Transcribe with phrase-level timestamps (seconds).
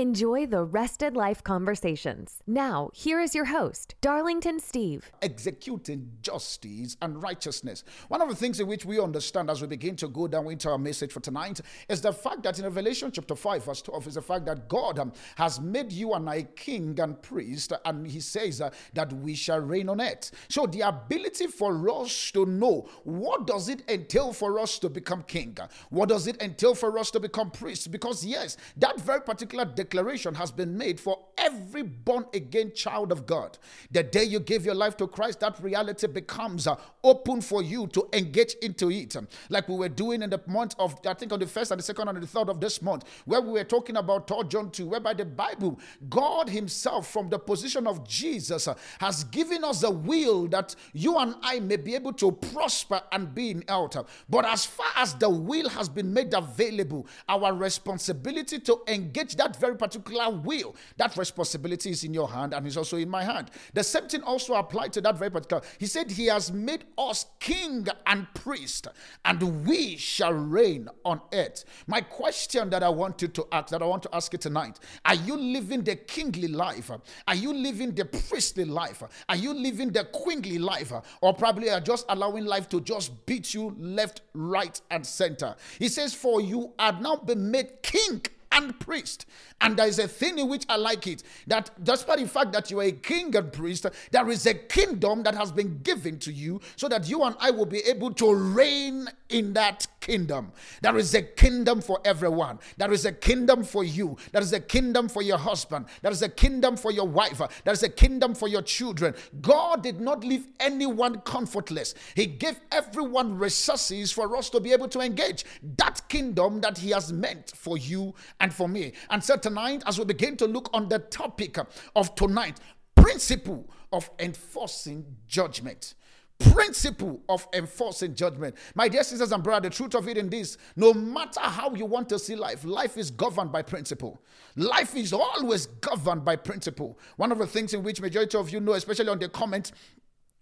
[0.00, 2.42] Enjoy the Rested Life Conversations.
[2.46, 5.12] Now, here is your host, Darlington Steve.
[5.20, 7.84] Executing justice and righteousness.
[8.08, 10.70] One of the things in which we understand as we begin to go down into
[10.70, 14.14] our message for tonight is the fact that in Revelation chapter 5, verse 12, is
[14.14, 18.20] the fact that God um, has made you and I king and priest, and He
[18.20, 20.30] says uh, that we shall reign on earth.
[20.48, 25.24] So, the ability for us to know what does it entail for us to become
[25.24, 25.58] king?
[25.90, 27.90] What does it entail for us to become priest?
[27.90, 33.26] Because, yes, that very particular declaration has been made for every born again child of
[33.26, 33.58] God.
[33.90, 37.86] The day you give your life to Christ, that reality becomes uh, open for you
[37.88, 39.16] to engage into it.
[39.48, 41.82] Like we were doing in the month of, I think on the first and the
[41.82, 44.86] second and the third of this month, where we were talking about 3 John 2,
[44.86, 49.90] whereby the Bible, God Himself, from the position of Jesus, uh, has given us a
[49.90, 53.96] will that you and I may be able to prosper and be in health.
[54.28, 59.56] But as far as the will has been made available, our responsibility to engage that
[59.56, 63.50] very particular will, that responsibility is in your hand and is also in my hand.
[63.74, 65.62] The same thing also applied to that very particular.
[65.78, 68.88] He said, He has made us king and priest,
[69.24, 71.64] and we shall reign on earth.
[71.86, 74.78] My question that I want you to ask, that I want to ask you tonight,
[75.04, 76.90] are you living the kingly life?
[77.26, 79.02] Are you living the priestly life?
[79.28, 80.92] Are you living the queenly life?
[81.20, 85.54] Or probably are just allowing life to just beat you left, right, and center?
[85.78, 88.22] He says, For you are now been made king
[88.52, 89.26] and priest.
[89.60, 92.70] And there is a thing in which I like it that despite the fact that
[92.70, 96.32] you are a king and priest, there is a kingdom that has been given to
[96.32, 100.52] you so that you and I will be able to reign in that kingdom.
[100.80, 102.58] There is a kingdom for everyone.
[102.78, 104.16] There is a kingdom for you.
[104.32, 105.86] There is a kingdom for your husband.
[106.02, 107.40] There is a kingdom for your wife.
[107.64, 109.14] There is a kingdom for your children.
[109.42, 111.94] God did not leave anyone comfortless.
[112.14, 115.44] He gave everyone resources for us to be able to engage
[115.76, 118.92] that kingdom that He has meant for you and for me.
[119.10, 121.56] And so tonight, as we begin to look on the topic
[121.94, 122.58] of tonight,
[122.94, 125.94] principle of enforcing judgment
[126.40, 128.56] principle of enforcing judgment.
[128.74, 131.84] My dear sisters and brothers, the truth of it in this, no matter how you
[131.84, 134.22] want to see life, life is governed by principle.
[134.56, 136.98] Life is always governed by principle.
[137.16, 139.72] One of the things in which majority of you know, especially on the comments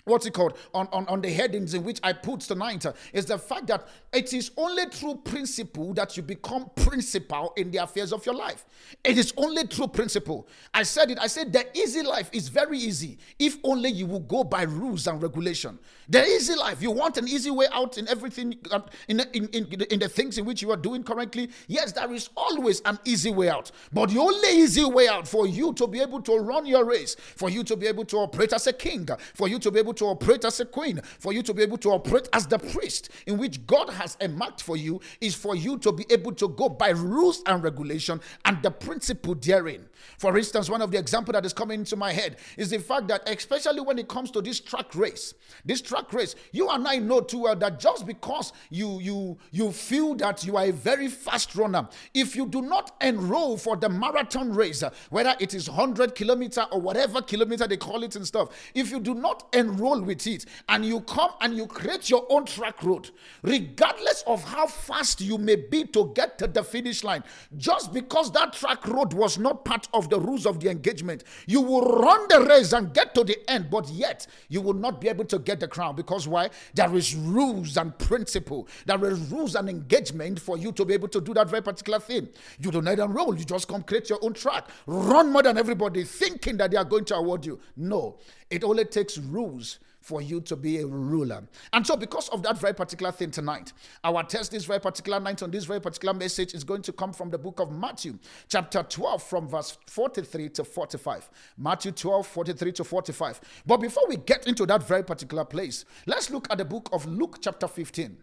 [0.09, 3.27] what's it called on, on, on the headings in which I put tonight uh, is
[3.27, 8.13] the fact that it is only through principle that you become principal in the affairs
[8.13, 8.65] of your life.
[9.05, 10.49] It is only through principle.
[10.73, 11.19] I said it.
[11.21, 15.07] I said the easy life is very easy if only you will go by rules
[15.07, 15.79] and regulation.
[16.09, 19.83] The easy life, you want an easy way out in everything, uh, in, in, in,
[19.91, 21.51] in the things in which you are doing correctly.
[21.67, 23.71] Yes, there is always an easy way out.
[23.93, 27.15] But the only easy way out for you to be able to run your race,
[27.37, 29.95] for you to be able to operate as a king, for you to be able
[29.99, 33.11] to operate as a queen, for you to be able to operate as the priest
[33.27, 36.69] in which God has earmarked for you, is for you to be able to go
[36.69, 39.87] by rules and regulation and the principle therein.
[40.19, 43.09] For instance, one of the example that is coming into my head is the fact
[43.09, 46.97] that, especially when it comes to this track race, this track race, you and I
[46.99, 51.09] know too well that just because you you you feel that you are a very
[51.09, 56.15] fast runner, if you do not enroll for the marathon race, whether it is 100
[56.15, 60.27] kilometer or whatever kilometer they call it and stuff, if you do not enroll with
[60.27, 63.11] it and you come and you create your own track road,
[63.43, 67.25] regardless of how fast you may be to get to the finish line,
[67.57, 71.61] just because that track road was not part of the rules of the engagement, you
[71.61, 75.09] will run the race and get to the end, but yet you will not be
[75.09, 76.51] able to get the crown because why?
[76.75, 81.09] There is rules and principle, there is rules and engagement for you to be able
[81.09, 82.29] to do that very particular thing.
[82.59, 86.05] You do not enroll, you just come create your own track, run more than everybody,
[86.05, 87.61] thinking that they are going to award you.
[87.77, 88.19] No,
[88.51, 91.43] it only takes rules for you to be a ruler.
[91.73, 93.73] And so, because of that very particular thing tonight,
[94.05, 97.13] our test this very particular night on this very particular message is going to come
[97.13, 98.19] from the book of Matthew,
[98.49, 101.29] chapter 12, from verse 43 to 45.
[101.59, 103.41] Matthew 12, 43 to 45.
[103.67, 107.07] But before we get into that very particular place, let's look at the book of
[107.07, 108.17] Luke, chapter 15.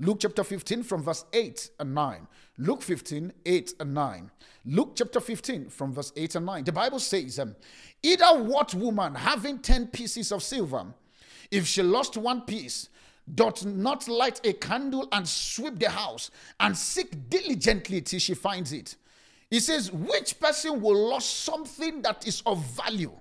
[0.00, 2.26] Luke chapter 15 from verse 8 and 9.
[2.58, 4.30] Luke 15, 8 and 9.
[4.66, 6.64] Luke chapter 15 from verse 8 and 9.
[6.64, 7.54] The Bible says, um,
[8.02, 10.86] Either what woman having 10 pieces of silver,
[11.50, 12.88] if she lost one piece,
[13.32, 16.30] doth not light a candle and sweep the house
[16.60, 18.96] and seek diligently till she finds it.
[19.48, 23.12] He says, Which person will lose something that is of value?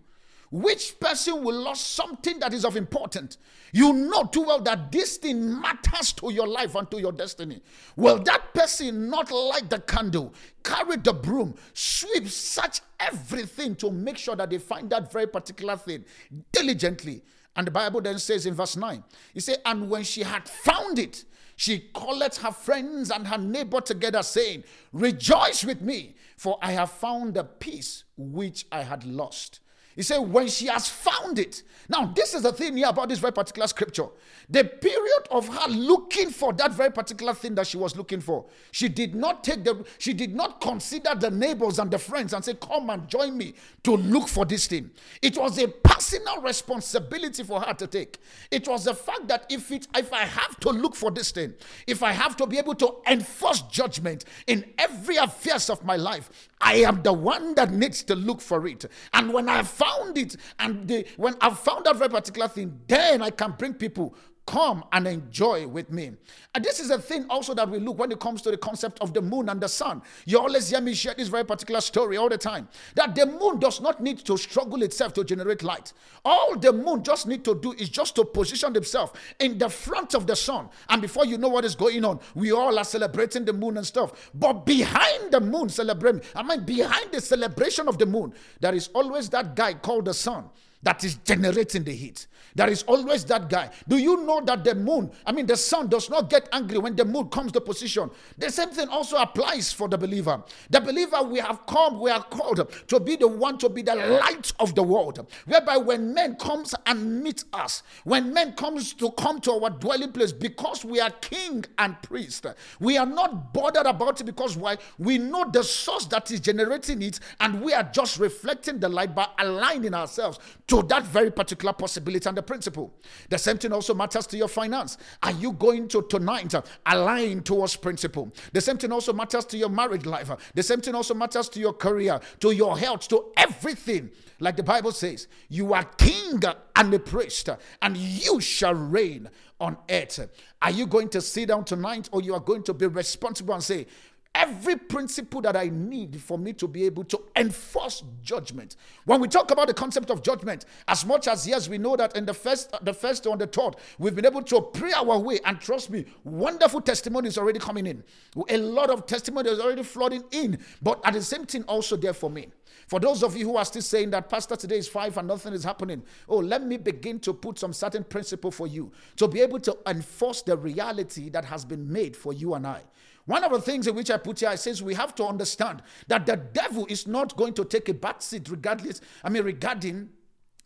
[0.53, 3.39] Which person will lose something that is of importance?
[3.71, 7.59] You know too well that this thing matters to your life and to your destiny.
[7.95, 10.31] Will that person not light the candle,
[10.63, 15.75] carry the broom, sweep, search everything to make sure that they find that very particular
[15.75, 16.05] thing
[16.51, 17.23] diligently?
[17.55, 19.03] And the Bible then says in verse 9,
[19.33, 23.81] He said, And when she had found it, she called her friends and her neighbor
[23.81, 29.61] together, saying, Rejoice with me, for I have found the piece which I had lost.
[29.95, 31.63] He said, when she has found it.
[31.89, 34.07] Now, this is the thing here about this very particular scripture.
[34.49, 38.45] The period of her looking for that very particular thing that she was looking for,
[38.71, 42.43] she did not take the, she did not consider the neighbors and the friends and
[42.43, 43.53] say, Come and join me
[43.83, 44.89] to look for this thing.
[45.21, 45.67] It was a
[46.03, 48.19] personal responsibility for her to take.
[48.51, 51.53] It was the fact that if it if I have to look for this thing,
[51.87, 56.49] if I have to be able to enforce judgment in every affairs of my life,
[56.59, 58.85] I am the one that needs to look for it.
[59.13, 63.21] And when I found it, and the, when I found that very particular thing, then
[63.21, 66.11] I can bring people come and enjoy with me.
[66.53, 68.99] And this is a thing also that we look when it comes to the concept
[69.01, 70.01] of the moon and the sun.
[70.25, 73.59] You always hear me share this very particular story all the time that the moon
[73.59, 75.93] does not need to struggle itself to generate light.
[76.25, 80.13] All the moon just need to do is just to position themselves in the front
[80.13, 80.69] of the sun.
[80.89, 83.85] And before you know what is going on, we all are celebrating the moon and
[83.85, 84.31] stuff.
[84.33, 88.89] But behind the moon celebrating, I mean behind the celebration of the moon, there is
[88.93, 90.49] always that guy called the sun
[90.83, 92.27] that is generating the heat.
[92.55, 93.71] There is always that guy.
[93.87, 96.95] Do you know that the moon, I mean, the sun does not get angry when
[96.95, 98.11] the moon comes to position?
[98.37, 100.43] The same thing also applies for the believer.
[100.69, 103.95] The believer, we have come, we are called to be the one to be the
[103.95, 105.25] light of the world.
[105.45, 110.11] Whereby when men comes and meet us, when men comes to come to our dwelling
[110.11, 112.45] place, because we are king and priest,
[112.79, 114.77] we are not bothered about it because why?
[114.99, 119.15] We know the source that is generating it, and we are just reflecting the light
[119.15, 122.93] by aligning ourselves to that very particular possibility and the principle.
[123.29, 124.97] The same thing also matters to your finance.
[125.21, 126.53] Are you going to tonight
[126.85, 128.31] align towards principle?
[128.51, 130.31] The same thing also matters to your marriage life.
[130.55, 134.09] The same thing also matters to your career, to your health, to everything.
[134.39, 136.41] Like the Bible says, you are king
[136.75, 137.49] and a priest,
[137.81, 139.29] and you shall reign
[139.59, 140.27] on earth.
[140.61, 143.63] Are you going to sit down tonight or you are going to be responsible and
[143.63, 143.85] say,
[144.35, 148.77] every principle that I need for me to be able to enforce judgment.
[149.05, 152.15] When we talk about the concept of judgment, as much as yes, we know that
[152.15, 155.39] in the first, the first on the third, we've been able to pray our way,
[155.45, 158.03] and trust me, wonderful testimonies already coming in.
[158.49, 162.29] A lot of testimonies already flooding in, but at the same thing, also there for
[162.29, 162.47] me.
[162.87, 165.53] For those of you who are still saying that, Pastor, today is five and nothing
[165.53, 169.41] is happening, oh, let me begin to put some certain principle for you to be
[169.41, 172.81] able to enforce the reality that has been made for you and I.
[173.25, 175.81] One of the things in which I put here, I says we have to understand
[176.07, 180.09] that the devil is not going to take a back seat regardless, I mean, regarding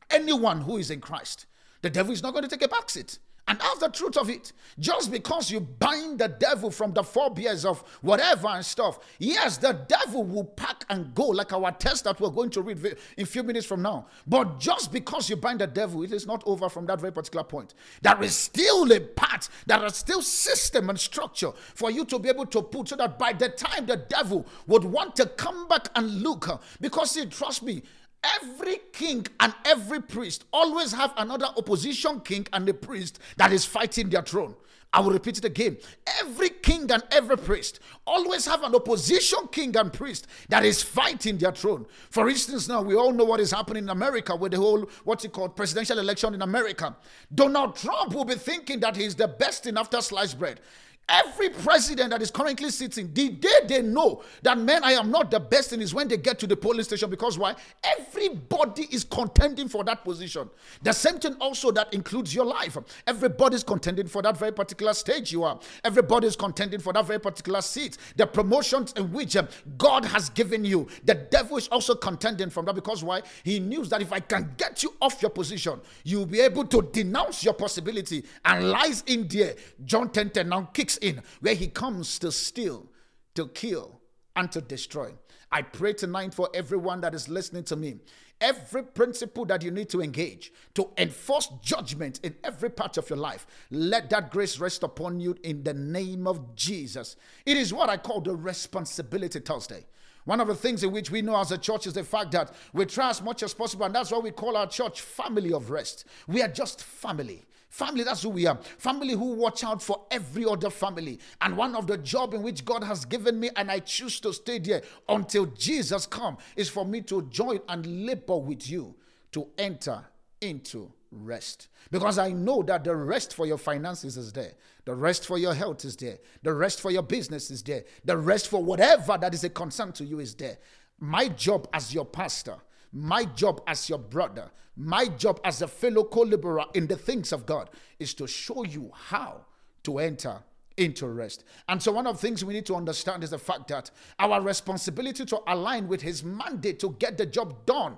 [0.10, 1.46] anyone who is in Christ.
[1.82, 3.20] The devil is not going to take a back seat.
[3.48, 4.52] And that's the truth of it.
[4.78, 9.72] Just because you bind the devil from the phobias of whatever and stuff, yes, the
[9.72, 13.26] devil will pack and go, like our test that we're going to read in a
[13.26, 14.08] few minutes from now.
[14.28, 17.46] But just because you bind the devil, it is not over from that very particular
[17.46, 17.74] point.
[18.02, 22.28] There is still a part, there is still system and structure for you to be
[22.28, 25.88] able to put so that by the time the devil would want to come back
[25.96, 27.82] and look, because see, trust me,
[28.24, 33.66] every king and every priest always have another opposition king and a priest that is
[33.66, 34.56] fighting their throne.
[34.94, 35.78] I will repeat it again.
[36.22, 41.38] Every king and every priest always have an opposition king and priest that is fighting
[41.38, 41.86] their throne.
[42.10, 45.26] For instance, now we all know what is happening in America with the whole what's
[45.26, 46.96] it called presidential election in America.
[47.36, 50.62] Donald Trump will be thinking that he's the best in after sliced bread.
[51.10, 55.32] Every president that is currently sitting, the day they know that man, I am not
[55.32, 57.10] the best in is when they get to the polling station.
[57.10, 57.56] Because why?
[57.82, 60.50] Everybody is contending for that position.
[60.82, 62.78] The same thing also that includes your life.
[63.06, 65.58] Everybody is contending for that very particular stage you are.
[65.86, 67.98] Everybody is contending for that very particular seat.
[68.18, 69.48] The promotions in which um,
[69.78, 70.90] God has given you.
[71.06, 73.22] The devil is also contending from that because why?
[73.46, 76.82] He knew that if I can get you off your position, you'll be able to
[76.82, 79.56] denounce your possibility and lies in there.
[79.86, 82.88] John 10 10 now kicks in, where he comes to steal,
[83.36, 84.00] to kill,
[84.36, 85.12] and to destroy.
[85.52, 88.00] I pray tonight for everyone that is listening to me.
[88.40, 93.18] Every principle that you need to engage to enforce judgment in every part of your
[93.18, 97.16] life, let that grace rest upon you in the name of Jesus.
[97.48, 99.86] It is what I call the responsibility Thursday.
[100.26, 102.54] One of the things in which we know as a church is the fact that
[102.74, 105.72] we try as much as possible, and that's why we call our church family of
[105.72, 106.06] rest.
[106.28, 107.46] We are just family.
[107.78, 108.58] Family, that's who we are.
[108.80, 111.20] Family who watch out for every other family.
[111.42, 114.34] And one of the job in which God has given me, and I choose to
[114.34, 118.96] stay there until Jesus come, is for me to join and labor with you
[119.34, 120.04] to enter
[120.42, 121.68] into rest.
[121.92, 124.54] Because I know that the rest for your finances is there.
[124.86, 126.18] The rest for your health is there.
[126.42, 127.84] The rest for your business is there.
[128.06, 130.58] The rest for whatever that is a concern to you is there.
[131.00, 132.56] My job as your pastor,
[132.92, 137.32] my job as your brother, my job as a fellow co laborer in the things
[137.34, 137.70] of God
[138.00, 139.42] is to show you how
[139.84, 140.38] to enter
[140.78, 141.44] into rest.
[141.68, 144.40] And so, one of the things we need to understand is the fact that our
[144.42, 147.98] responsibility to align with His mandate to get the job done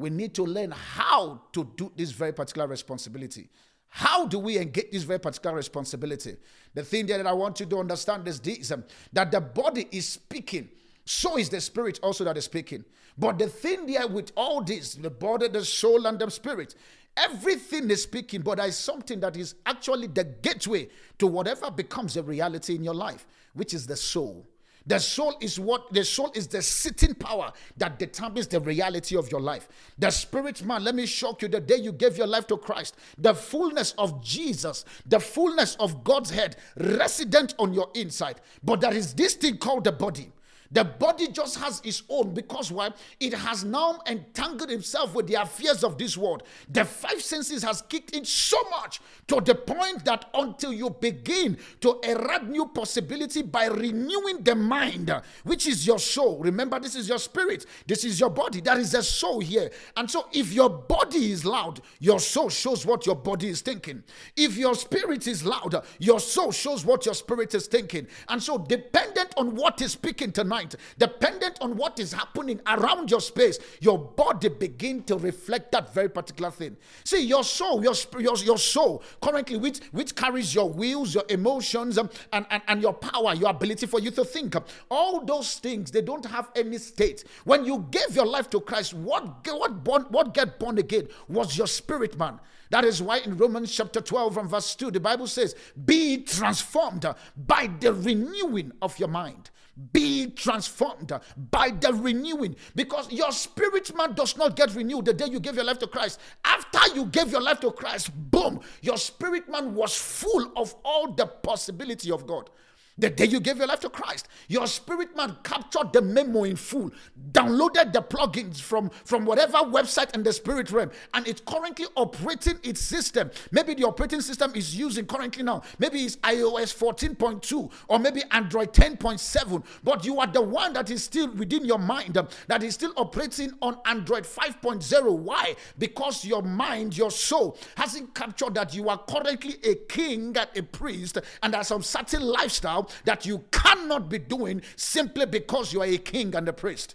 [0.00, 3.48] we need to learn how to do this very particular responsibility.
[3.88, 6.36] How do we engage this very particular responsibility?
[6.74, 10.08] The thing that I want you to understand is this um, that the body is
[10.08, 10.70] speaking,
[11.04, 12.84] so is the spirit also that is speaking.
[13.20, 16.74] But the thing there with all this, the body, the soul, and the spirit,
[17.18, 22.16] everything is speaking, but there is something that is actually the gateway to whatever becomes
[22.16, 24.46] a reality in your life, which is the soul.
[24.86, 29.30] The soul is what the soul is the sitting power that determines the reality of
[29.30, 29.68] your life.
[29.98, 32.96] The spirit man, let me shock you the day you gave your life to Christ,
[33.18, 38.40] the fullness of Jesus, the fullness of Godhead resident on your inside.
[38.64, 40.32] But there is this thing called the body.
[40.72, 42.90] The body just has its own because why?
[43.18, 46.44] It has now entangled itself with the affairs of this world.
[46.68, 51.58] The five senses has kicked in so much to the point that until you begin
[51.80, 55.12] to erupt new possibility by renewing the mind,
[55.42, 56.38] which is your soul.
[56.38, 58.60] Remember, this is your spirit, this is your body.
[58.60, 59.70] That is a soul here.
[59.96, 64.04] And so, if your body is loud, your soul shows what your body is thinking.
[64.36, 68.06] If your spirit is loud, your soul shows what your spirit is thinking.
[68.28, 73.10] And so, dependent on what is speaking tonight mind, dependent on what is happening around
[73.10, 76.76] your space, your body begin to reflect that very particular thing.
[77.04, 81.98] See, your soul, your your, your soul, currently which which carries your wills, your emotions,
[81.98, 84.56] um, and, and, and your power, your ability for you to think.
[84.56, 87.24] Um, all those things, they don't have any state.
[87.44, 91.56] When you gave your life to Christ, what what born, what get born again was
[91.56, 92.40] your spirit, man.
[92.70, 97.04] That is why in Romans chapter 12 and verse 2, the Bible says, Be transformed
[97.36, 99.50] by the renewing of your mind
[99.92, 101.12] be transformed
[101.50, 105.54] by the renewing because your spirit man does not get renewed the day you gave
[105.54, 106.20] your life to Christ.
[106.44, 111.12] After you gave your life to Christ, boom, your spirit man was full of all
[111.12, 112.50] the possibility of God.
[112.98, 116.56] The day you gave your life to Christ, your spirit man captured the memo in
[116.56, 116.90] full,
[117.32, 122.58] downloaded the plugins from, from whatever website in the spirit realm, and it's currently operating
[122.62, 123.30] its system.
[123.52, 128.72] Maybe the operating system is using currently now, maybe it's iOS 14.2 or maybe Android
[128.72, 132.74] 10.7, but you are the one that is still within your mind um, that is
[132.74, 135.18] still operating on Android 5.0.
[135.18, 135.54] Why?
[135.78, 140.62] Because your mind, your soul hasn't captured that you are currently a king and a
[140.62, 145.86] priest, and there's some certain lifestyle that you cannot be doing simply because you are
[145.86, 146.94] a king and a priest.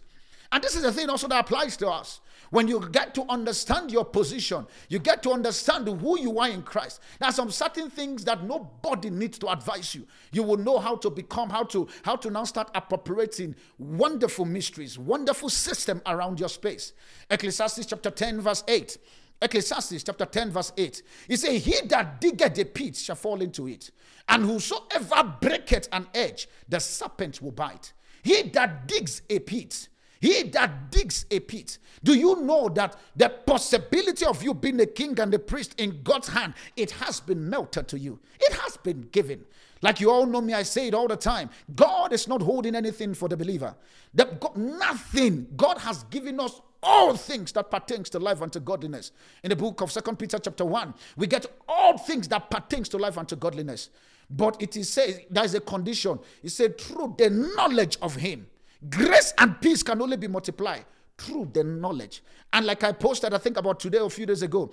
[0.51, 2.21] And this is the thing also that applies to us.
[2.51, 6.61] When you get to understand your position, you get to understand who you are in
[6.61, 7.01] Christ.
[7.19, 10.07] There are some certain things that nobody needs to advise you.
[10.31, 14.97] You will know how to become, how to how to now start appropriating wonderful mysteries,
[14.97, 16.93] wonderful system around your space.
[17.29, 18.97] Ecclesiastes chapter 10, verse 8.
[19.45, 21.03] Ecclesiastes chapter 10, verse 8.
[21.27, 23.91] He says, He that diggeth a pit shall fall into it,
[24.27, 27.93] and whosoever breaketh an edge, the serpent will bite.
[28.23, 29.87] He that digs a pit,
[30.19, 31.77] he that digs a pit.
[32.03, 36.01] Do you know that the possibility of you being a king and a priest in
[36.03, 38.19] God's hand, it has been melted to you.
[38.39, 39.45] It has been given.
[39.81, 41.51] Like you all know me, I say it all the time.
[41.75, 43.75] God is not holding anything for the believer.
[44.15, 45.47] That God, nothing.
[45.55, 49.11] God has given us all things that pertains to life and to godliness.
[49.43, 52.97] In the book of Second Peter chapter 1, we get all things that pertains to
[52.97, 53.89] life and to godliness.
[54.29, 56.19] But it is said there is a condition.
[56.43, 58.47] It said through the knowledge of him.
[58.89, 60.85] Grace and peace can only be multiplied
[61.17, 62.21] through the knowledge.
[62.53, 64.71] And like I posted, I think about today or a few days ago,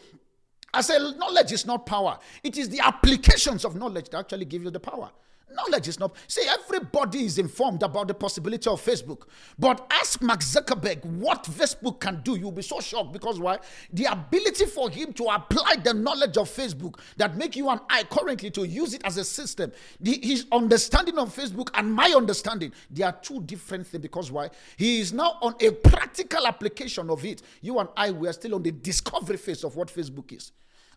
[0.74, 2.18] I said knowledge is not power.
[2.42, 5.10] It is the applications of knowledge that actually give you the power.
[5.54, 6.14] Knowledge is not.
[6.26, 9.22] See, everybody is informed about the possibility of Facebook.
[9.58, 12.36] But ask Mark Zuckerberg what Facebook can do.
[12.36, 13.58] You'll be so shocked because why?
[13.92, 18.04] The ability for him to apply the knowledge of Facebook that make you and I
[18.04, 19.72] currently to use it as a system.
[20.00, 24.50] The, his understanding of Facebook and my understanding, they are two different things because why?
[24.76, 27.42] He is now on a practical application of it.
[27.60, 30.52] You and I, we are still on the discovery phase of what Facebook is.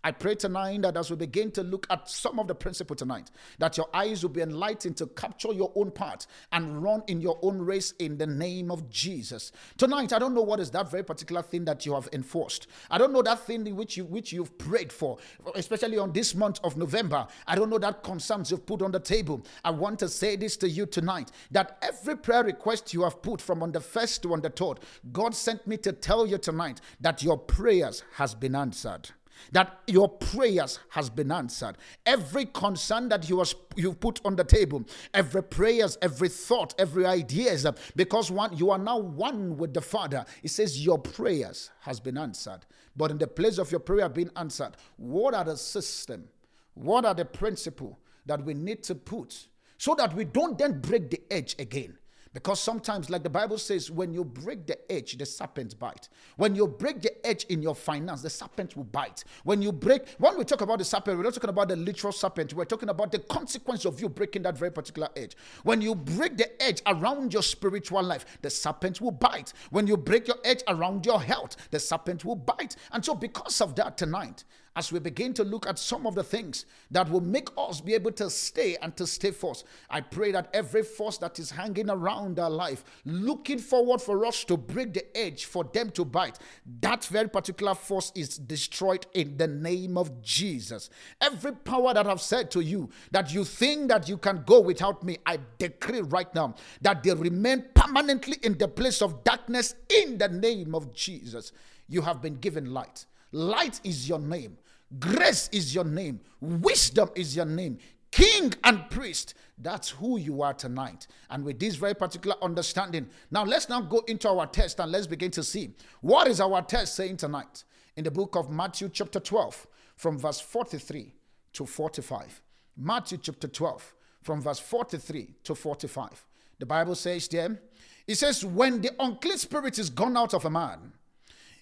[0.06, 3.32] I pray tonight that as we begin to look at some of the principle tonight,
[3.58, 7.40] that your eyes will be enlightened to capture your own part and run in your
[7.42, 9.52] own race in the name of Jesus.
[9.78, 12.68] Tonight, I don't know what is that very particular thing that you have enforced.
[12.92, 15.18] I don't know that thing in which you which you've prayed for,
[15.56, 17.26] especially on this month of November.
[17.48, 19.44] I don't know that concerns you've put on the table.
[19.64, 23.42] I want to say this to you tonight that every prayer request you have put
[23.42, 24.82] from on the first to on the third,
[25.12, 29.10] God sent me to tell you tonight that your prayers has been answered
[29.52, 31.78] that your prayers has been answered.
[32.06, 37.06] Every concern that you was you've put on the table every prayers every thought every
[37.06, 40.26] ideas because one you are now one with the father.
[40.44, 42.60] It says your prayers has been answered.
[42.96, 46.26] But in the place of your prayer being answered what are the system?
[46.74, 49.48] What are the principle that we need to put
[49.78, 51.98] so that we don't then break the edge again
[52.36, 56.10] because sometimes, like the Bible says, when you break the edge, the serpent bite.
[56.36, 59.24] When you break the edge in your finance, the serpent will bite.
[59.46, 62.12] When you break, when we talk about the serpent, we're not talking about the literal
[62.12, 62.54] serpent.
[62.54, 65.38] We're talking about the consequence of you breaking that very particular edge.
[65.64, 69.54] When you break the edge around your spiritual life, the serpent will bite.
[69.70, 72.76] When you break your edge around your health, the serpent will bite.
[72.92, 74.44] And so, because of that, tonight,
[74.76, 77.94] as we begin to look at some of the things that will make us be
[77.94, 79.64] able to stay and to stay forth.
[79.90, 84.44] I pray that every force that is hanging around our life, looking forward for us
[84.46, 86.40] to break the edge, for them to bite,
[86.82, 90.90] that very particular force is destroyed in the name of Jesus.
[91.22, 95.04] Every power that I've said to you that you think that you can go without
[95.04, 100.18] me, I decree right now that they remain permanently in the place of darkness in
[100.18, 101.52] the name of Jesus.
[101.88, 103.06] You have been given light.
[103.32, 104.58] Light is your name.
[105.00, 106.20] Grace is your name.
[106.40, 107.78] Wisdom is your name.
[108.12, 109.34] King and priest.
[109.58, 111.08] That's who you are tonight.
[111.30, 115.08] And with this very particular understanding, now let's now go into our test and let's
[115.08, 117.64] begin to see what is our test saying tonight
[117.96, 121.14] in the book of Matthew, chapter 12, from verse 43
[121.54, 122.42] to 45.
[122.78, 126.26] Matthew chapter 12, from verse 43 to 45.
[126.60, 127.60] The Bible says there,
[128.08, 130.94] it says, When the unclean spirit is gone out of a man,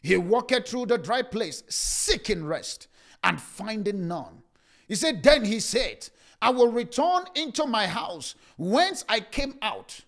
[0.02, 2.88] he walked through the dry place, seeking rest
[3.24, 4.44] and finding none.
[4.88, 6.10] He said, Then he said,
[6.42, 10.02] I will return into my house whence I came out.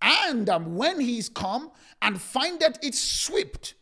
[0.00, 3.74] And um, when he is come and findeth it swept,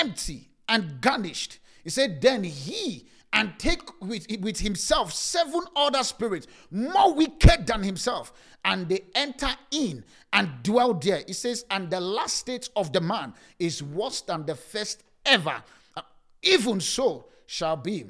[0.00, 6.46] empty, and garnished, he said, Then he and take with, with himself seven other spirits
[6.70, 8.32] more wicked than himself,
[8.64, 11.22] and they enter in and dwell there.
[11.26, 15.62] He says, And the last state of the man is worse than the first ever.
[15.96, 16.02] Uh,
[16.42, 18.06] even so, shall be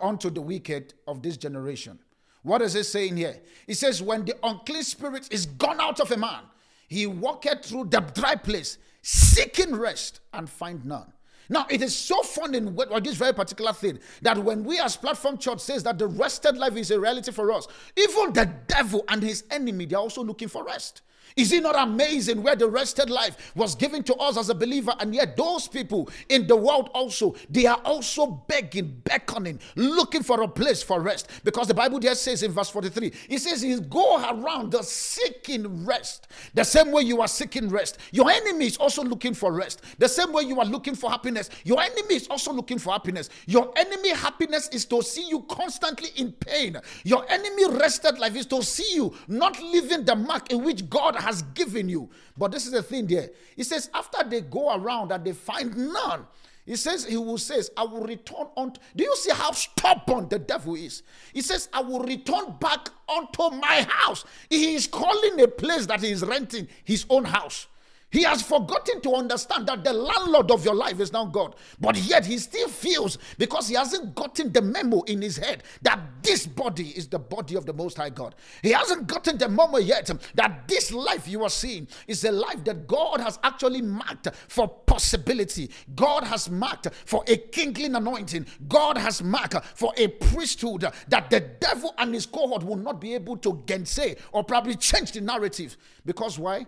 [0.00, 2.00] unto the wicked of this generation.
[2.42, 3.40] What does it say in here?
[3.68, 6.40] It says, When the unclean spirit is gone out of a man,
[6.88, 11.12] he walketh through the dry place, seeking rest, and find none.
[11.48, 15.38] Now, it is so fun in this very particular thing that when we as Platform
[15.38, 19.22] Church says that the rested life is a reality for us, even the devil and
[19.22, 21.02] his enemy, they're also looking for rest.
[21.36, 24.94] Is it not amazing where the rested life was given to us as a believer,
[25.00, 30.42] and yet those people in the world also they are also begging, beckoning, looking for
[30.42, 31.28] a place for rest?
[31.42, 35.84] Because the Bible there says in verse 43, it says, He go around the seeking
[35.84, 36.28] rest.
[36.54, 39.82] The same way you are seeking rest, your enemy is also looking for rest.
[39.98, 43.30] The same way you are looking for happiness, your enemy is also looking for happiness.
[43.46, 46.76] Your enemy happiness is to see you constantly in pain.
[47.04, 51.13] Your enemy rested life is to see you not living the mark in which God
[51.16, 52.10] has given you.
[52.36, 53.30] But this is the thing there.
[53.56, 56.26] He says, after they go around and they find none,
[56.66, 58.72] he says, He will says, I will return on.
[58.96, 61.02] Do you see how stubborn the devil is?
[61.32, 64.24] He says, I will return back unto my house.
[64.48, 67.66] He is calling a place that he is renting his own house.
[68.14, 71.56] He has forgotten to understand that the landlord of your life is now God.
[71.80, 75.98] But yet he still feels because he hasn't gotten the memo in his head that
[76.22, 78.36] this body is the body of the Most High God.
[78.62, 82.62] He hasn't gotten the memo yet that this life you are seeing is a life
[82.62, 85.68] that God has actually marked for possibility.
[85.96, 88.46] God has marked for a kingly anointing.
[88.68, 93.14] God has marked for a priesthood that the devil and his cohort will not be
[93.14, 95.76] able to gainsay or probably change the narrative.
[96.06, 96.64] Because why?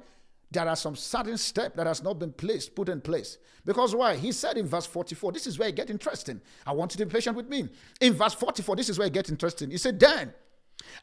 [0.56, 3.36] There are some certain steps that has not been placed, put in place.
[3.66, 4.16] Because why?
[4.16, 6.40] He said in verse 44, this is where it get interesting.
[6.66, 7.68] I want you to be patient with me.
[8.00, 9.70] In verse 44, this is where it get interesting.
[9.70, 10.32] He said, then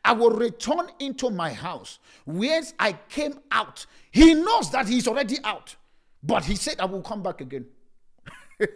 [0.03, 3.85] I will return into my house whence I came out.
[4.09, 5.75] He knows that he's already out.
[6.23, 7.67] But he said, I will come back again.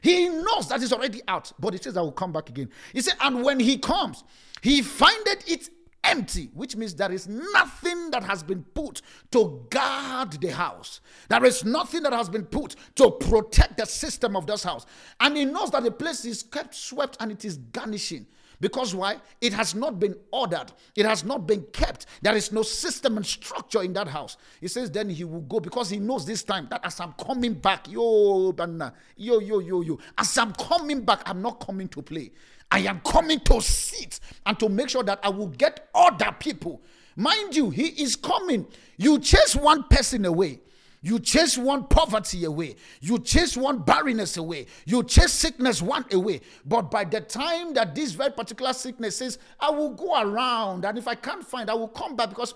[0.00, 2.70] he knows that he's already out, but he says, I will come back again.
[2.94, 4.24] He said, and when he comes,
[4.62, 5.68] he findeth it
[6.04, 11.00] empty, which means there is nothing that has been put to guard the house.
[11.28, 14.86] There is nothing that has been put to protect the system of this house.
[15.20, 18.26] And he knows that the place is kept swept and it is garnishing.
[18.62, 19.16] Because why?
[19.40, 20.70] It has not been ordered.
[20.94, 22.06] It has not been kept.
[22.22, 24.36] There is no system and structure in that house.
[24.60, 27.54] He says then he will go because he knows this time that as I'm coming
[27.54, 32.02] back, yo, banana, yo, yo, yo, yo, as I'm coming back, I'm not coming to
[32.02, 32.30] play.
[32.72, 36.80] I am coming to sit and to make sure that I will get other people.
[37.16, 38.66] Mind you, he is coming.
[38.96, 40.60] You chase one person away.
[41.02, 42.76] You chase one poverty away.
[43.02, 44.66] You chase one barrenness away.
[44.86, 46.40] You chase sickness one away.
[46.64, 50.96] But by the time that this very particular sickness says, I will go around, and
[50.96, 52.54] if I can't find, I will come back because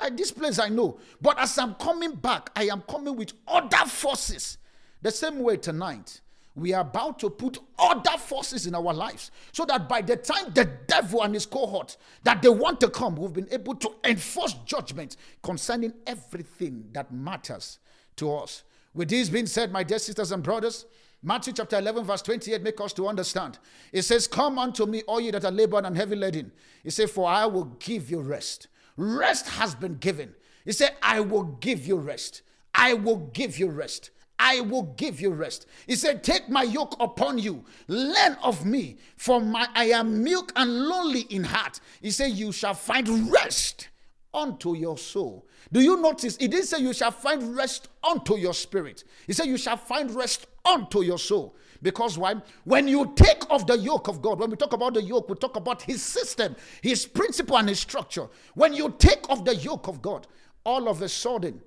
[0.00, 1.00] ah, this place I know.
[1.20, 4.58] But as I'm coming back, I am coming with other forces.
[5.02, 6.20] The same way tonight
[6.60, 10.52] we are about to put other forces in our lives so that by the time
[10.54, 14.54] the devil and his cohort that they want to come we've been able to enforce
[14.64, 17.78] judgment concerning everything that matters
[18.16, 20.86] to us with this being said my dear sisters and brothers
[21.20, 23.58] Matthew chapter 11, verse 28 make us to understand.
[23.92, 26.52] It says, Come unto me, all ye that are labored and heavy laden.
[26.84, 28.68] He said, For I will give you rest.
[28.96, 30.34] Rest has been given.
[30.64, 32.42] He said, I will give you rest.
[32.74, 34.10] I will give you rest.
[34.38, 35.66] I will give you rest.
[35.86, 40.52] He said, Take my yoke upon you, learn of me, for my I am milk
[40.56, 41.80] and lonely in heart.
[42.00, 43.88] He said, You shall find rest
[44.32, 45.46] unto your soul.
[45.72, 46.36] Do you notice?
[46.36, 49.04] He didn't say you shall find rest unto your spirit.
[49.26, 51.56] He said, You shall find rest unto your soul.
[51.82, 52.34] Because why?
[52.64, 55.36] When you take off the yoke of God, when we talk about the yoke, we
[55.36, 58.28] talk about his system, his principle, and his structure.
[58.54, 60.26] When you take off the yoke of God,
[60.64, 61.60] all of a sudden,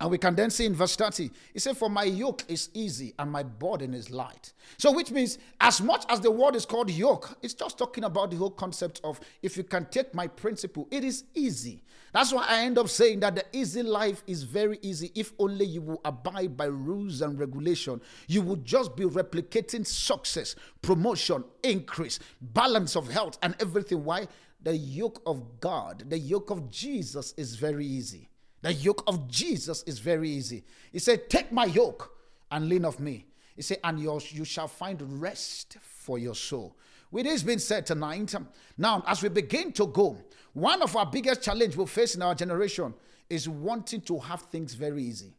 [0.00, 3.12] and we can then see in verse 30, he said, For my yoke is easy
[3.18, 4.54] and my burden is light.
[4.78, 8.30] So, which means, as much as the word is called yoke, it's just talking about
[8.30, 11.82] the whole concept of if you can take my principle, it is easy.
[12.14, 15.66] That's why I end up saying that the easy life is very easy if only
[15.66, 18.00] you will abide by rules and regulation.
[18.26, 24.02] You will just be replicating success, promotion, increase, balance of health, and everything.
[24.02, 24.28] Why?
[24.62, 28.29] The yoke of God, the yoke of Jesus is very easy.
[28.62, 30.64] The yoke of Jesus is very easy.
[30.92, 32.14] He said, Take my yoke
[32.50, 33.26] and lean of me.
[33.56, 36.76] He said, And you shall find rest for your soul.
[37.10, 38.34] With this being said tonight,
[38.78, 40.16] now as we begin to go,
[40.52, 42.94] one of our biggest challenge we'll face in our generation
[43.28, 45.34] is wanting to have things very easy.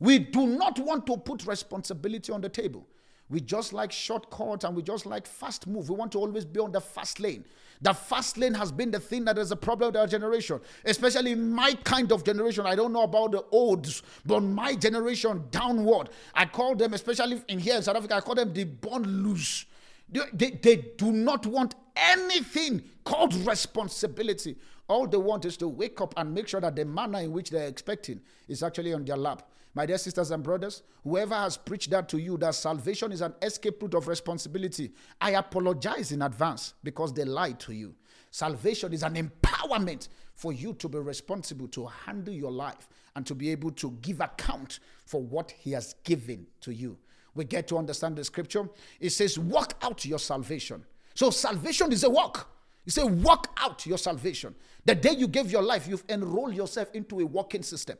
[0.00, 2.86] We do not want to put responsibility on the table.
[3.30, 5.88] We just like shortcuts and we just like fast move.
[5.88, 7.44] We want to always be on the fast lane.
[7.84, 11.34] The fast lane has been the thing that is a problem with our generation, especially
[11.34, 12.64] my kind of generation.
[12.64, 16.08] I don't know about the olds, but my generation downward.
[16.34, 19.66] I call them, especially in here in South Africa, I call them the born loose.
[20.10, 24.56] They, they, they do not want anything called responsibility.
[24.88, 27.50] All they want is to wake up and make sure that the manner in which
[27.50, 29.46] they're expecting is actually on their lap.
[29.74, 33.34] My dear sisters and brothers, whoever has preached that to you, that salvation is an
[33.42, 37.94] escape route of responsibility, I apologize in advance because they lied to you.
[38.30, 43.34] Salvation is an empowerment for you to be responsible to handle your life and to
[43.34, 46.96] be able to give account for what He has given to you.
[47.34, 48.68] We get to understand the scripture.
[49.00, 50.84] It says, Walk out your salvation.
[51.14, 52.48] So, salvation is a walk.
[52.84, 54.54] You say, Walk out your salvation.
[54.84, 57.98] The day you gave your life, you've enrolled yourself into a walking system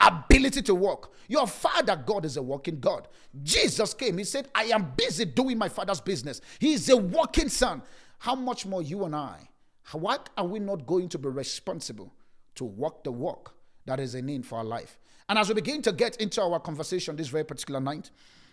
[0.00, 1.14] ability to walk.
[1.28, 3.08] Your father, God, is a walking God.
[3.42, 6.40] Jesus came, He said, I am busy doing my father's business.
[6.58, 7.82] He is a walking son.
[8.18, 9.48] How much more you and I?
[9.92, 12.12] Why are we not going to be responsible
[12.54, 13.54] to walk the walk
[13.86, 14.98] that is a need for our life?
[15.28, 18.10] And as we begin to get into our conversation this very particular night,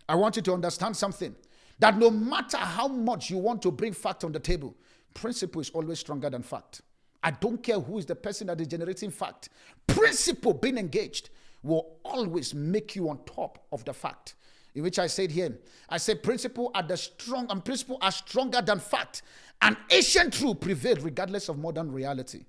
[0.08, 1.36] I want you to understand something
[1.80, 4.76] that no matter how much you want to bring fact on the table,
[5.14, 6.82] principle is always stronger than fact.
[7.24, 9.50] I don't care who is the person that is generating fact.
[9.88, 11.30] Principle being engaged
[11.64, 14.36] will always make you on top of the fact.
[14.74, 15.58] In which I said here,
[15.90, 19.22] I said principle are the strong and principle are stronger than fact.
[19.62, 22.46] And ancient truth prevailed regardless of modern reality.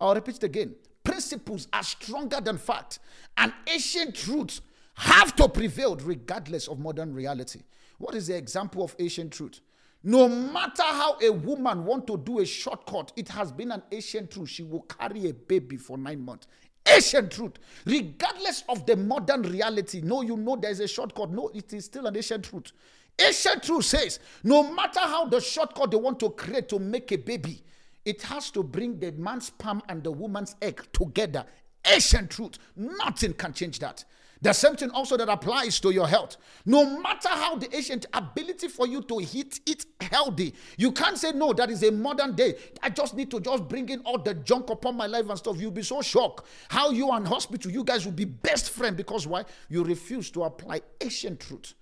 [0.00, 0.74] I'll repeat it again.
[1.04, 2.98] Principles are stronger than fact,
[3.38, 4.60] and ancient truths
[4.94, 7.60] have to prevail regardless of modern reality.
[7.98, 9.60] What is the example of ancient truth?
[10.02, 14.30] No matter how a woman want to do a shortcut, it has been an ancient
[14.30, 14.48] truth.
[14.48, 16.46] She will carry a baby for nine months.
[16.86, 17.52] Ancient truth,
[17.84, 20.00] regardless of the modern reality.
[20.00, 21.30] No, you know there's a shortcut.
[21.30, 22.72] No, it is still an ancient truth.
[23.18, 27.16] Ancient truth says no matter how the shortcut they want to create to make a
[27.16, 27.62] baby,
[28.06, 31.44] it has to bring the man's sperm and the woman's egg together.
[31.84, 32.58] Ancient truth.
[32.74, 34.04] Nothing can change that.
[34.42, 36.38] The same thing also that applies to your health.
[36.64, 41.32] No matter how the ancient ability for you to eat it healthy, you can't say,
[41.32, 42.54] No, that is a modern day.
[42.82, 45.60] I just need to just bring in all the junk upon my life and stuff.
[45.60, 49.26] You'll be so shocked how you and hospital, you guys will be best friend because
[49.26, 49.44] why?
[49.68, 51.74] You refuse to apply ancient truth.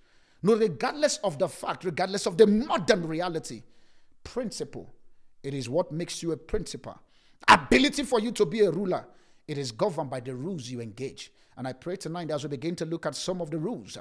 [0.43, 3.63] No, regardless of the fact, regardless of the modern reality,
[4.23, 4.93] principle,
[5.43, 6.99] it is what makes you a principal.
[7.47, 9.05] Ability for you to be a ruler,
[9.47, 11.31] it is governed by the rules you engage.
[11.59, 13.97] And I pray tonight as we begin to look at some of the rules,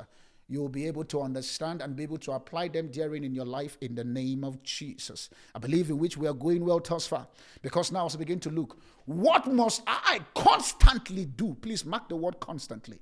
[0.49, 3.47] you will be able to understand and be able to apply them therein in your
[3.47, 5.29] life in the name of Jesus.
[5.57, 7.27] I believe in which we are going well thus far.
[7.61, 11.57] Because now as we begin to look, what must I constantly do?
[11.61, 13.01] Please mark the word constantly.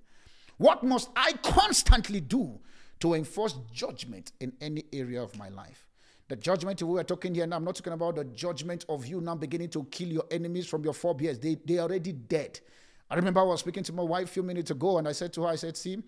[0.56, 2.58] What must I constantly do
[3.00, 5.86] to enforce judgment in any area of my life?
[6.28, 9.20] The judgment we are talking here now, I'm not talking about the judgment of you
[9.20, 11.38] now beginning to kill your enemies from your forebears.
[11.38, 12.58] They, they are already dead.
[13.10, 15.32] I remember I was speaking to my wife a few minutes ago, and I said
[15.34, 16.02] to her, I said, see,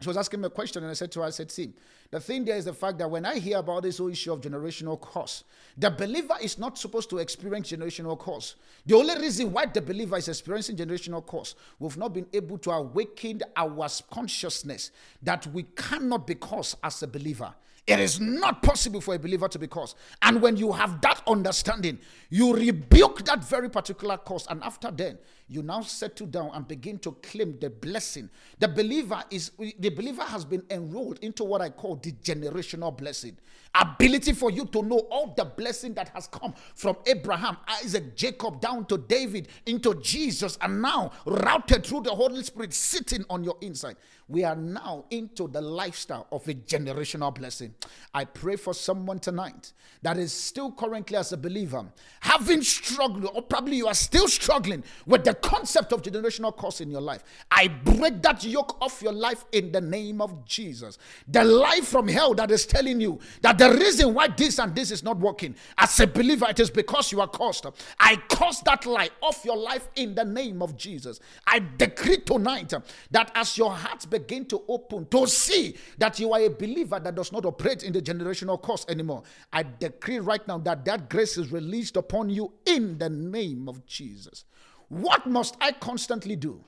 [0.00, 1.72] she was asking me a question, and I said to her, I said, see,
[2.10, 4.40] the thing there is the fact that when I hear about this whole issue of
[4.40, 5.44] generational curse,
[5.78, 8.56] the believer is not supposed to experience generational curse.
[8.84, 12.72] The only reason why the believer is experiencing generational curse, we've not been able to
[12.72, 14.90] awaken our consciousness
[15.22, 17.54] that we cannot be cursed as a believer.
[17.86, 19.96] It is not possible for a believer to be cursed.
[20.20, 24.46] And when you have that understanding, you rebuke that very particular curse.
[24.50, 28.28] And after then, you now settle down and begin to claim the blessing.
[28.58, 33.36] The believer is the believer has been enrolled into what I call the generational blessing.
[33.74, 38.60] Ability for you to know all the blessing that has come from Abraham, Isaac, Jacob,
[38.60, 43.56] down to David, into Jesus, and now routed through the Holy Spirit sitting on your
[43.60, 43.96] inside.
[44.28, 47.74] We are now into the lifestyle of a generational blessing.
[48.12, 51.84] I pray for someone tonight that is still currently as a believer,
[52.20, 56.90] having struggled, or probably you are still struggling with the concept of generational curse in
[56.90, 57.22] your life.
[57.50, 60.98] I break that yoke off your life in the name of Jesus.
[61.28, 64.90] The life from hell that is telling you that the reason why this and this
[64.90, 67.66] is not working, as a believer, it is because you are cursed.
[67.98, 71.20] I curse that lie off your life in the name of Jesus.
[71.46, 72.72] I decree tonight
[73.10, 77.14] that as your hearts begin to open to see that you are a believer that
[77.14, 79.22] does not operate in the generational curse anymore,
[79.52, 83.84] I decree right now that that grace is released upon you in the name of
[83.86, 84.44] Jesus.
[84.88, 86.62] What must I constantly do?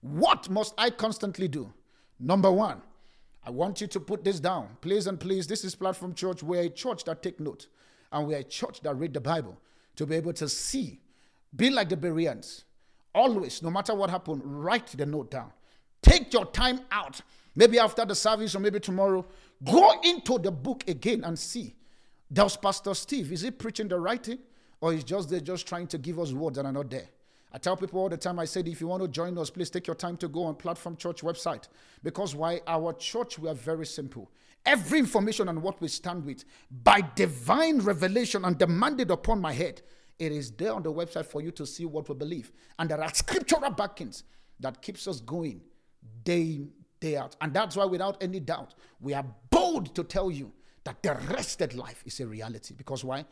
[0.00, 1.72] What must I constantly do?
[2.18, 2.82] Number one,
[3.44, 4.76] I want you to put this down.
[4.80, 6.42] Please and please, this is Platform Church.
[6.42, 7.66] We're a church that take note,
[8.12, 9.58] and we're a church that read the Bible
[9.96, 11.00] to be able to see.
[11.54, 12.64] Be like the Bereans.
[13.14, 15.52] Always, no matter what happened, write the note down.
[16.02, 17.20] Take your time out.
[17.56, 19.26] Maybe after the service or maybe tomorrow,
[19.64, 21.74] go into the book again and see.
[22.32, 24.38] Does Pastor Steve, is he preaching the right thing?
[24.80, 27.08] Or is just there just trying to give us words that are not there?
[27.58, 29.68] I tell people all the time, I said, if you want to join us, please
[29.68, 31.66] take your time to go on Platform Church website.
[32.04, 32.60] Because why?
[32.68, 34.30] Our church, we are very simple.
[34.64, 39.82] Every information on what we stand with, by divine revelation and demanded upon my head,
[40.20, 42.52] it is there on the website for you to see what we believe.
[42.78, 44.22] And there are scriptural backings
[44.60, 45.60] that keeps us going
[46.22, 47.34] day in, day out.
[47.40, 50.52] And that's why, without any doubt, we are bold to tell you
[50.84, 52.74] that the rested life is a reality.
[52.76, 53.24] Because why?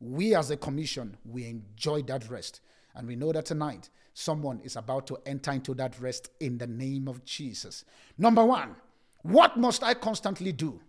[0.00, 2.62] We as a commission, we enjoy that rest.
[2.94, 6.66] And we know that tonight someone is about to enter into that rest in the
[6.66, 7.84] name of Jesus.
[8.16, 8.76] Number one,
[9.22, 10.80] what must I constantly do?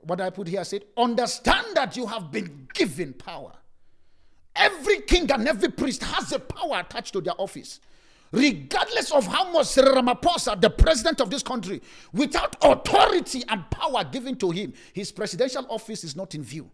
[0.00, 3.52] What I put here I said, understand that you have been given power.
[4.54, 7.80] Every king and every priest has a power attached to their office.
[8.32, 11.80] Regardless of how much Ramaphosa, the president of this country,
[12.12, 16.70] without authority and power given to him, his presidential office is not in view.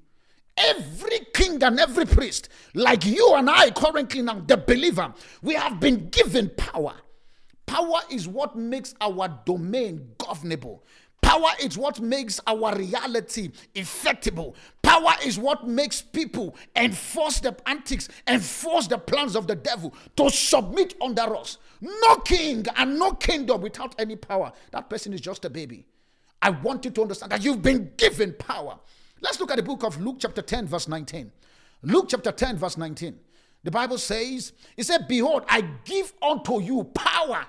[0.57, 5.13] Every king and every priest, like you and I currently now, the believer,
[5.43, 6.95] we have been given power.
[7.67, 10.85] Power is what makes our domain governable.
[11.23, 14.55] Power is what makes our reality effectable.
[14.83, 20.29] Power is what makes people enforce the antics, enforce the plans of the devil to
[20.29, 21.59] submit under us.
[21.81, 24.53] No king and no kingdom without any power.
[24.73, 25.87] That person is just a baby.
[26.43, 28.79] I want you to understand that you've been given power.
[29.23, 31.31] Let's look at the book of Luke, chapter 10, verse 19.
[31.83, 33.19] Luke, chapter 10, verse 19.
[33.65, 37.47] The Bible says, It said, Behold, I give unto you power.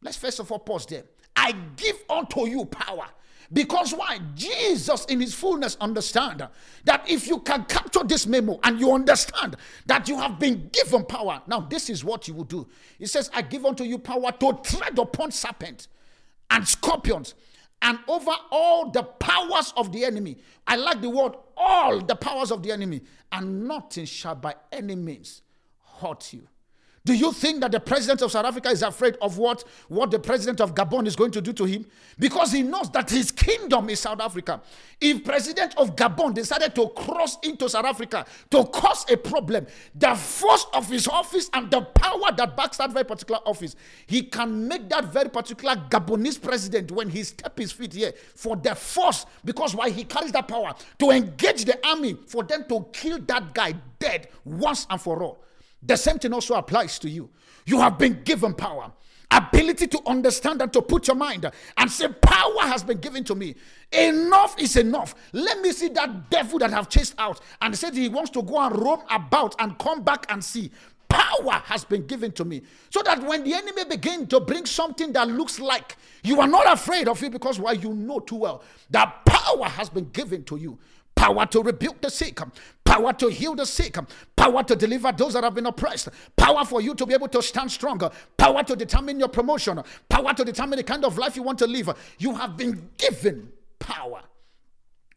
[0.00, 1.04] Let's first of all pause there.
[1.36, 3.06] I give unto you power.
[3.52, 4.18] Because why?
[4.34, 6.48] Jesus, in his fullness, understand
[6.84, 11.04] that if you can capture this memo and you understand that you have been given
[11.04, 12.66] power, now this is what you will do.
[12.98, 15.88] He says, I give unto you power to tread upon serpents
[16.50, 17.34] and scorpions
[17.82, 20.38] and over all the powers of the enemy.
[20.66, 24.94] I like the word all the powers of the enemy, and nothing shall by any
[24.94, 25.42] means
[26.00, 26.46] hurt you.
[27.04, 30.20] Do you think that the president of South Africa is afraid of what, what the
[30.20, 31.84] president of Gabon is going to do to him?
[32.16, 34.60] Because he knows that his kingdom is South Africa.
[35.00, 40.14] If president of Gabon decided to cross into South Africa to cause a problem, the
[40.14, 43.74] force of his office and the power that backs that very particular office,
[44.06, 48.54] he can make that very particular Gabonese president when he step his feet here for
[48.54, 52.86] the force, because why he carries that power to engage the army for them to
[52.92, 55.42] kill that guy dead once and for all.
[55.82, 57.28] The same thing also applies to you.
[57.66, 58.92] You have been given power,
[59.30, 63.34] ability to understand and to put your mind and say, Power has been given to
[63.34, 63.54] me.
[63.92, 65.14] Enough is enough.
[65.32, 68.42] Let me see that devil that I have chased out and said he wants to
[68.42, 70.70] go and roam about and come back and see.
[71.08, 72.62] Power has been given to me.
[72.88, 76.72] So that when the enemy begin to bring something that looks like you are not
[76.72, 80.56] afraid of it because why you know too well that power has been given to
[80.56, 80.78] you
[81.14, 82.40] power to rebuke the sick,
[82.84, 83.96] power to heal the sick,
[84.36, 87.42] power to deliver those that have been oppressed, power for you to be able to
[87.42, 91.42] stand stronger, power to determine your promotion, power to determine the kind of life you
[91.42, 91.90] want to live.
[92.18, 94.22] You have been given power.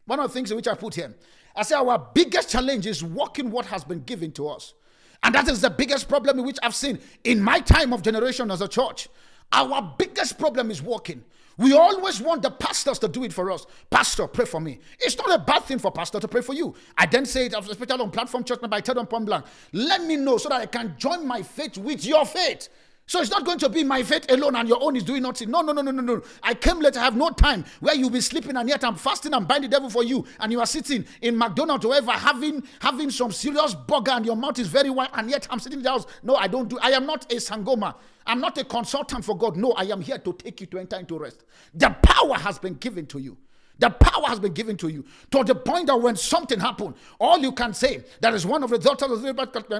[0.06, 1.14] One of the things which I put here,
[1.54, 4.74] I say our biggest challenge is walking what has been given to us.
[5.22, 8.60] And that is the biggest problem which I've seen in my time of generation as
[8.60, 9.08] a church.
[9.52, 11.24] Our biggest problem is walking.
[11.58, 13.66] We always want the pastors to do it for us.
[13.88, 14.78] Pastor, pray for me.
[14.98, 16.74] It's not a bad thing for pastor to pray for you.
[16.98, 19.46] I then say it, especially on platform church, but I tell them point blank.
[19.72, 22.68] Let me know so that I can join my faith with your faith.
[23.08, 25.48] So it's not going to be my faith alone and your own is doing nothing.
[25.48, 26.22] No, no, no, no, no, no.
[26.42, 26.96] I came late.
[26.96, 29.76] I have no time where you'll be sleeping and yet I'm fasting and binding the
[29.76, 30.26] devil for you.
[30.40, 34.34] And you are sitting in McDonald's or wherever having having some serious burger and your
[34.34, 36.06] mouth is very wide and yet I'm sitting in the house.
[36.24, 36.80] No, I don't do.
[36.82, 37.94] I am not a sangoma.
[38.26, 39.56] I'm not a consultant for God.
[39.56, 41.44] No, I am here to take you to enter into rest.
[41.74, 43.36] The power has been given to you.
[43.78, 47.38] The power has been given to you to the point that when something happened, all
[47.38, 49.22] you can say, that is one of the daughters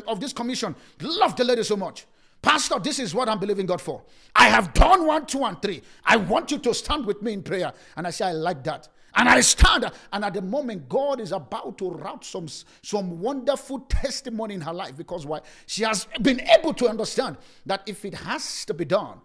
[0.06, 2.06] of this commission, love the lady so much.
[2.42, 4.02] Pastor, this is what I'm believing God for.
[4.35, 5.82] I have done one, two, and three.
[6.04, 7.72] I want you to stand with me in prayer.
[7.96, 8.88] And I say, I like that.
[9.16, 12.48] And I stand, and at the moment, God is about to route some,
[12.83, 15.40] some wonderful testimony in her life because why?
[15.66, 19.20] She has been able to understand that if it has to be done,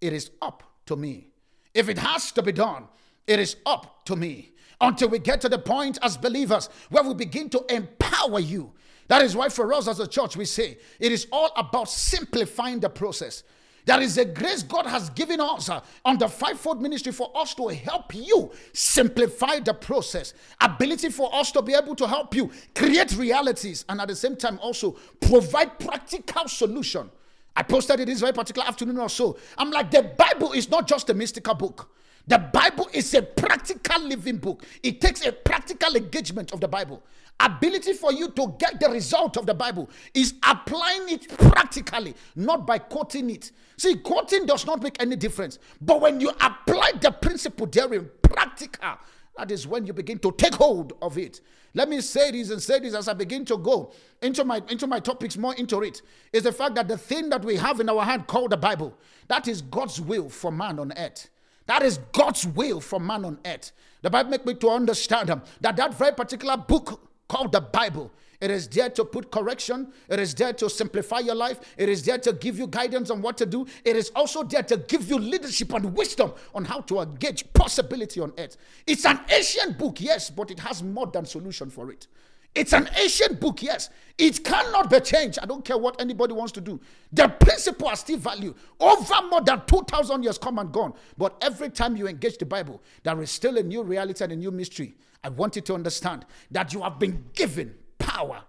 [0.00, 1.28] it is up to me.
[1.74, 2.86] If it has to be done,
[3.26, 4.52] it is up to me.
[4.80, 8.72] Until we get to the point as believers where we begin to empower you
[9.12, 12.80] that is why for us as a church, we say it is all about simplifying
[12.80, 13.42] the process.
[13.84, 17.54] There is a grace God has given us uh, on the fivefold ministry for us
[17.54, 22.50] to help you simplify the process, ability for us to be able to help you
[22.74, 27.10] create realities, and at the same time also provide practical solution.
[27.56, 29.36] I posted it this very particular afternoon or so.
[29.58, 31.90] I'm like, the Bible is not just a mystical book.
[32.28, 34.64] The Bible is a practical living book.
[34.82, 37.02] It takes a practical engagement of the Bible
[37.44, 42.66] ability for you to get the result of the Bible is applying it practically, not
[42.66, 43.52] by quoting it.
[43.76, 45.58] See, quoting does not make any difference.
[45.80, 48.96] But when you apply the principle therein practical,
[49.36, 51.40] that is when you begin to take hold of it.
[51.74, 54.86] Let me say this and say this as I begin to go into my into
[54.86, 56.02] my topics more into it.
[56.32, 58.94] Is the fact that the thing that we have in our hand called the Bible,
[59.28, 61.30] that is God's will for man on earth.
[61.66, 63.72] That is God's will for man on earth.
[64.02, 67.00] The Bible make me to understand um, that that very particular book
[67.32, 68.12] called the Bible.
[68.42, 69.90] It is there to put correction.
[70.10, 71.60] It is there to simplify your life.
[71.78, 73.66] It is there to give you guidance on what to do.
[73.84, 78.20] It is also there to give you leadership and wisdom on how to engage possibility
[78.20, 78.58] on earth.
[78.86, 82.06] It's an ancient book, yes, but it has more than solution for it.
[82.54, 83.88] It's an ancient book, yes.
[84.18, 85.38] It cannot be changed.
[85.42, 86.78] I don't care what anybody wants to do.
[87.14, 88.54] The principle are still value.
[88.78, 90.92] Over more than 2,000 years come and gone.
[91.16, 94.36] But every time you engage the Bible, there is still a new reality and a
[94.36, 94.96] new mystery.
[95.24, 98.42] I want you to understand that you have been given power.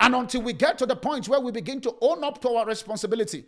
[0.00, 2.66] And until we get to the point where we begin to own up to our
[2.66, 3.44] responsibility,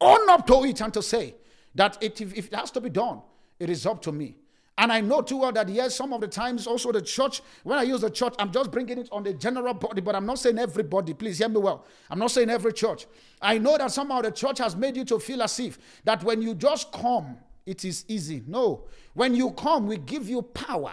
[0.00, 1.34] own up to it and to say
[1.74, 3.22] that it, if, if it has to be done,
[3.58, 4.36] it is up to me.
[4.78, 7.78] And I know too well that yes, some of the times also the church, when
[7.78, 10.38] I use the church, I'm just bringing it on the general body, but I'm not
[10.38, 11.14] saying everybody.
[11.14, 11.86] Please hear me well.
[12.10, 13.06] I'm not saying every church.
[13.40, 16.42] I know that somehow the church has made you to feel as if that when
[16.42, 18.42] you just come, it is easy.
[18.46, 18.84] No.
[19.14, 20.92] When you come, we give you power.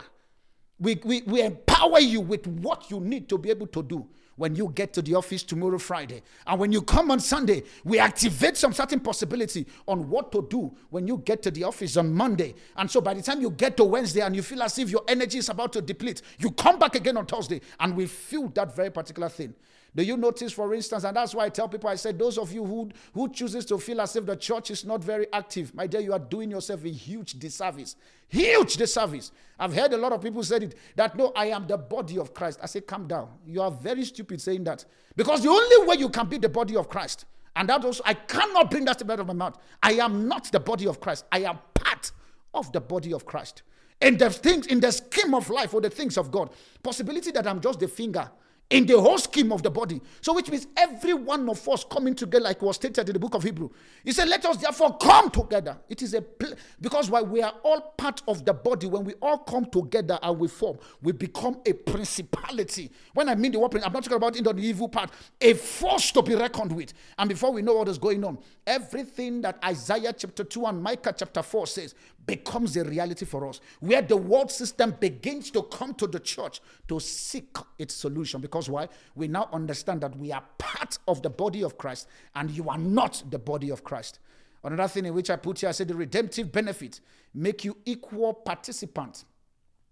[0.84, 4.54] We, we, we empower you with what you need to be able to do when
[4.54, 6.22] you get to the office tomorrow, Friday.
[6.46, 10.76] And when you come on Sunday, we activate some certain possibility on what to do
[10.90, 12.54] when you get to the office on Monday.
[12.76, 15.04] And so by the time you get to Wednesday and you feel as if your
[15.08, 18.76] energy is about to deplete, you come back again on Thursday and we feel that
[18.76, 19.54] very particular thing.
[19.96, 22.52] Do you notice, for instance, and that's why I tell people, I said, those of
[22.52, 25.86] you who, who chooses to feel as if the church is not very active, my
[25.86, 27.96] dear, you are doing yourself a huge disservice.
[28.28, 29.32] Huge disservice.
[29.60, 32.34] I've heard a lot of people said it, that no, I am the body of
[32.34, 32.60] Christ.
[32.64, 33.30] I say, calm down.
[33.46, 34.84] You are very stupid saying that.
[35.16, 37.26] Because the only way you can be the body of Christ
[37.56, 39.58] And that also, I cannot bring that statement out of my mouth.
[39.82, 41.26] I am not the body of Christ.
[41.32, 42.12] I am part
[42.54, 43.64] of the body of Christ.
[44.02, 46.50] In the things, in the scheme of life or the things of God,
[46.82, 48.30] possibility that I'm just the finger
[48.74, 50.02] in the whole scheme of the body.
[50.20, 53.36] So, which means every one of us coming together, like was stated in the book
[53.36, 53.70] of Hebrew.
[54.04, 55.78] He said, Let us therefore come together.
[55.88, 59.14] It is a pl- because why we are all part of the body, when we
[59.22, 62.90] all come together and we form, we become a principality.
[63.14, 66.12] When I mean the word, I'm not talking about in the evil part, a force
[66.14, 66.94] to be reckoned with.
[67.20, 71.14] And before we know what is going on, everything that Isaiah chapter 2 and Micah
[71.16, 71.94] chapter 4 says
[72.26, 76.62] becomes a reality for us, where the world system begins to come to the church
[76.88, 78.42] to seek its solution.
[78.42, 78.90] Because why?
[79.16, 82.78] We now understand that we are part of the body of Christ and you are
[82.78, 84.20] not the body of Christ.
[84.64, 87.02] Another thing in which I put here, I said the redemptive benefit
[87.34, 89.26] make you equal participant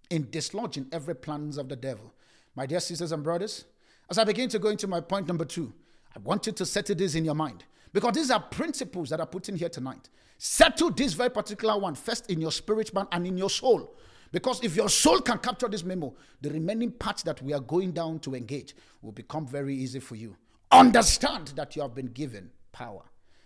[0.10, 2.14] in dislodging every plans of the devil.
[2.56, 3.66] My dear sisters and brothers,
[4.10, 5.74] as I begin to go into my point number two,
[6.16, 7.64] I want you to settle this in your mind
[7.94, 10.10] because these are principles that are put in here tonight.
[10.38, 13.96] Settle this very particular one first in your spirit man and in your soul.
[14.32, 17.92] Because if your soul can capture this memo, the remaining parts that we are going
[17.92, 20.36] down to engage will become very easy for you.
[20.72, 23.04] Understand that you have been given power.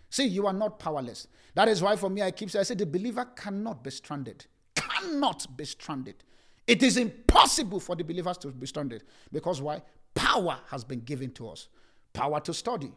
[0.10, 1.28] See, you are not powerless.
[1.56, 4.46] That is why for me, I keep saying, I say the believer cannot be stranded.
[4.76, 6.24] Cannot be stranded.
[6.68, 9.04] It is impossible for the believers to be stranded.
[9.32, 9.82] Because why?
[10.14, 11.68] Power has been given to us.
[12.14, 12.92] Power to study,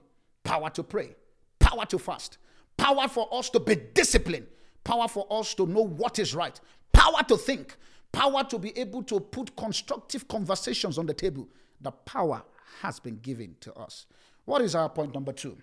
[0.45, 1.17] power to pray,
[1.59, 2.39] power to fast,
[2.77, 4.47] power for us to be disciplined,
[4.85, 6.61] power for us to know what is right,
[7.09, 7.77] power to think,
[8.13, 11.49] power to be able to put constructive conversations on the table.
[11.81, 12.43] The power
[12.81, 14.07] has been given to us.
[14.45, 15.57] What is our point number two?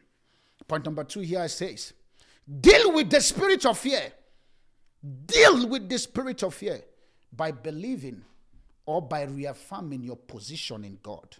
[0.67, 1.93] Point number two here says,
[2.61, 4.11] deal with the spirit of fear.
[5.25, 6.81] Deal with the spirit of fear
[7.31, 8.23] by believing
[8.85, 11.35] or by reaffirming your position in God.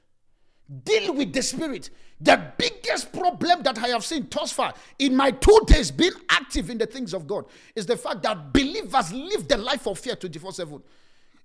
[0.84, 1.92] Deal with the spirit.
[2.20, 6.70] The biggest problem that I have seen thus far in my two days being active
[6.70, 7.46] in the things of God
[7.76, 10.82] is the fact that believers live the life of fear 24 7.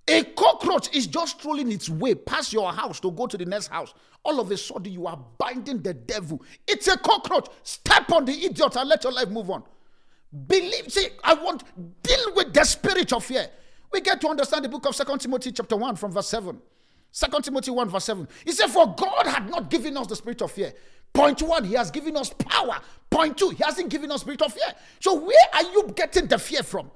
[0.07, 3.67] A cockroach is just strolling its way past your house to go to the next
[3.67, 3.93] house.
[4.23, 6.41] All of a sudden, you are binding the devil.
[6.67, 7.49] It's a cockroach.
[7.63, 9.63] Step on the idiot and let your life move on.
[10.47, 11.63] Believe, see, I want
[12.01, 13.47] deal with the spirit of fear.
[13.91, 16.59] We get to understand the book of Second Timothy, chapter 1, from verse 7.
[17.11, 18.27] Second Timothy 1, verse 7.
[18.45, 20.73] He said, For God had not given us the spirit of fear.
[21.13, 22.79] Point one, He has given us power.
[23.09, 24.73] Point two, He hasn't given us spirit of fear.
[25.01, 26.89] So where are you getting the fear from?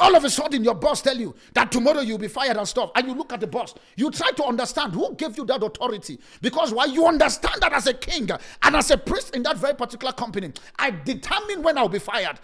[0.00, 2.90] All of a sudden, your boss tell you that tomorrow you'll be fired and stuff,
[2.96, 3.74] and you look at the boss.
[3.96, 7.86] You try to understand who gave you that authority, because why you understand that as
[7.86, 8.28] a king
[8.62, 10.50] and as a priest in that very particular company,
[10.80, 12.40] I determine when I'll be fired.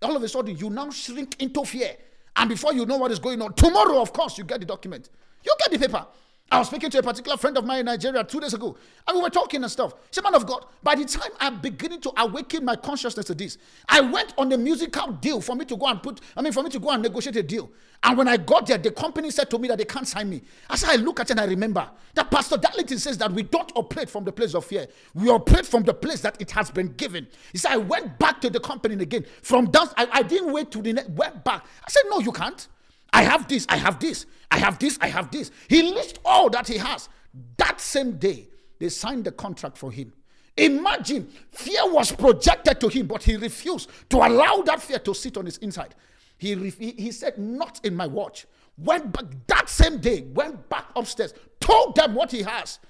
[0.00, 1.96] All of a sudden, you now shrink into fear,
[2.34, 5.10] and before you know what is going on, tomorrow, of course, you get the document,
[5.44, 6.06] you get the paper.
[6.50, 8.76] I was speaking to a particular friend of mine in Nigeria two days ago,
[9.06, 9.94] and we were talking and stuff.
[10.12, 13.58] Said, Man of God, by the time I'm beginning to awaken my consciousness to this,
[13.88, 16.62] I went on a musical deal for me to go and put, I mean, for
[16.62, 17.70] me to go and negotiate a deal.
[18.04, 20.42] And when I got there, the company said to me that they can't sign me.
[20.70, 23.72] As I look at it and I remember that Pastor Darlington says that we don't
[23.74, 26.92] operate from the place of fear, we operate from the place that it has been
[26.92, 27.26] given.
[27.50, 29.26] He said, I went back to the company again.
[29.42, 31.66] From that, I, I didn't wait to the next, went back.
[31.84, 32.68] I said, No, you can't.
[33.16, 35.50] I have this, I have this, I have this, I have this.
[35.68, 37.08] He lists all that he has.
[37.56, 38.46] That same day,
[38.78, 40.12] they signed the contract for him.
[40.58, 45.38] Imagine fear was projected to him, but he refused to allow that fear to sit
[45.38, 45.94] on his inside.
[46.36, 48.46] He, he said, Not in my watch.
[48.76, 52.80] Went back that same day, went back upstairs, told them what he has.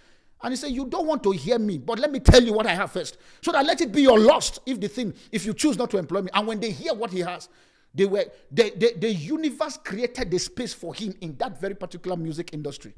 [0.43, 2.66] And he said, You don't want to hear me, but let me tell you what
[2.66, 3.18] I have first.
[3.43, 5.99] So that let it be your loss if the thing, if you choose not to
[5.99, 6.31] employ me.
[6.35, 7.49] And when they hear what he has,
[7.97, 12.16] they were the, the, the universe created the space for him in that very particular
[12.16, 12.94] music industry.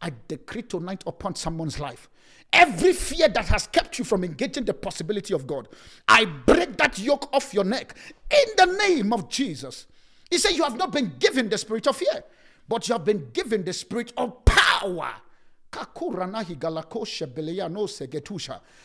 [0.00, 2.08] I decree tonight upon someone's life.
[2.52, 5.68] Every fear that has kept you from engaging the possibility of God,
[6.06, 7.94] I break that yoke off your neck
[8.30, 9.86] in the name of Jesus.
[10.30, 12.22] He said, You have not been given the spirit of fear,
[12.68, 15.12] but you have been given the spirit of power.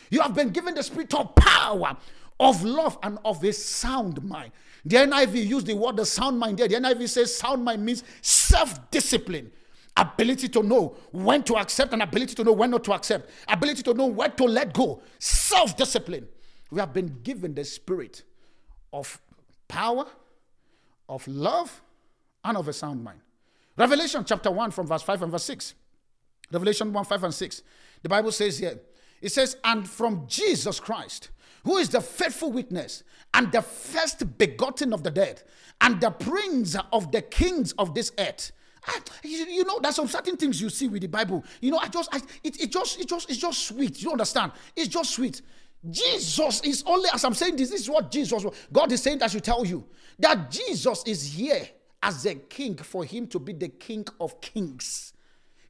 [0.09, 1.97] You have been given the spirit of power,
[2.39, 4.51] of love, and of a sound mind.
[4.85, 6.67] The NIV used the word the sound mind there.
[6.67, 9.51] The NIV says sound mind means self discipline,
[9.95, 13.83] ability to know when to accept and ability to know when not to accept, ability
[13.83, 16.27] to know when to let go, self discipline.
[16.71, 18.23] We have been given the spirit
[18.91, 19.21] of
[19.67, 20.05] power,
[21.07, 21.81] of love,
[22.43, 23.19] and of a sound mind.
[23.77, 25.73] Revelation chapter 1 from verse 5 and verse 6.
[26.51, 27.63] Revelation 1 5 and 6.
[28.01, 28.79] The Bible says here,
[29.21, 31.29] it says, And from Jesus Christ,
[31.63, 33.03] who is the faithful witness
[33.33, 35.43] and the first begotten of the dead
[35.81, 38.51] and the prince of the kings of this earth.
[38.87, 41.43] Ah, I, you know, there's some certain things you see with the Bible.
[41.61, 44.01] You know, I just, I, it, it just, it just, it's just sweet.
[44.01, 44.51] You understand?
[44.75, 45.41] It's just sweet.
[45.89, 49.31] Jesus is only, as I'm saying this, this is what Jesus, God is saying that
[49.31, 49.85] should tell you
[50.19, 51.67] that Jesus is here
[52.01, 55.12] as a king for him to be the king of kings.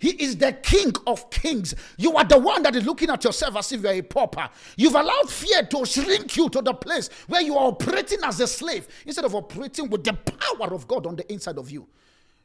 [0.03, 1.73] He is the king of kings.
[1.95, 4.49] You are the one that is looking at yourself as if you're a pauper.
[4.75, 8.47] You've allowed fear to shrink you to the place where you are operating as a
[8.47, 11.87] slave instead of operating with the power of God on the inside of you.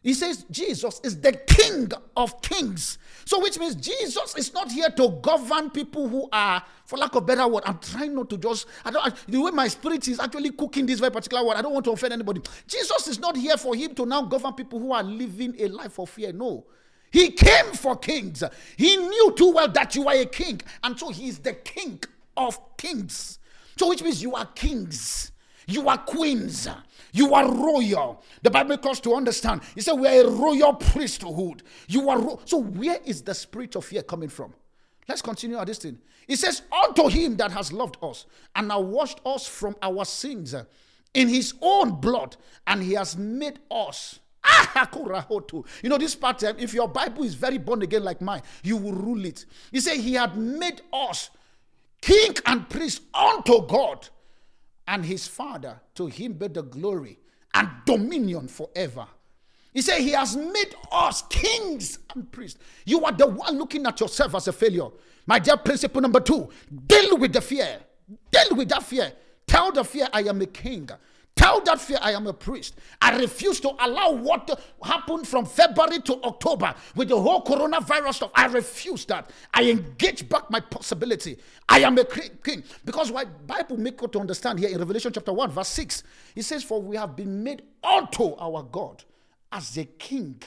[0.04, 2.98] He says Jesus is the king of kings.
[3.24, 7.26] So, which means Jesus is not here to govern people who are, for lack of
[7.26, 10.52] better word, I'm trying not to just, I don't, the way my spirit is actually
[10.52, 12.40] cooking this very particular word, I don't want to offend anybody.
[12.68, 15.98] Jesus is not here for him to now govern people who are living a life
[15.98, 16.32] of fear.
[16.32, 16.64] No.
[17.10, 18.42] He came for kings.
[18.76, 20.60] He knew too well that you are a king.
[20.82, 22.02] And so he is the king
[22.36, 23.38] of kings.
[23.76, 25.32] So, which means you are kings.
[25.66, 26.68] You are queens.
[27.12, 28.22] You are royal.
[28.42, 29.62] The Bible calls to understand.
[29.74, 31.62] He said, We are a royal priesthood.
[31.86, 34.54] You are ro- so where is the spirit of fear coming from?
[35.08, 35.98] Let's continue on this thing.
[36.26, 40.54] He says, Unto him that has loved us and now washed us from our sins
[41.14, 42.36] in his own blood,
[42.66, 44.20] and he has made us.
[45.82, 48.76] You know, this part, eh, if your Bible is very born again like mine, you
[48.76, 49.44] will rule it.
[49.72, 51.30] He said, He had made us
[52.00, 54.08] king and priest unto God
[54.86, 55.80] and his Father.
[55.96, 57.18] To him be the glory
[57.54, 59.06] and dominion forever.
[59.72, 62.58] He said, He has made us kings and priests.
[62.84, 64.88] You are the one looking at yourself as a failure.
[65.26, 66.48] My dear principle number two
[66.86, 67.78] deal with the fear.
[68.30, 69.12] Deal with that fear.
[69.46, 70.88] Tell the fear, I am a king.
[71.38, 72.74] Tell that fear I am a priest.
[73.00, 78.30] I refuse to allow what happened from February to October with the whole coronavirus stuff.
[78.34, 79.30] I refuse that.
[79.54, 81.38] I engage back my possibility.
[81.68, 82.64] I am a king.
[82.84, 86.02] Because why Bible make you to understand here in Revelation chapter 1, verse 6.
[86.34, 89.04] It says, For we have been made unto our God
[89.52, 90.42] as a king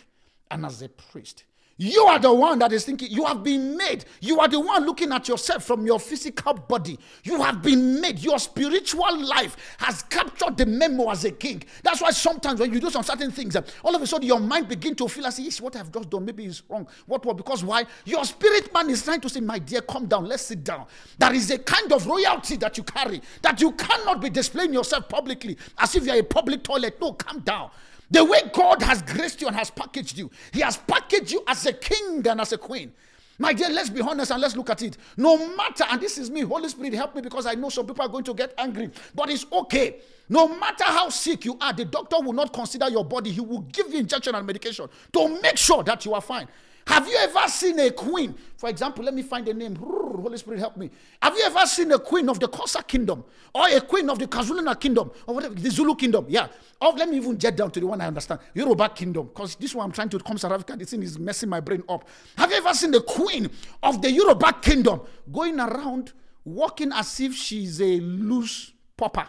[0.50, 1.46] and as a priest.
[1.84, 4.06] You are the one that is thinking, you have been made.
[4.20, 7.00] You are the one looking at yourself from your physical body.
[7.24, 8.20] You have been made.
[8.20, 11.64] Your spiritual life has captured the memo as a king.
[11.82, 14.40] That's why sometimes when you do some certain things, uh, all of a sudden your
[14.40, 16.88] mind begin to feel as if what I've just done maybe is wrong.
[17.08, 17.26] What?
[17.26, 17.38] What?
[17.38, 17.86] Because why?
[18.06, 20.26] Your spirit man is trying to say, my dear, come down.
[20.26, 20.86] Let's sit down.
[21.18, 25.10] There is a kind of royalty that you carry that you cannot be displaying yourself
[25.10, 27.02] publicly as if you're a public toilet.
[27.02, 27.72] No, come down.
[28.12, 31.66] The way God has graced you and has packaged you, He has packaged you as
[31.66, 32.92] a king and as a queen.
[33.40, 34.98] My dear, let's be honest and let's look at it.
[35.18, 38.06] No matter, and this is me, Holy Spirit, help me because I know some people
[38.06, 40.02] are going to get angry, but it's okay.
[40.30, 43.32] No matter how sick you are, the doctor will not consider your body.
[43.32, 46.48] He will give you injection and medication to make sure that you are fine.
[46.92, 48.36] Have you ever seen a queen?
[48.58, 49.78] For example, let me find a name.
[49.78, 50.90] Holy Spirit, help me.
[51.22, 53.24] Have you ever seen a queen of the Xhosa kingdom
[53.56, 56.26] or a queen of the KwaZulu kingdom or whatever, the Zulu kingdom?
[56.28, 56.48] Yeah.
[56.82, 59.74] Or let me even jet down to the one I understand, Yoruba kingdom, because this
[59.74, 60.76] one I'm trying to come South Africa.
[60.76, 62.10] This thing is messing my brain up.
[62.38, 63.50] Have you ever seen the queen
[63.82, 65.00] of the Yoruba kingdom
[65.32, 66.12] going around
[66.44, 69.28] walking as if she's a loose pauper?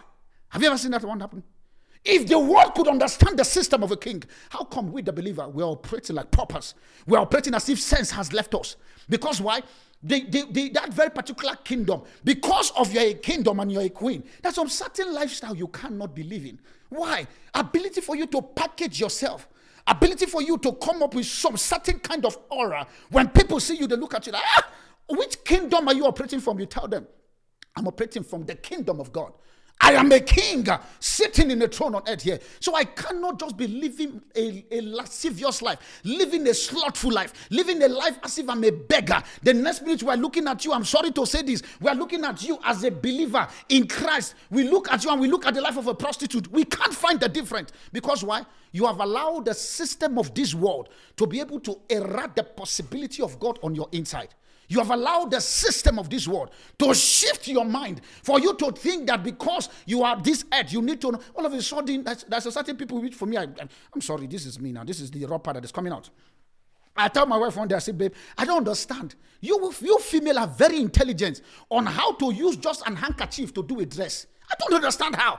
[0.48, 1.44] Have you ever seen that one happen?
[2.04, 5.48] If the world could understand the system of a king, how come we, the believer,
[5.48, 6.74] we're operating like paupers?
[7.06, 8.76] We're operating as if sense has left us.
[9.08, 9.62] Because why?
[10.02, 14.24] The, the, the, that very particular kingdom, because of your kingdom and you're a queen,
[14.42, 16.58] there's some certain lifestyle you cannot be living.
[16.88, 17.26] Why?
[17.54, 19.48] Ability for you to package yourself,
[19.86, 22.84] ability for you to come up with some certain kind of aura.
[23.10, 24.68] When people see you, they look at you like, ah,
[25.08, 26.58] which kingdom are you operating from?
[26.58, 27.06] You tell them,
[27.76, 29.32] I'm operating from the kingdom of God.
[29.80, 32.38] I am a king uh, sitting in a throne on earth here.
[32.60, 37.82] So I cannot just be living a, a lascivious life, living a slothful life, living
[37.82, 39.20] a life as if I'm a beggar.
[39.42, 42.42] The next minute we're looking at you, I'm sorry to say this, we're looking at
[42.44, 44.36] you as a believer in Christ.
[44.50, 46.50] We look at you and we look at the life of a prostitute.
[46.52, 47.72] We can't find the difference.
[47.92, 48.46] Because why?
[48.70, 53.22] You have allowed the system of this world to be able to erode the possibility
[53.22, 54.34] of God on your inside.
[54.72, 56.48] You have allowed the system of this world
[56.78, 60.80] to shift your mind for you to think that because you are this earth, you
[60.80, 61.12] need to.
[61.12, 61.20] know.
[61.34, 64.46] All of a sudden, there's, a certain people which, for me, I, am sorry, this
[64.46, 64.82] is me now.
[64.82, 66.08] This is the raw part that is coming out.
[66.96, 69.14] I tell my wife one day, I say, babe, I don't understand.
[69.42, 73.78] You, you female are very intelligent on how to use just an handkerchief to do
[73.80, 74.26] a dress.
[74.50, 75.38] I don't understand how.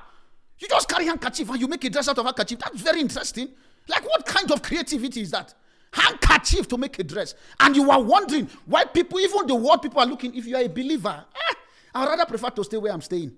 [0.60, 2.60] You just carry handkerchief and you make a dress out of handkerchief.
[2.60, 3.50] That's very interesting.
[3.88, 5.56] Like, what kind of creativity is that?
[5.94, 7.36] Handkerchief to make a dress.
[7.60, 10.64] And you are wondering why people, even the world people are looking, if you are
[10.64, 11.54] a believer, eh,
[11.96, 13.36] I'd rather prefer to stay where I'm staying.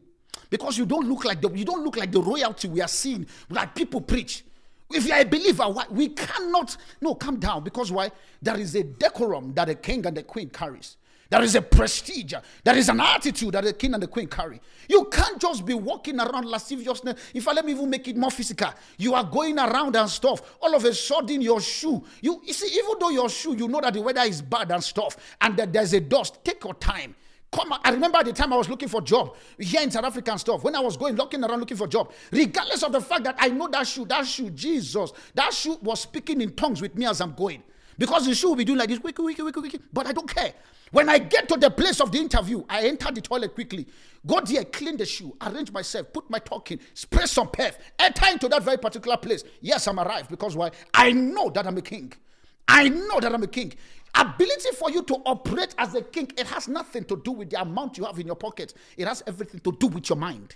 [0.50, 3.26] Because you don't look like the you don't look like the royalty we are seeing,
[3.50, 4.44] like people preach.
[4.92, 8.12] If you are a believer, why, we cannot no calm down because why?
[8.42, 10.98] There is a decorum that the king and the queen carries.
[11.30, 12.34] There is a prestige.
[12.64, 14.62] There is an attitude that the king and the queen carry.
[14.88, 17.32] You can't just be walking around lasciviousness.
[17.34, 20.56] If I let me even make it more physical, you are going around and stuff.
[20.62, 23.82] All of a sudden, your shoe, you, you see, even though your shoe, you know
[23.82, 27.16] that the weather is bad and stuff, and that there's a dust, take your time
[27.56, 27.74] come.
[27.84, 30.40] I remember at the time I was looking for job here in South Africa and
[30.40, 30.64] stuff.
[30.64, 33.50] When I was going, looking around looking for job, regardless of the fact that I
[33.50, 37.22] know that shoe, that shoe, Jesus, that shoe was speaking in tongues with me as
[37.22, 37.64] I'm going.
[37.98, 39.80] Because the shoe will be doing like this, wiki, wiki, wiki, wiki.
[39.92, 40.54] But I don't care.
[40.92, 43.88] When I get to the place of the interview, I enter the toilet quickly,
[44.26, 48.26] go there, clean the shoe, arrange myself, put my talk in, spray some perf, enter
[48.32, 49.44] into that very particular place.
[49.62, 50.72] Yes, I'm arrived because why?
[50.94, 52.14] I know that I'm a king.
[52.68, 53.74] I know that I'm a king.
[54.14, 57.62] Ability for you to operate as a king, it has nothing to do with the
[57.62, 58.74] amount you have in your pocket.
[58.96, 60.56] It has everything to do with your mind.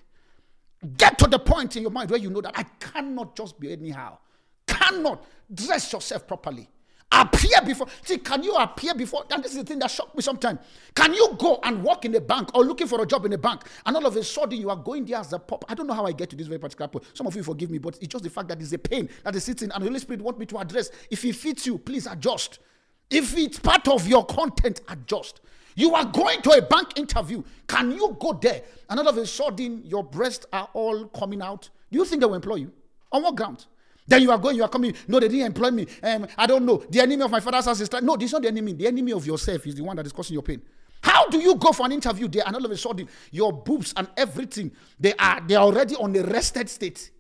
[0.96, 3.74] Get to the point in your mind where you know that I cannot just be
[3.74, 4.18] anyhow.
[4.66, 6.70] Cannot dress yourself properly.
[7.12, 7.88] Appear before.
[8.04, 9.26] See, can you appear before?
[9.32, 10.60] And this is the thing that shocked me sometimes.
[10.94, 13.38] Can you go and work in a bank or looking for a job in a
[13.38, 15.66] bank, and all of a sudden you are going there as a pop?
[15.68, 17.06] I don't know how I get to this very particular point.
[17.14, 19.36] Some of you forgive me, but it's just the fact that it's a pain that
[19.36, 20.92] is sitting, and the Holy Spirit want me to address.
[21.10, 22.60] If it fits you, please adjust.
[23.10, 25.42] If it's part of your content, adjust.
[25.76, 27.42] You are going to a bank interview.
[27.68, 31.70] Can you go there and all of a sudden your breasts are all coming out?
[31.92, 32.72] Do you think they will employ you?
[33.12, 33.66] On what ground?
[34.10, 34.94] Then you are going, you are coming.
[35.08, 35.86] No, they didn't employ me.
[36.02, 36.84] Um, I don't know.
[36.90, 37.92] The enemy of my father's house is.
[38.02, 38.74] No, this is not the enemy.
[38.74, 40.62] The enemy of yourself is the one that is causing your pain.
[41.02, 43.94] How do you go for an interview there and all of a sudden your boobs
[43.96, 47.12] and everything they are they are already on a rested state?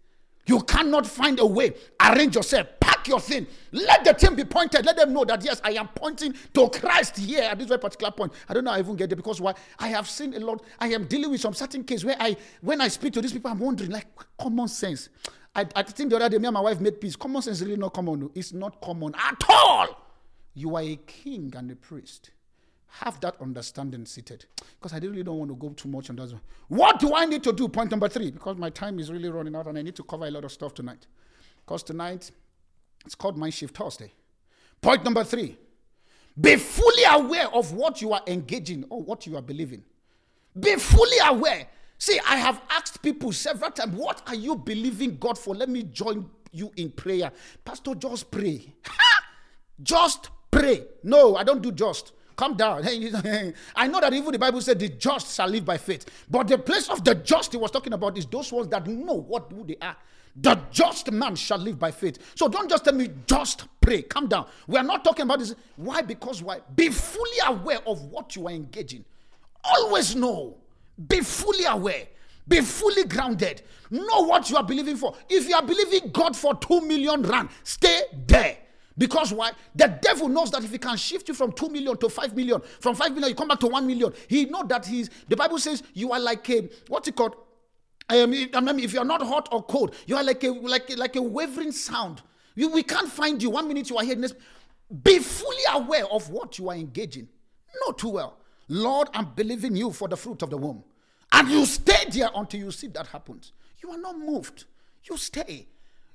[0.47, 1.75] You cannot find a way.
[2.01, 2.67] Arrange yourself.
[2.79, 3.45] Pack your thing.
[3.71, 4.83] Let the thing be pointed.
[4.83, 8.11] Let them know that yes, I am pointing to Christ here at this very particular
[8.11, 8.33] point.
[8.49, 8.71] I don't know.
[8.71, 9.53] I even get there because why?
[9.77, 10.63] I have seen a lot.
[10.79, 13.51] I am dealing with some certain case where I, when I speak to these people,
[13.51, 14.07] I'm wondering like
[14.39, 15.09] common sense.
[15.55, 17.15] I, I think the other day, me and my wife made peace.
[17.15, 18.29] Common sense is really not common.
[18.35, 19.87] It's not common at all.
[20.53, 22.31] You are a king and a priest.
[22.87, 24.45] Have that understanding seated.
[24.79, 26.33] Because I really don't want to go too much on that.
[26.67, 27.67] What do I need to do?
[27.67, 30.25] Point number three, because my time is really running out and I need to cover
[30.25, 31.05] a lot of stuff tonight.
[31.65, 32.31] Because tonight,
[33.05, 34.11] it's called Mind Shift Thursday.
[34.81, 35.57] Point number three,
[36.39, 39.83] be fully aware of what you are engaging or what you are believing.
[40.59, 41.67] Be fully aware
[41.99, 45.53] See, I have asked people several times, what are you believing God for?
[45.53, 47.29] Let me join you in prayer.
[47.65, 48.73] Pastor, just pray.
[49.83, 50.85] just pray.
[51.03, 52.13] No, I don't do just.
[52.37, 52.87] Calm down.
[53.75, 56.05] I know that even the Bible said the just shall live by faith.
[56.29, 59.15] But the place of the just he was talking about is those ones that know
[59.15, 59.97] what who they are.
[60.37, 62.17] The just man shall live by faith.
[62.35, 64.03] So don't just tell me just pray.
[64.03, 64.47] Calm down.
[64.67, 65.53] We are not talking about this.
[65.75, 66.01] Why?
[66.01, 66.61] Because why?
[66.73, 69.03] Be fully aware of what you are engaging.
[69.65, 70.58] Always know
[71.07, 72.07] be fully aware.
[72.47, 73.61] Be fully grounded.
[73.91, 75.15] Know what you are believing for.
[75.29, 78.57] If you are believing God for 2 million rand, stay there.
[78.97, 79.51] Because why?
[79.75, 82.61] The devil knows that if he can shift you from 2 million to 5 million,
[82.81, 84.11] from 5 million, you come back to 1 million.
[84.27, 87.35] He know that he's, the Bible says you are like a, what's it called?
[88.09, 91.15] Um, I mean, if you're not hot or cold, you are like a, like, like
[91.15, 92.21] a wavering sound.
[92.55, 93.51] You, we can't find you.
[93.51, 94.35] One minute you are here, next.
[95.03, 97.29] Be fully aware of what you are engaging.
[97.85, 98.37] Not too well.
[98.67, 100.83] Lord, I'm believing you for the fruit of the womb.
[101.31, 103.53] And you stay there until you see that happens.
[103.81, 104.65] You are not moved.
[105.03, 105.67] You stay.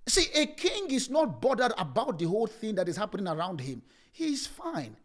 [0.07, 3.83] See, a king is not bothered about the whole thing that is happening around him.
[4.13, 4.97] He is fine.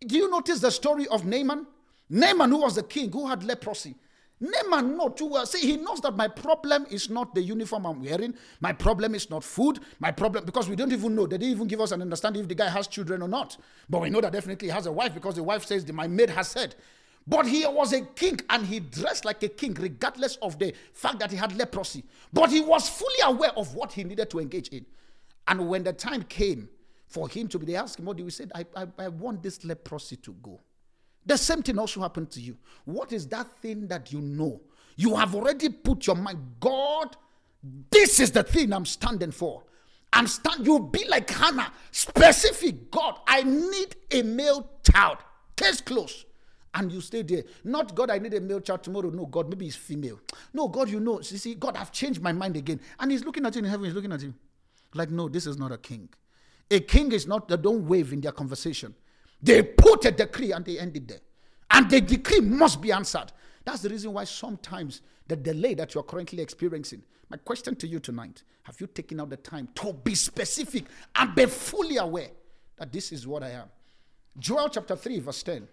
[0.00, 1.66] Do you notice the story of Naaman?
[2.10, 3.94] Naaman, who was the king, who had leprosy.
[4.40, 5.46] Naaman know too well.
[5.46, 8.34] See, he knows that my problem is not the uniform I'm wearing.
[8.60, 9.78] My problem is not food.
[10.00, 11.26] My problem, because we don't even know.
[11.26, 13.56] They didn't even give us an understanding if the guy has children or not.
[13.88, 16.30] But we know that definitely he has a wife because the wife says, my maid
[16.30, 16.74] has said.
[17.26, 21.20] But he was a king and he dressed like a king, regardless of the fact
[21.20, 22.04] that he had leprosy.
[22.32, 24.84] But he was fully aware of what he needed to engage in.
[25.48, 26.68] And when the time came
[27.06, 28.46] for him to be, they asked him, What do you say?
[28.54, 30.60] I, I, I want this leprosy to go.
[31.24, 32.58] The same thing also happened to you.
[32.84, 34.60] What is that thing that you know?
[34.96, 37.16] You have already put your mind, God,
[37.90, 39.64] this is the thing I'm standing for.
[40.12, 40.66] I'm stand.
[40.66, 42.90] You'll be like Hannah, specific.
[42.90, 45.18] God, I need a male child.
[45.56, 46.26] Case close
[46.74, 47.44] and you stay there.
[47.62, 49.10] Not God, I need a male child tomorrow.
[49.10, 50.20] No, God, maybe he's female.
[50.52, 52.80] No, God, you know, you see, God, I've changed my mind again.
[52.98, 54.34] And he's looking at you in heaven, he's looking at you.
[54.94, 56.08] Like, no, this is not a king.
[56.70, 58.94] A king is not, they don't wave in their conversation.
[59.40, 61.20] They put a decree and they end it there.
[61.70, 63.32] And the decree must be answered.
[63.64, 67.02] That's the reason why sometimes the delay that you're currently experiencing.
[67.30, 71.34] My question to you tonight have you taken out the time to be specific and
[71.34, 72.30] be fully aware
[72.76, 73.68] that this is what I am?
[74.38, 75.68] Joel chapter 3, verse 10.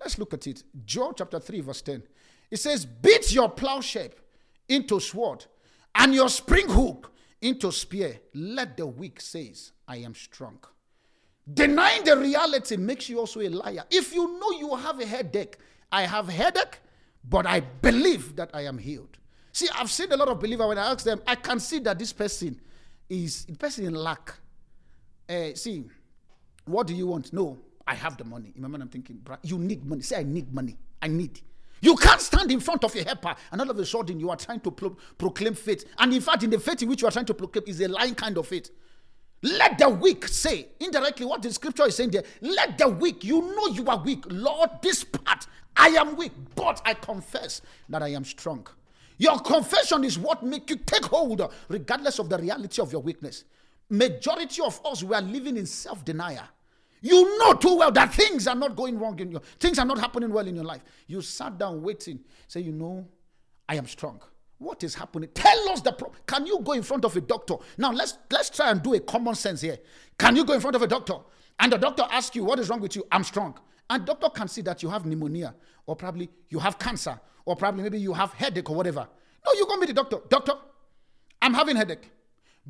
[0.00, 0.62] Let's look at it.
[0.84, 2.02] Joel chapter 3, verse 10.
[2.50, 4.10] It says, Beat your plowshare
[4.68, 5.44] into sword
[5.94, 8.20] and your spring hook into spear.
[8.34, 10.58] Let the weak says, I am strong.
[11.52, 13.84] Denying the reality makes you also a liar.
[13.90, 15.58] If you know you have a headache,
[15.90, 16.78] I have headache,
[17.28, 19.18] but I believe that I am healed.
[19.52, 21.98] See, I've seen a lot of believers when I ask them, I can see that
[21.98, 22.60] this person
[23.08, 24.34] is the person in lack.
[25.28, 25.84] Uh, see,
[26.64, 27.32] what do you want?
[27.32, 27.58] No,
[27.90, 28.52] I have the money.
[28.54, 30.02] In my mind, I'm thinking, you need money.
[30.02, 30.78] Say, I need money.
[31.02, 31.40] I need.
[31.80, 34.36] You can't stand in front of a helper and all of a sudden you are
[34.36, 35.84] trying to pro- proclaim faith.
[35.98, 37.88] And in fact, in the faith in which you are trying to proclaim is a
[37.88, 38.70] lying kind of faith.
[39.42, 43.40] Let the weak say, indirectly, what the scripture is saying there, let the weak, you
[43.40, 44.22] know you are weak.
[44.28, 48.68] Lord, this part, I am weak, but I confess that I am strong.
[49.18, 53.44] Your confession is what make you take hold, regardless of the reality of your weakness.
[53.88, 56.44] Majority of us, we are living in self-denial.
[57.00, 59.98] You know too well that things are not going wrong in your things are not
[59.98, 60.82] happening well in your life.
[61.06, 63.08] You sat down waiting, say, you know,
[63.68, 64.20] I am strong.
[64.58, 65.30] What is happening?
[65.32, 66.20] Tell us the problem.
[66.26, 67.54] Can you go in front of a doctor?
[67.78, 69.78] Now let's let's try and do a common sense here.
[70.18, 71.14] Can you go in front of a doctor
[71.58, 73.04] and the doctor asks you what is wrong with you?
[73.10, 73.58] I'm strong.
[73.88, 75.54] And doctor can see that you have pneumonia
[75.86, 79.08] or probably you have cancer or probably maybe you have headache or whatever.
[79.44, 80.18] No, you go meet the doctor.
[80.28, 80.52] Doctor,
[81.40, 82.10] I'm having headache.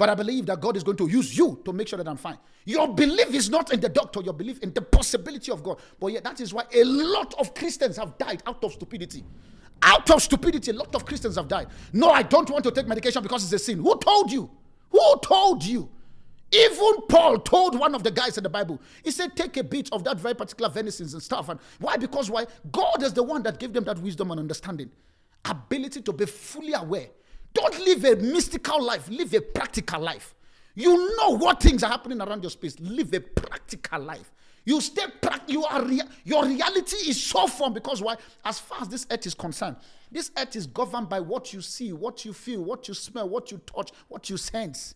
[0.00, 2.16] But I believe that God is going to use you to make sure that I'm
[2.16, 2.38] fine.
[2.64, 5.78] Your belief is not in the doctor, your belief in the possibility of God.
[6.00, 9.26] But yet, that is why a lot of Christians have died out of stupidity.
[9.82, 11.66] Out of stupidity, a lot of Christians have died.
[11.92, 13.76] No, I don't want to take medication because it's a sin.
[13.76, 14.50] Who told you?
[14.90, 15.90] Who told you?
[16.50, 19.92] Even Paul told one of the guys in the Bible, he said, Take a bit
[19.92, 21.50] of that very particular venison and stuff.
[21.50, 21.98] And why?
[21.98, 22.46] Because why?
[22.72, 24.90] God is the one that gave them that wisdom and understanding,
[25.44, 27.08] ability to be fully aware
[27.52, 30.34] don't live a mystical life, live a practical life.
[30.74, 32.78] You know what things are happening around your space.
[32.80, 34.30] Live a practical life.
[34.64, 38.16] You stay pra- you are rea- your reality is so firm because why?
[38.44, 39.76] As far as this earth is concerned,
[40.12, 43.50] this earth is governed by what you see, what you feel, what you smell, what
[43.50, 44.94] you touch, what you sense.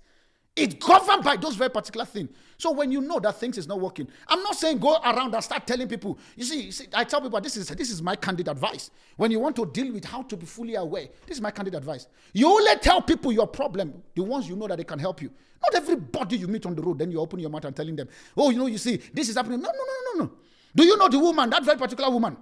[0.57, 2.31] It's governed by those very particular things.
[2.59, 5.43] So when you know that things is not working, I'm not saying go around and
[5.43, 6.17] start telling people.
[6.37, 8.91] You see, you see, I tell people this is this is my candid advice.
[9.17, 11.75] When you want to deal with how to be fully aware, this is my candid
[11.75, 12.07] advice.
[12.33, 15.31] You only tell people your problem, the ones you know that they can help you.
[15.61, 18.09] Not everybody you meet on the road, then you open your mouth and telling them,
[18.37, 19.61] oh, you know, you see, this is happening.
[19.61, 20.33] No, no, no, no, no.
[20.77, 22.37] Do you know the woman, that very particular woman?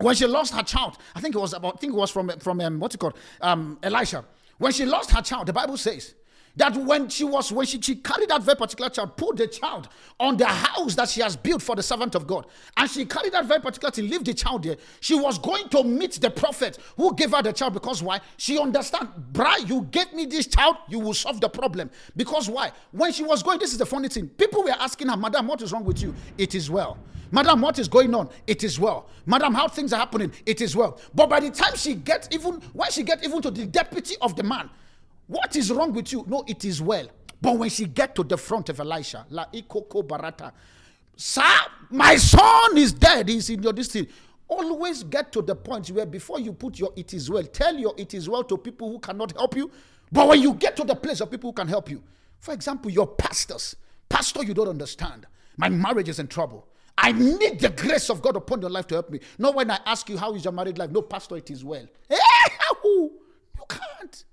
[0.00, 2.28] When she lost her child, I think it was about, I think it was from
[2.40, 4.24] from um, what's it called, um, Elisha.
[4.58, 6.14] When she lost her child, the Bible says
[6.56, 9.88] that when she was when she, she carried that very particular child put the child
[10.18, 12.46] on the house that she has built for the servant of god
[12.76, 15.84] and she carried that very particular thing leave the child there she was going to
[15.84, 20.12] meet the prophet who gave her the child because why she understand bra you get
[20.14, 23.72] me this child you will solve the problem because why when she was going this
[23.72, 26.54] is the funny thing people were asking her madam what is wrong with you it
[26.54, 26.96] is well
[27.32, 28.28] Madam, what is going on?
[28.46, 29.08] It is well.
[29.26, 30.30] Madam, how things are happening?
[30.46, 31.00] It is well.
[31.12, 34.36] But by the time she gets even, when she gets even to the deputy of
[34.36, 34.70] the man,
[35.26, 36.24] what is wrong with you?
[36.28, 37.06] No, it is well.
[37.40, 40.52] But when she get to the front of Elisha, La Ikoko Barata,
[41.16, 41.42] Sir,
[41.90, 43.28] my son is dead.
[43.28, 44.12] He's in your district.
[44.48, 47.94] Always get to the point where before you put your it is well, tell your
[47.96, 49.70] it is well to people who cannot help you.
[50.12, 52.02] But when you get to the place of people who can help you,
[52.38, 53.74] for example, your pastors,
[54.08, 55.26] pastor, you don't understand.
[55.56, 56.66] My marriage is in trouble.
[56.98, 59.20] I need the grace of God upon your life to help me.
[59.38, 60.90] Not when I ask you how is your married life.
[60.90, 61.86] No, pastor, it is well.
[62.84, 63.10] You
[63.68, 64.24] can't.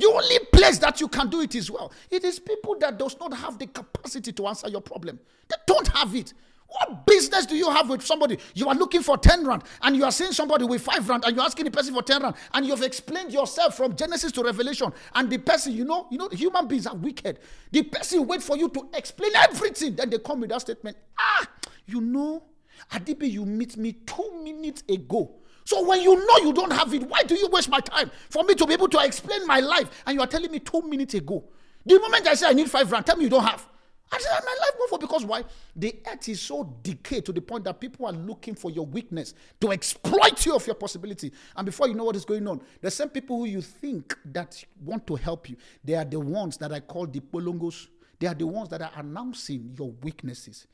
[0.00, 1.92] The only place that you can do it is well.
[2.10, 5.20] It is people that does not have the capacity to answer your problem.
[5.46, 6.32] They don't have it.
[6.68, 8.38] What business do you have with somebody?
[8.54, 11.36] You are looking for 10 rand and you are seeing somebody with 5 rand and
[11.36, 14.90] you're asking the person for 10 rand and you've explained yourself from Genesis to Revelation
[15.16, 17.38] and the person, you know, you know, human beings are wicked.
[17.70, 19.96] The person wait for you to explain everything.
[19.96, 20.96] Then they come with that statement.
[21.18, 21.46] Ah,
[21.84, 22.44] you know,
[22.92, 25.39] Adibi, you meet me two minutes ago
[25.70, 28.42] so when you know you don't have it, why do you waste my time for
[28.42, 30.02] me to be able to explain my life?
[30.04, 31.44] And you are telling me two minutes ago.
[31.86, 33.68] The moment I say I need five rand, tell me you don't have.
[34.10, 35.44] I said my life move for because why?
[35.76, 39.32] The earth is so decayed to the point that people are looking for your weakness
[39.60, 41.30] to exploit you of your possibility.
[41.54, 44.64] And before you know what is going on, the same people who you think that
[44.84, 47.86] want to help you, they are the ones that I call the polongos.
[48.18, 50.66] They are the ones that are announcing your weaknesses.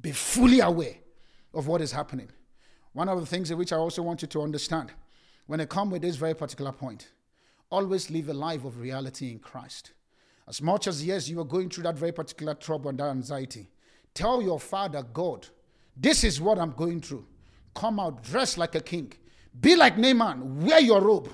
[0.00, 0.96] Be fully aware
[1.54, 2.28] of what is happening.
[2.96, 4.90] One of the things in which I also want you to understand
[5.48, 7.10] when it comes with this very particular point,
[7.68, 9.90] always live a life of reality in Christ.
[10.48, 13.68] As much as, yes, you are going through that very particular trouble and that anxiety,
[14.14, 15.46] tell your father, God,
[15.94, 17.26] this is what I'm going through.
[17.74, 19.12] Come out, dress like a king.
[19.60, 21.28] Be like Naaman, wear your robe,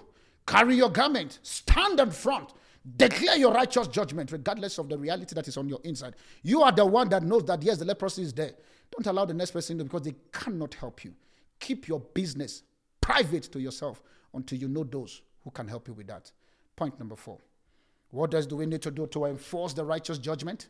[0.45, 2.55] carry your garment, stand in front,
[2.97, 6.17] declare your righteous judgment, regardless of the reality that is on your inside.
[6.43, 8.51] You are the one that knows that, yes, the leprosy is there.
[8.91, 11.15] Don't allow the next person to because they cannot help you
[11.63, 12.65] keep your business
[13.01, 14.03] private to yourself
[14.35, 16.31] until you know those who can help you with that.
[16.77, 17.39] Point number four.
[18.11, 20.69] What does do we need to do to enforce the righteous judgment?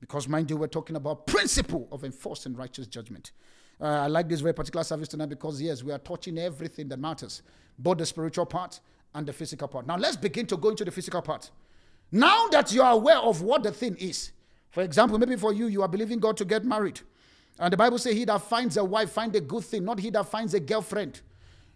[0.00, 3.32] Because mind you, we're talking about principle of enforcing righteous judgment.
[3.80, 6.98] Uh, I like this very particular service tonight because yes, we are touching everything that
[6.98, 7.42] matters,
[7.78, 8.80] both the spiritual part
[9.14, 9.86] and the physical part.
[9.86, 11.50] Now let's begin to go into the physical part.
[12.10, 14.32] Now that you are aware of what the thing is,
[14.70, 17.00] for example, maybe for you, you are believing God to get married
[17.58, 20.10] And the Bible says, He that finds a wife find a good thing, not he
[20.10, 21.20] that finds a girlfriend.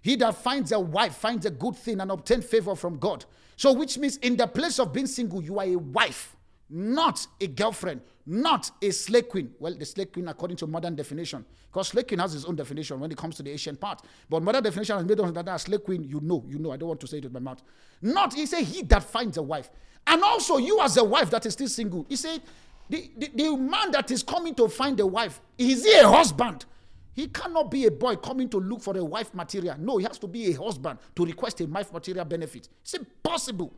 [0.01, 3.24] He that finds a wife finds a good thing and obtain favor from God.
[3.57, 6.37] So, which means in the place of being single, you are a wife,
[6.68, 9.53] not a girlfriend, not a slave queen.
[9.61, 12.99] Well, the slave queen, according to modern definition, because slave queen has its own definition
[12.99, 14.03] when it comes to the Asian part.
[14.28, 16.72] But modern definition has made us that slave queen, you know, you know.
[16.72, 17.62] I don't want to say it with my mouth.
[18.01, 19.70] Not, he said, he that finds a wife.
[20.07, 22.43] And also, you as a wife that is still single, he said,
[22.89, 26.66] the, the, man that is coming to find a wife, is he a husband?
[27.14, 29.76] He cannot be a boy coming to look for a wife material.
[29.78, 32.68] No, he has to be a husband to request a wife material benefit.
[32.83, 33.72] It's impossible.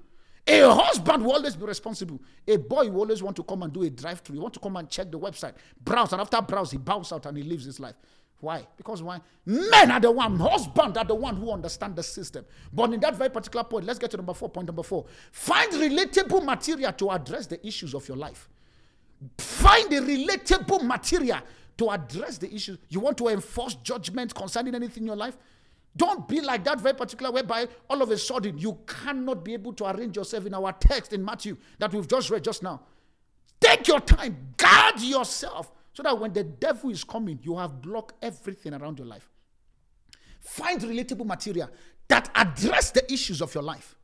[0.46, 2.20] A husband will always be responsible.
[2.46, 4.34] A boy will always want to come and do a drive through.
[4.34, 7.26] He want to come and check the website, browse, and after browse, he bows out
[7.26, 7.94] and he lives his life.
[8.40, 8.66] Why?
[8.76, 9.20] Because why?
[9.46, 12.44] Men are the one, husband are the one who understand the system.
[12.72, 14.50] But in that very particular point, let's get to number four.
[14.50, 18.48] Point number four: find relatable material to address the issues of your life.
[19.38, 21.38] Find a relatable material
[21.78, 22.78] to address the issues.
[22.88, 25.36] You want to enforce judgment concerning anything in your life?
[25.96, 29.72] Don't be like that very particular whereby all of a sudden you cannot be able
[29.74, 32.82] to arrange yourself in our text in Matthew that we've just read just now.
[33.60, 38.14] Take your time, guard yourself so that when the devil is coming, you have blocked
[38.22, 39.30] everything around your life.
[40.40, 41.70] Find relatable material
[42.08, 43.96] that address the issues of your life.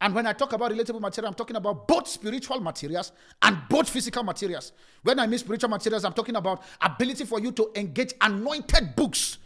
[0.00, 3.88] And when I talk about relatable material, I'm talking about both spiritual materials and both
[3.88, 4.72] physical materials.
[5.02, 9.38] When I mean spiritual materials, I'm talking about ability for you to engage anointed books.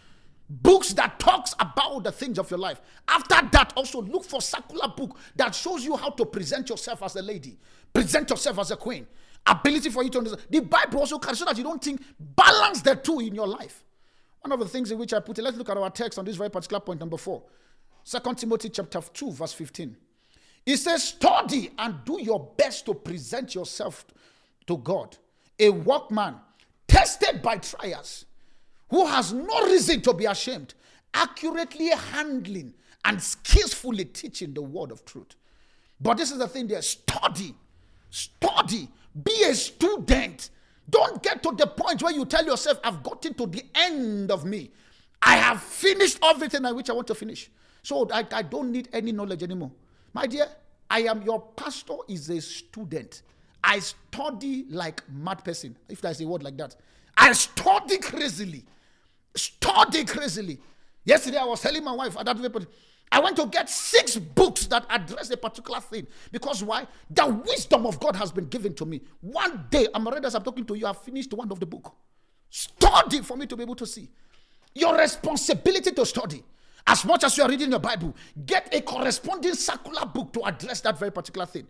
[0.51, 2.83] Books that talks about the things of your life.
[3.09, 7.17] After that, also look for circular book that shows you how to present yourself as
[7.17, 7.57] a lady,
[7.95, 9.07] present yourself as a queen.
[9.47, 10.47] Ability for you to understand.
[10.51, 13.83] The Bible also can so that you don't think balance the two in your life.
[14.43, 16.27] One of the things in which I put it, let's look at our text on
[16.27, 17.43] this very particular point, number four.
[18.05, 19.97] Second Timothy chapter 2, verse 15.
[20.65, 24.05] He says, study and do your best to present yourself
[24.67, 25.17] to God,
[25.59, 26.37] a workman
[26.87, 28.27] tested by trials,
[28.91, 30.75] who has no reason to be ashamed,
[31.15, 35.35] accurately handling and skillfully teaching the word of truth.
[36.01, 37.55] But this is the thing there study,
[38.11, 38.89] study,
[39.25, 40.51] be a student.
[40.89, 44.45] Don't get to the point where you tell yourself, I've gotten to the end of
[44.45, 44.71] me.
[45.21, 47.51] I have finished everything I which I want to finish.
[47.83, 49.71] So I, I don't need any knowledge anymore.
[50.13, 50.47] My dear,
[50.91, 53.23] I am your pastor is a student.
[53.65, 56.77] I study like mad person, if there's a word like that.
[57.17, 58.65] I study crazily.
[59.35, 60.59] Study crazily.
[61.05, 62.67] Yesterday I was telling my wife at that very
[63.11, 66.07] I went to get six books that address a particular thing.
[66.31, 66.87] Because why?
[67.11, 69.03] The wisdom of God has been given to me.
[69.21, 71.95] One day, I'm already as I'm talking to you, I've finished one of the book.
[72.49, 74.09] Study for me to be able to see.
[74.75, 76.43] Your responsibility to study.
[76.87, 78.15] As much as you are reading your Bible,
[78.45, 81.67] get a corresponding circular book to address that very particular thing.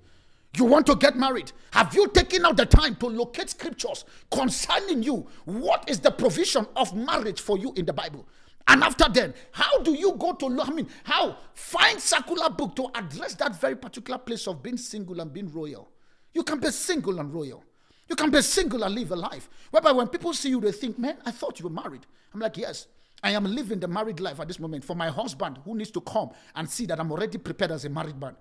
[0.56, 1.52] You want to get married?
[1.72, 5.26] Have you taken out the time to locate scriptures concerning you?
[5.44, 8.26] What is the provision of marriage for you in the Bible?
[8.68, 11.36] And after then, how do you go to, I mean, how?
[11.54, 15.90] Find circular book to address that very particular place of being single and being royal.
[16.34, 17.64] You can be single and royal.
[18.08, 19.48] You can be single and live a life.
[19.70, 22.06] Whereby when people see you, they think, man, I thought you were married.
[22.32, 22.86] I'm like, yes.
[23.22, 26.00] I am living the married life at this moment for my husband who needs to
[26.00, 28.34] come and see that I'm already prepared as a married man.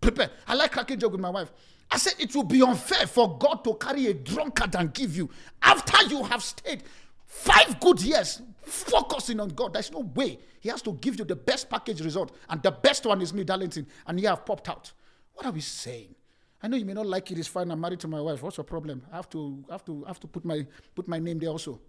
[0.00, 0.30] Prepare.
[0.46, 1.52] I like cracking joke with my wife.
[1.90, 5.28] I said it will be unfair for God to carry a drunkard and give you
[5.60, 6.84] after you have stayed
[7.26, 9.72] five good years focusing on God.
[9.72, 13.04] There's no way He has to give you the best package result, and the best
[13.04, 14.92] one is me, Darlington, and you have popped out.
[15.34, 16.14] What are we saying?
[16.62, 17.38] I know you may not like it.
[17.38, 17.70] It's fine.
[17.70, 18.42] I'm married to my wife.
[18.42, 19.02] What's your problem?
[19.10, 21.48] I have to, I have to, I have to put my, put my name there
[21.48, 21.80] also.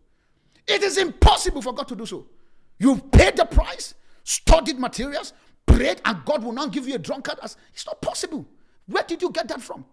[0.68, 2.28] It is impossible for God to do so.
[2.80, 3.94] You've paid the price,
[4.24, 5.34] studied materials,
[5.66, 7.40] prayed, and God will not give you a drunkard.
[7.44, 8.46] As it's not possible.
[8.88, 9.86] Where did you get that from?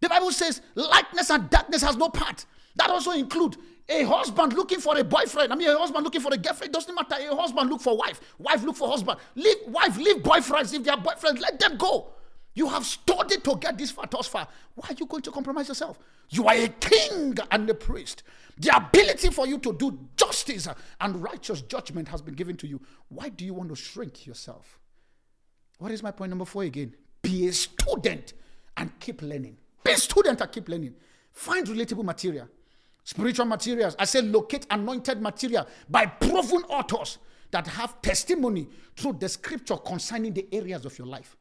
[0.00, 2.44] The Bible says lightness and darkness has no part.
[2.76, 3.56] That also include
[3.88, 5.52] a husband looking for a boyfriend.
[5.52, 6.70] I mean, a husband looking for a girlfriend.
[6.70, 7.16] It doesn't matter.
[7.18, 8.20] A husband look for wife.
[8.38, 9.18] Wife look for husband.
[9.34, 10.74] Leave wife, leave boyfriends.
[10.74, 12.08] If they are boyfriends, let them go.
[12.54, 14.48] You have studied to get this far, thus far.
[14.74, 15.98] Why are you going to compromise yourself?
[16.30, 18.22] You are a king and a priest.
[18.58, 20.68] The ability for you to do justice
[21.00, 22.80] and righteous judgment has been given to you.
[23.08, 24.78] Why do you want to shrink yourself?
[25.78, 26.94] What is my point number four again?
[27.20, 28.32] Be a student
[28.76, 29.58] and keep learning.
[29.84, 30.94] Be a student and keep learning.
[31.32, 32.48] Find relatable material,
[33.04, 33.94] spiritual materials.
[33.98, 37.18] I say locate anointed material by proven authors
[37.50, 41.36] that have testimony through the scripture concerning the areas of your life.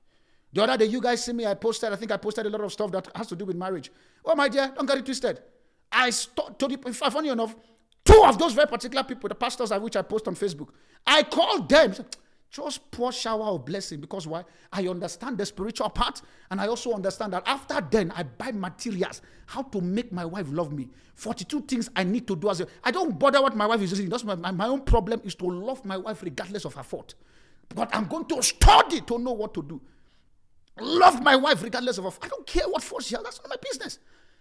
[0.51, 2.61] The other day, you guys see me, I posted, I think I posted a lot
[2.61, 3.91] of stuff that has to do with marriage.
[4.23, 5.41] Oh, my dear, don't get it twisted.
[5.91, 7.55] I st- to the, if I funny enough,
[8.03, 10.69] two of those very particular people, the pastors of which I post on Facebook,
[11.05, 11.93] I called them.
[12.55, 14.43] just pour shower of blessing because why?
[14.71, 19.21] I understand the spiritual part and I also understand that after then I buy materials
[19.45, 20.89] how to make my wife love me.
[21.15, 23.91] 42 things I need to do as a I don't bother what my wife is
[23.91, 24.07] doing.
[24.09, 27.15] That's my, my, my own problem is to love my wife regardless of her fault.
[27.73, 29.81] But I'm going to study to know what to do.
[30.79, 32.11] Love my wife regardless of her.
[32.21, 33.23] I don't care what fault she has.
[33.23, 33.99] That's not my business.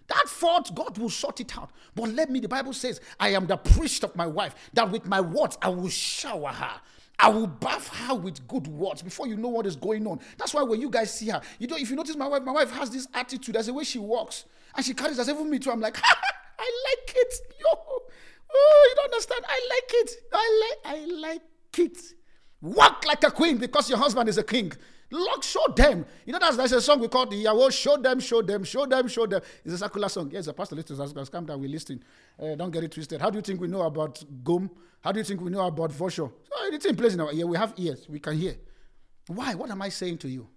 [0.08, 1.70] That fault, God will sort it out.
[1.94, 5.06] But let me, the Bible says, I am the priest of my wife, that with
[5.06, 6.80] my words I will shower her.
[7.18, 10.20] I will bath her with good words before you know what is going on.
[10.36, 12.52] That's why when you guys see her, you know, if you notice my wife, my
[12.52, 13.54] wife has this attitude.
[13.54, 14.44] There's the way she walks
[14.76, 15.28] and she carries us.
[15.28, 15.70] Even me too.
[15.70, 17.34] I'm like, I like it.
[17.60, 19.44] Yo, oh, you don't understand.
[19.46, 20.10] I like it.
[20.32, 21.98] I like, I like it.
[22.60, 24.72] Walk like a queen because your husband is a king.
[25.10, 26.04] Lord, show them.
[26.24, 27.70] You know, that's, that's a song we call the Yahweh.
[27.70, 29.40] Show them, show them, show them, show them.
[29.64, 30.30] It's a circular song.
[30.32, 31.28] Yes, the pastor listens.
[31.28, 31.60] Calm down.
[31.60, 32.02] We listen.
[32.40, 33.20] Uh, don't get it twisted.
[33.20, 34.70] How do you think we know about Gqom?
[35.00, 36.32] How do you think we know about Vosho?
[36.48, 37.46] So anything plays in our ear.
[37.46, 38.06] We have ears.
[38.08, 38.56] We can hear.
[39.26, 39.54] Why?
[39.54, 40.48] What am I saying to you?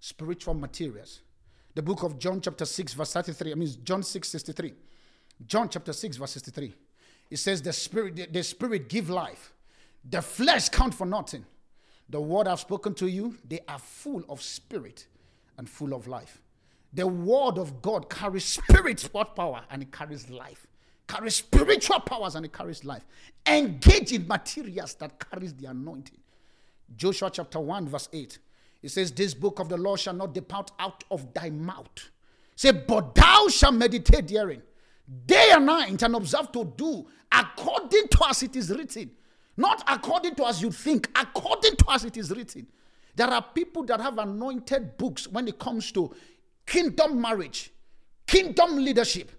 [0.00, 1.20] Spiritual materials.
[1.74, 3.52] The book of John, chapter 6, verse 33.
[3.52, 4.74] I mean, John 6, 63.
[5.46, 6.74] John chapter 6, verse 63.
[7.30, 9.52] It says, The spirit, the, the spirit give life.
[10.08, 11.44] The flesh count for nothing.
[12.08, 15.06] The word I've spoken to you, they are full of spirit
[15.56, 16.40] and full of life.
[16.92, 20.66] The word of God carries spirit, what power, and it carries life.
[21.06, 23.04] Carries spiritual powers and it carries life.
[23.46, 26.18] Engage in materials that carries the anointing.
[26.96, 28.38] Joshua chapter 1, verse 8.
[28.82, 32.10] It says, This book of the law shall not depart out of thy mouth.
[32.56, 34.62] Say, but thou shalt meditate therein
[35.26, 39.10] day and night and observe to do according to as it is written.
[39.58, 42.68] Not according to as you think, according to as it is written.
[43.16, 46.14] There are people that have anointed books when it comes to
[46.64, 47.72] kingdom marriage,
[48.24, 49.32] kingdom leadership,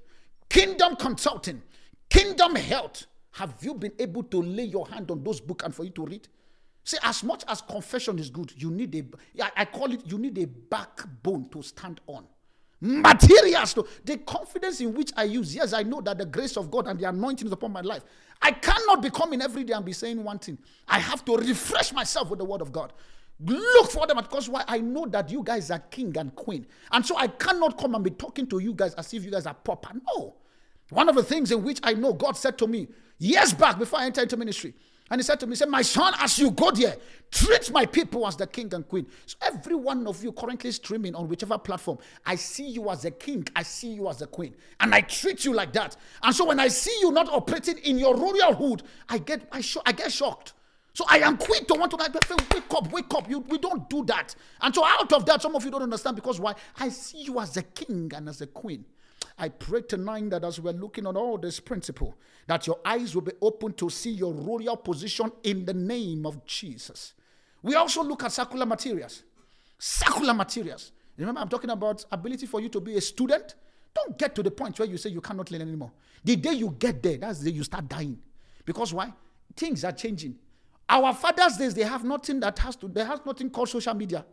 [0.49, 1.61] kingdom consulting,
[2.09, 3.05] kingdom health.
[3.31, 6.05] Have you been able to lay your hand on those books and for you to
[6.05, 6.27] read?
[6.83, 10.37] See, as much as confession is good, you need a, I call it, you need
[10.37, 12.25] a backbone to stand on
[12.81, 15.53] materials to the confidence in which I use.
[15.53, 18.03] Yes, I know that the grace of God and the anointing is upon my life.
[18.41, 20.57] I cannot be coming every day and be saying one thing.
[20.87, 22.93] I have to refresh myself with the word of God.
[23.41, 26.67] Look for them because why I know that you guys are king and queen.
[26.91, 29.45] And so I cannot come and be talking to you guys as if you guys
[29.45, 29.89] are proper.
[30.15, 30.35] No.
[30.89, 33.99] One of the things in which I know God said to me years back before
[33.99, 34.73] I entered into ministry
[35.09, 36.95] and he said to me, he said, My son, as you go there,
[37.31, 39.07] treat my people as the king and queen.
[39.25, 43.11] So every one of you currently streaming on whichever platform, I see you as a
[43.11, 44.55] king, I see you as a queen.
[44.79, 45.97] And I treat you like that.
[46.21, 49.61] And so when I see you not operating in your royal hood, I get I,
[49.61, 50.53] sh- I get shocked.
[50.93, 53.29] So I am quick to want to like, wake up, wake up.
[53.29, 54.35] You, we don't do that.
[54.61, 56.55] And so out of that, some of you don't understand because why?
[56.77, 58.85] I see you as a king and as a queen.
[59.39, 62.15] I pray tonight that as we're looking at all this principle,
[62.45, 66.45] that your eyes will be open to see your royal position in the name of
[66.45, 67.13] Jesus.
[67.61, 69.23] We also look at circular materials.
[69.77, 70.91] Circular materials.
[71.17, 73.55] Remember, I'm talking about ability for you to be a student.
[73.95, 75.91] Don't get to the point where you say you cannot learn anymore.
[76.23, 78.19] The day you get there, that's the day you start dying.
[78.65, 79.13] Because why?
[79.55, 80.35] Things are changing.
[80.89, 84.25] Our fathers' days, they have nothing that has to, they have nothing called social media.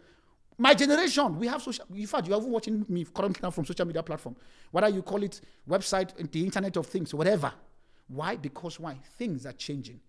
[0.58, 1.84] My generation, we have social.
[1.94, 4.36] In fact, you're even watching me currently now from social media platform,
[4.70, 7.52] whether you call it website, the Internet of Things, whatever.
[8.08, 8.36] Why?
[8.36, 8.98] Because why?
[9.18, 10.00] Things are changing.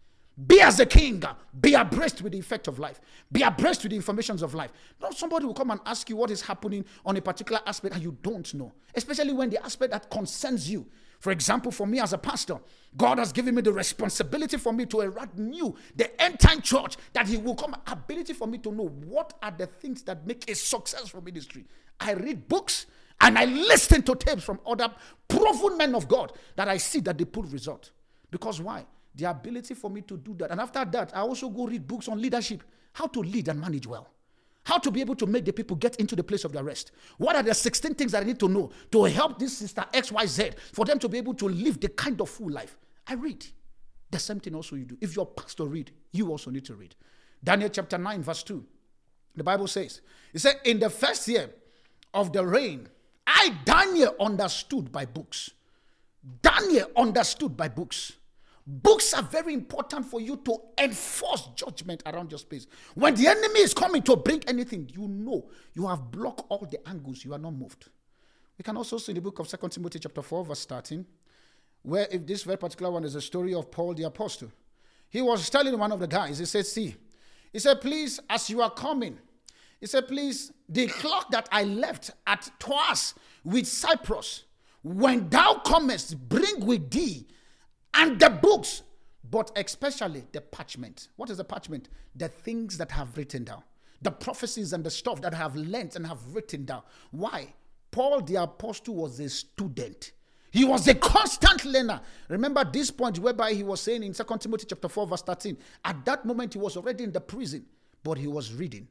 [0.45, 1.21] Be as a king.
[1.59, 3.01] Be abreast with the effect of life.
[3.31, 4.71] Be abreast with the informations of life.
[5.01, 8.03] Not somebody will come and ask you what is happening on a particular aspect and
[8.03, 10.85] you don't know, especially when the aspect that concerns you
[11.19, 12.59] for example, for me as a pastor,
[12.95, 17.27] God has given me the responsibility for me to renew the end time church that
[17.27, 20.55] He will come, ability for me to know what are the things that make a
[20.55, 21.65] successful ministry.
[21.99, 22.85] I read books
[23.21, 24.91] and I listen to tapes from other
[25.27, 27.91] proven men of God that I see that they put result.
[28.31, 28.85] Because why?
[29.15, 30.51] The ability for me to do that.
[30.51, 32.63] And after that, I also go read books on leadership,
[32.93, 34.07] how to lead and manage well.
[34.67, 36.91] How to be able to make the people get into the place of their rest.
[37.17, 40.59] What are the 16 things that I need to know to help this sister XYZ
[40.73, 42.77] for them to be able to live the kind of full life?
[43.07, 43.45] I read.
[44.11, 44.97] The same thing also you do.
[44.99, 46.97] If your pastor read, you also need to read.
[47.41, 48.61] Daniel chapter 9, verse 2.
[49.37, 50.01] The Bible says,
[50.33, 51.49] It said, In the first year
[52.13, 52.89] of the reign,
[53.25, 55.49] I, Daniel, understood by books.
[56.41, 58.11] Daniel understood by books.
[58.69, 62.67] Books are very important for you to enforce judgment around your space.
[62.95, 66.85] When the enemy is coming to bring anything, you know you have blocked all the
[66.85, 67.87] angles, you are not moved.
[68.57, 71.05] We can also see in the book of Second Timothy, chapter 4, verse 13,
[71.83, 74.51] where if this very particular one is a story of Paul the apostle.
[75.09, 76.93] He was telling one of the guys, he said, See,
[77.53, 79.17] he said, Please, as you are coming,
[79.79, 83.13] he said, Please, the clock that I left at Troas
[83.45, 84.43] with Cyprus,
[84.83, 87.27] when thou comest, bring with thee
[87.97, 88.83] and the books,
[89.29, 91.09] but especially the parchment.
[91.17, 91.89] What is the parchment?
[92.15, 93.63] The things that have written down,
[94.01, 96.83] the prophecies and the stuff that have learned and have written down.
[97.11, 97.53] Why?
[97.91, 100.11] Paul the apostle was a student.
[100.51, 101.99] He was a constant learner.
[102.29, 105.57] Remember this point whereby he was saying in 2 Timothy chapter 4, verse 13.
[105.83, 107.65] At that moment, he was already in the prison,
[108.03, 108.87] but he was reading.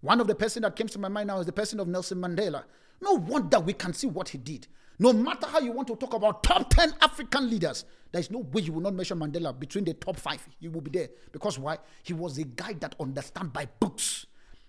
[0.00, 2.18] One of the person that comes to my mind now is the person of Nelson
[2.18, 2.64] Mandela.
[3.00, 4.66] No wonder we can see what he did.
[4.98, 8.38] No matter how you want to talk about top 10 African leaders, there is no
[8.38, 10.46] way you will not mention Mandela between the top five.
[10.58, 11.08] He will be there.
[11.32, 11.78] Because why?
[12.02, 14.26] He was a guy that understand by books.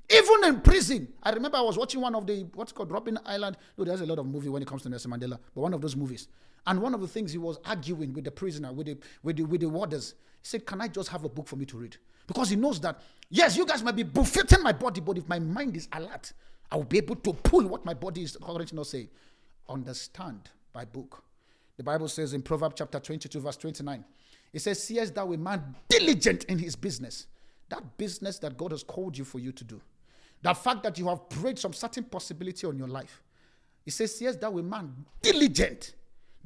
[0.10, 3.58] Even in prison, I remember I was watching one of the what's called Robben Island.
[3.78, 5.82] No, there's a lot of movie when it comes to Nelson Mandela, but one of
[5.82, 6.28] those movies.
[6.66, 9.44] And one of the things he was arguing with the prisoner, with the with the
[9.44, 11.98] with the warders, he said, "Can I just have a book for me to read?"
[12.26, 15.40] Because he knows that yes, you guys might be buffeting my body, but if my
[15.40, 16.32] mind is alert,
[16.72, 19.10] I will be able to pull what my body is currently not saying.
[19.70, 21.24] Understand by book.
[21.78, 24.03] The Bible says in Proverbs chapter 22, verse 29,
[24.53, 27.28] it says, Seest thou a man diligent in his business?
[27.70, 29.82] That business that God has called you for you to do.
[30.41, 33.22] The fact that you have prayed some certain possibility on your life.
[33.84, 35.95] He says, Yes, that way, man, diligent.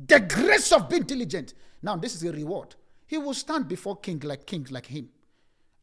[0.08, 1.54] The grace of being diligent.
[1.82, 2.76] Now, this is a reward.
[3.08, 5.10] He will stand before king like kings like him,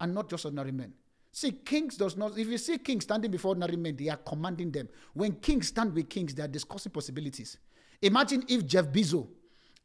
[0.01, 0.93] and not just ordinary men.
[1.33, 2.39] See, kings does not.
[2.39, 4.89] If you see kings standing before ordinary men, they are commanding them.
[5.12, 7.59] When kings stand with kings, they are discussing possibilities.
[8.03, 9.29] Imagine if Jeff Bezos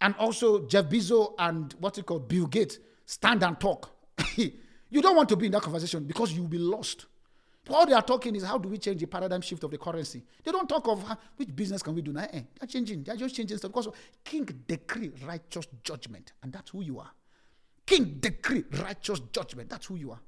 [0.01, 3.91] and also Jeff Bezos and what you call Bill Gates stand and talk.
[4.37, 7.05] you don't want to be in that conversation because you'll be lost.
[7.69, 10.23] All they are talking is how do we change the paradigm shift of the currency.
[10.43, 12.27] They don't talk of how, which business can we do now.
[12.31, 13.03] Eh, they're changing.
[13.03, 13.87] They're just changing stuff because
[14.23, 17.11] king decree righteous judgment, and that's who you are.
[17.85, 19.69] King decree righteous judgment.
[19.69, 20.19] That's who you are.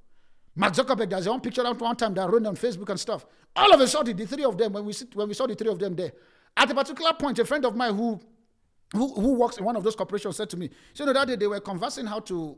[0.55, 3.25] Mark Zuckerberg, there's one picture out one time that ran on Facebook and stuff.
[3.55, 5.55] All of a sudden, the three of them, when we sit, when we saw the
[5.55, 6.11] three of them there,
[6.55, 8.19] at a particular point, a friend of mine who
[8.93, 11.27] who, who works in one of those corporations said to me, so you know, that
[11.27, 12.57] day they were conversing how to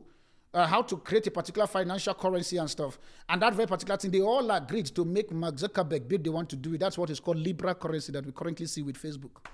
[0.54, 2.98] uh, how to create a particular financial currency and stuff.
[3.28, 6.50] And that very particular thing, they all agreed to make Mark Zuckerberg bid they want
[6.50, 6.80] to do it.
[6.80, 9.46] That's what is called Libra currency that we currently see with Facebook.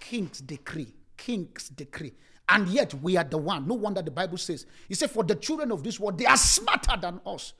[0.00, 0.92] King's decree.
[1.16, 2.12] King's decree.
[2.48, 3.66] And yet we are the one.
[3.66, 6.36] No wonder the Bible says, He said, For the children of this world, they are
[6.36, 7.54] smarter than us.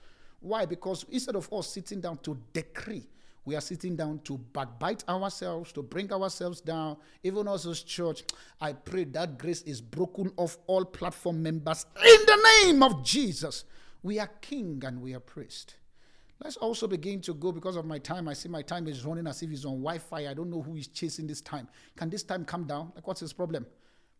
[0.44, 0.66] Why?
[0.66, 3.08] Because instead of us sitting down to decree,
[3.46, 6.98] we are sitting down to backbite ourselves, to bring ourselves down.
[7.22, 8.24] Even us as church,
[8.60, 13.64] I pray that grace is broken off all platform members in the name of Jesus.
[14.02, 15.76] We are king and we are priest.
[16.42, 18.28] Let's also begin to go because of my time.
[18.28, 20.28] I see my time is running as if it's on Wi Fi.
[20.28, 21.68] I don't know who is chasing this time.
[21.96, 22.92] Can this time come down?
[22.94, 23.64] Like, what's his problem?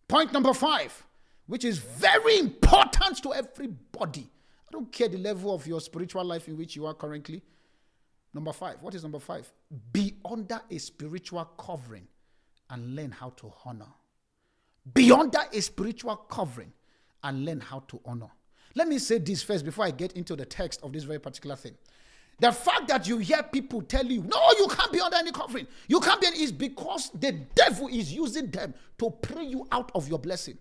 [0.08, 1.04] Point number five,
[1.46, 4.30] which is very important to everybody.
[4.74, 7.40] Don't care the level of your spiritual life in which you are currently.
[8.34, 8.78] Number five.
[8.80, 9.48] What is number five?
[9.92, 12.08] Be under a spiritual covering
[12.70, 13.86] and learn how to honor.
[14.92, 16.72] Be under a spiritual covering
[17.22, 18.30] and learn how to honor.
[18.74, 21.54] Let me say this first before I get into the text of this very particular
[21.54, 21.76] thing.
[22.40, 25.68] The fact that you hear people tell you, no, you can't be under any covering,
[25.86, 30.08] you can't be, is because the devil is using them to pray you out of
[30.08, 30.58] your blessing.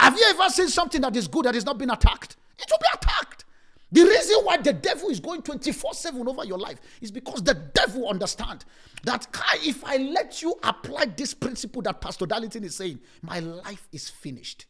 [0.00, 2.36] Have you ever seen something that is good that is not being attacked?
[2.58, 3.44] It will be attacked.
[3.92, 7.54] The reason why the devil is going 24 7 over your life is because the
[7.54, 8.64] devil understands
[9.04, 9.28] that
[9.62, 14.10] if I let you apply this principle that Pastor Darlington is saying, my life is
[14.10, 14.66] finished.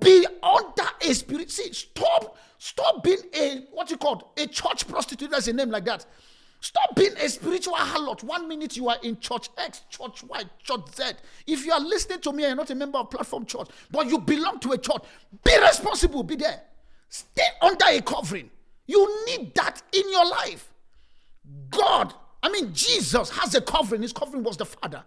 [0.00, 1.50] Be under a spirit.
[1.50, 5.30] See, stop, stop being a what you call a church prostitute.
[5.30, 6.06] That's a name like that.
[6.60, 8.22] Stop being a spiritual harlot.
[8.22, 11.04] One minute you are in church X, church Y, church Z.
[11.46, 14.06] If you are listening to me and you're not a member of Platform Church, but
[14.08, 15.02] you belong to a church,
[15.44, 16.62] be responsible, be there.
[17.08, 18.50] Stay under a covering.
[18.86, 20.72] You need that in your life.
[21.70, 24.02] God, I mean, Jesus has a covering.
[24.02, 25.02] His covering was the Father.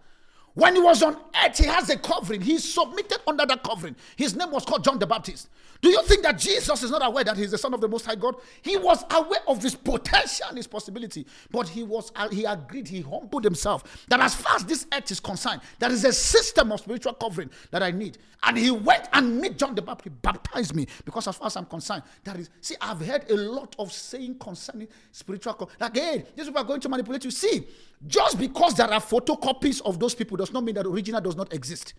[0.54, 2.42] When he was on earth, he has a covering.
[2.42, 3.96] He submitted under that covering.
[4.16, 5.50] His name was called John the Baptist.
[5.82, 8.06] Do you think that Jesus is not aware that he's the Son of the Most
[8.06, 8.36] High God?
[8.62, 12.88] He was aware of his potential and his possibility, but he was uh, he agreed,
[12.88, 16.74] he humbled himself that as far as this earth is concerned, there is a system
[16.74, 18.18] of spiritual covering that I need.
[18.44, 21.66] And he went and met John the Baptist, baptized me because as far as I'm
[21.66, 26.26] concerned, that is see, I've heard a lot of saying concerning spiritual co- like hey,
[26.36, 27.32] these people are going to manipulate you.
[27.32, 27.66] See,
[28.06, 31.54] just because there are photocopies of those people does not mean that original does not
[31.54, 31.94] exist.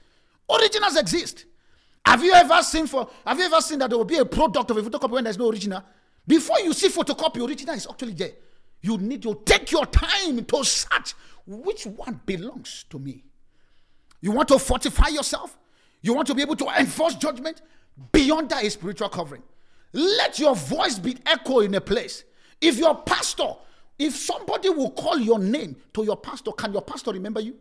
[0.50, 1.46] Originals exist.
[2.04, 4.70] Have you ever seen for have you ever seen that there will be a product
[4.70, 5.82] of a photocopy when there's no original?
[6.26, 8.32] Before you see photocopy, original is actually there.
[8.82, 11.14] You need to take your time to search
[11.46, 13.24] which one belongs to me.
[14.20, 15.58] You want to fortify yourself?
[16.02, 17.62] You want to be able to enforce judgment
[18.12, 19.42] beyond that is spiritual covering.
[19.92, 22.24] Let your voice be echo in a place.
[22.60, 23.54] If your pastor,
[23.98, 27.56] if somebody will call your name to your pastor, can your pastor remember you?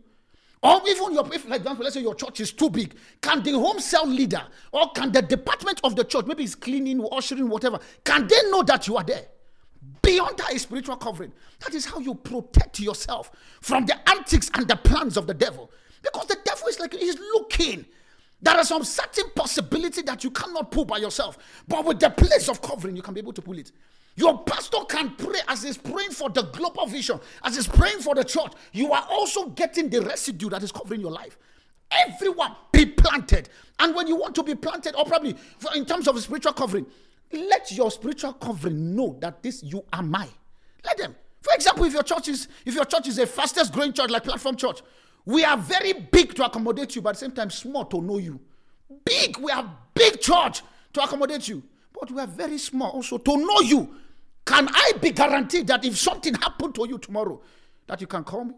[0.62, 3.80] Or even your, if, like let's say your church is too big, can the home
[3.80, 4.42] cell leader
[4.72, 8.62] or can the department of the church, maybe it's cleaning, ushering, whatever, can they know
[8.62, 9.24] that you are there?
[10.02, 11.32] Beyond that is spiritual covering.
[11.60, 13.30] That is how you protect yourself
[13.62, 15.70] from the antics and the plans of the devil.
[16.02, 17.86] Because the devil is like, he's looking.
[18.42, 21.38] There are some certain possibility that you cannot pull by yourself.
[21.68, 23.72] But with the place of covering, you can be able to pull it.
[24.16, 28.14] Your pastor can pray as he's praying for the global vision, as he's praying for
[28.14, 28.52] the church.
[28.72, 31.38] You are also getting the residue that is covering your life.
[31.90, 33.48] Everyone be planted.
[33.78, 35.36] And when you want to be planted, or probably
[35.74, 36.86] in terms of spiritual covering,
[37.32, 40.28] let your spiritual covering know that this you are my.
[40.84, 41.14] Let them.
[41.42, 44.24] For example, if your church is if your church is a fastest growing church like
[44.24, 44.82] Platform Church,
[45.24, 48.18] we are very big to accommodate you, but at the same time small to know
[48.18, 48.40] you.
[49.04, 50.62] Big, we are big church
[50.92, 51.62] to accommodate you,
[52.00, 53.94] but we are very small also to know you.
[54.46, 57.40] Can I be guaranteed that if something happened to you tomorrow,
[57.86, 58.54] that you can call me?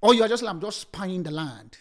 [0.00, 1.76] Or you are just like, I'm just spying the land.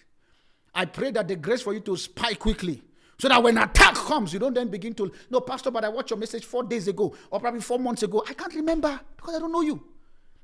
[0.73, 2.81] I pray that the grace for you to spy quickly.
[3.17, 6.09] So that when attack comes, you don't then begin to, no, Pastor, but I watched
[6.09, 8.25] your message four days ago or probably four months ago.
[8.27, 9.81] I can't remember because I don't know you.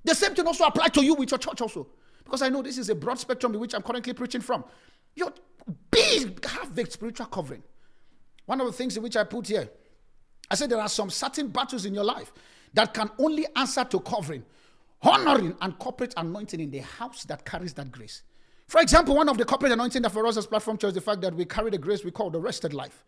[0.03, 1.87] The same thing also applies to you with your church also.
[2.23, 4.63] Because I know this is a broad spectrum in which I'm currently preaching from.
[5.15, 5.33] You're
[5.89, 7.63] big, have the spiritual covering.
[8.45, 9.69] One of the things in which I put here,
[10.51, 12.33] I said there are some certain battles in your life
[12.73, 14.43] that can only answer to covering,
[15.01, 18.23] honoring, and corporate anointing in the house that carries that grace.
[18.67, 21.01] For example, one of the corporate anointing that for us as platform church is the
[21.01, 23.05] fact that we carry the grace we call the rested life.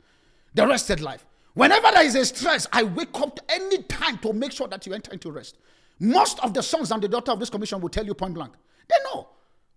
[0.54, 1.26] The rested life.
[1.54, 4.94] Whenever there is a stress, I wake up any time to make sure that you
[4.94, 5.58] enter into rest.
[6.00, 8.54] Most of the sons and the daughter of this commission will tell you point blank.
[8.88, 9.28] They know.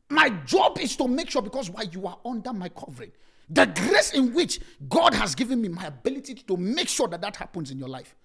[0.08, 3.10] My job is to make sure because why you are under my covering.
[3.48, 7.36] The grace in which God has given me my ability to make sure that that
[7.36, 8.16] happens in your life.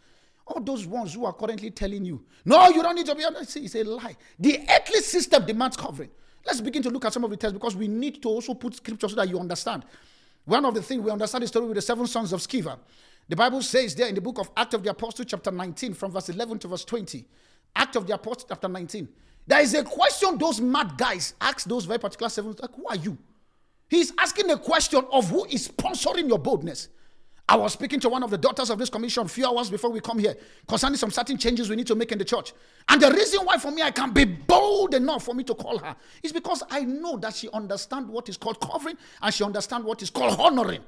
[0.47, 3.55] All those ones who are currently telling you, no, you don't need to be honest,
[3.57, 4.17] it's a lie.
[4.39, 6.09] The earthly system demands covering.
[6.45, 8.75] Let's begin to look at some of the texts because we need to also put
[8.75, 9.85] scripture so that you understand.
[10.45, 12.79] One of the things we understand the story with the seven sons of Sceva.
[13.29, 16.11] The Bible says there in the book of Act of the Apostle, chapter 19, from
[16.11, 17.25] verse 11 to verse 20.
[17.75, 19.07] Act of the Apostle, chapter 19.
[19.45, 22.95] There is a question those mad guys ask those very particular seven, like, who are
[22.95, 23.17] you?
[23.91, 26.87] He's asking a question of who is sponsoring your boldness.
[27.49, 29.89] I was speaking to one of the daughters of this commission a few hours before
[29.89, 30.33] we come here
[30.65, 32.53] concerning some certain changes we need to make in the church.
[32.87, 35.77] And the reason why for me I can be bold enough for me to call
[35.79, 35.93] her
[36.23, 40.01] is because I know that she understands what is called covering and she understands what
[40.01, 40.79] is called honoring.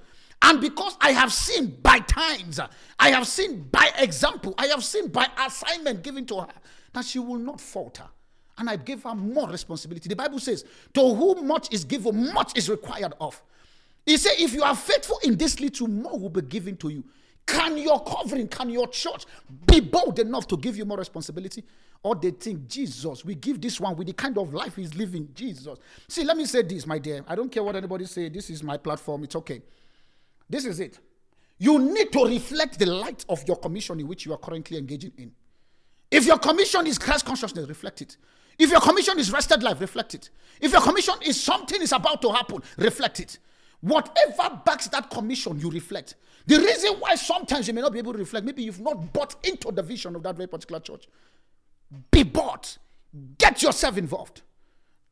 [0.42, 2.62] And because I have seen by times,
[2.98, 6.48] I have seen by example, I have seen by assignment given to her
[6.94, 8.06] that she will not falter.
[8.58, 10.10] And I give her more responsibility.
[10.10, 10.64] The Bible says,
[10.94, 13.42] To whom much is given, much is required of.
[14.06, 17.04] He said, If you are faithful in this little, more will be given to you.
[17.46, 19.26] Can your covering, can your church
[19.66, 21.64] be bold enough to give you more responsibility?
[22.02, 25.30] Or they think, Jesus, we give this one with the kind of life he's living.
[25.34, 25.78] Jesus.
[26.08, 27.24] See, let me say this, my dear.
[27.28, 28.30] I don't care what anybody say.
[28.30, 29.24] This is my platform.
[29.24, 29.62] It's okay.
[30.50, 31.00] This is it.
[31.58, 35.14] You need to reflect the light of your commission in which you are currently engaging
[35.18, 35.32] in.
[36.12, 38.18] If your commission is Christ consciousness, reflect it.
[38.58, 40.30] If your commission is rested life, reflect it.
[40.62, 43.40] If your commission is something is about to happen, reflect it.
[43.82, 46.16] Whatever backs that commission, you reflect.
[46.46, 49.36] The reason why sometimes you may not be able to reflect, maybe you've not bought
[49.46, 51.08] into the vision of that very particular church.
[52.12, 52.78] Be bought.
[53.38, 54.42] Get yourself involved.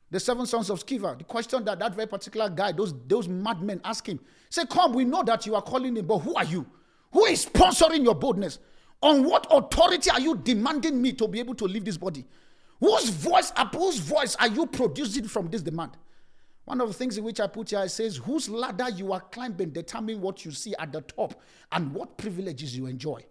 [0.10, 3.80] The seven sons of Sceva, the question that that very particular guy, those, those madmen
[3.86, 4.20] ask him,
[4.50, 6.66] say, Come, we know that you are calling him, but who are you?
[7.14, 8.60] Who is sponsoring your boldness?
[9.02, 12.26] On what authority are you demanding me to be able to leave this body?
[12.82, 15.92] Whose voice, whose voice are you producing from this demand?
[16.66, 19.22] One of the things in which I put here, it says, whose ladder you are
[19.22, 21.40] climbing determine what you see at the top
[21.72, 23.24] and what privileges you enjoy.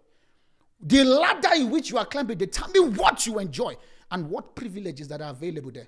[0.79, 3.75] The ladder in which you are climbing determine what you enjoy
[4.09, 5.87] and what privileges that are available there.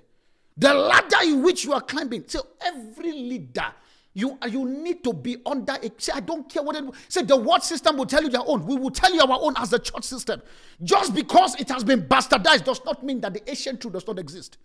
[0.56, 2.24] The ladder in which you are climbing.
[2.26, 3.66] So every leader,
[4.14, 5.90] you uh, you need to be under a.
[5.98, 6.84] Say, I don't care what it.
[7.08, 8.64] Say the word system will tell you their own.
[8.64, 10.40] We will tell you our own as the church system.
[10.82, 14.20] Just because it has been bastardized does not mean that the ancient truth does not
[14.20, 14.58] exist.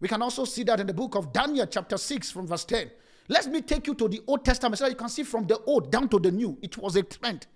[0.00, 2.90] We can also see that in the book of Daniel, chapter 6, from verse 10.
[3.28, 5.58] Let me take you to the Old Testament so that you can see from the
[5.64, 6.58] Old down to the New.
[6.62, 7.46] It was a trend.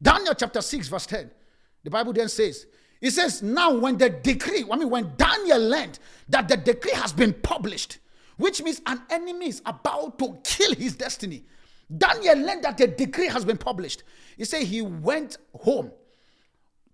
[0.00, 1.30] Daniel chapter 6, verse 10.
[1.82, 2.66] The Bible then says,
[3.00, 5.98] it says, Now when the decree, I mean, when Daniel learned
[6.28, 7.98] that the decree has been published,
[8.36, 11.44] which means an enemy is about to kill his destiny.
[11.96, 14.02] Daniel learned that the decree has been published.
[14.36, 15.92] He said he went home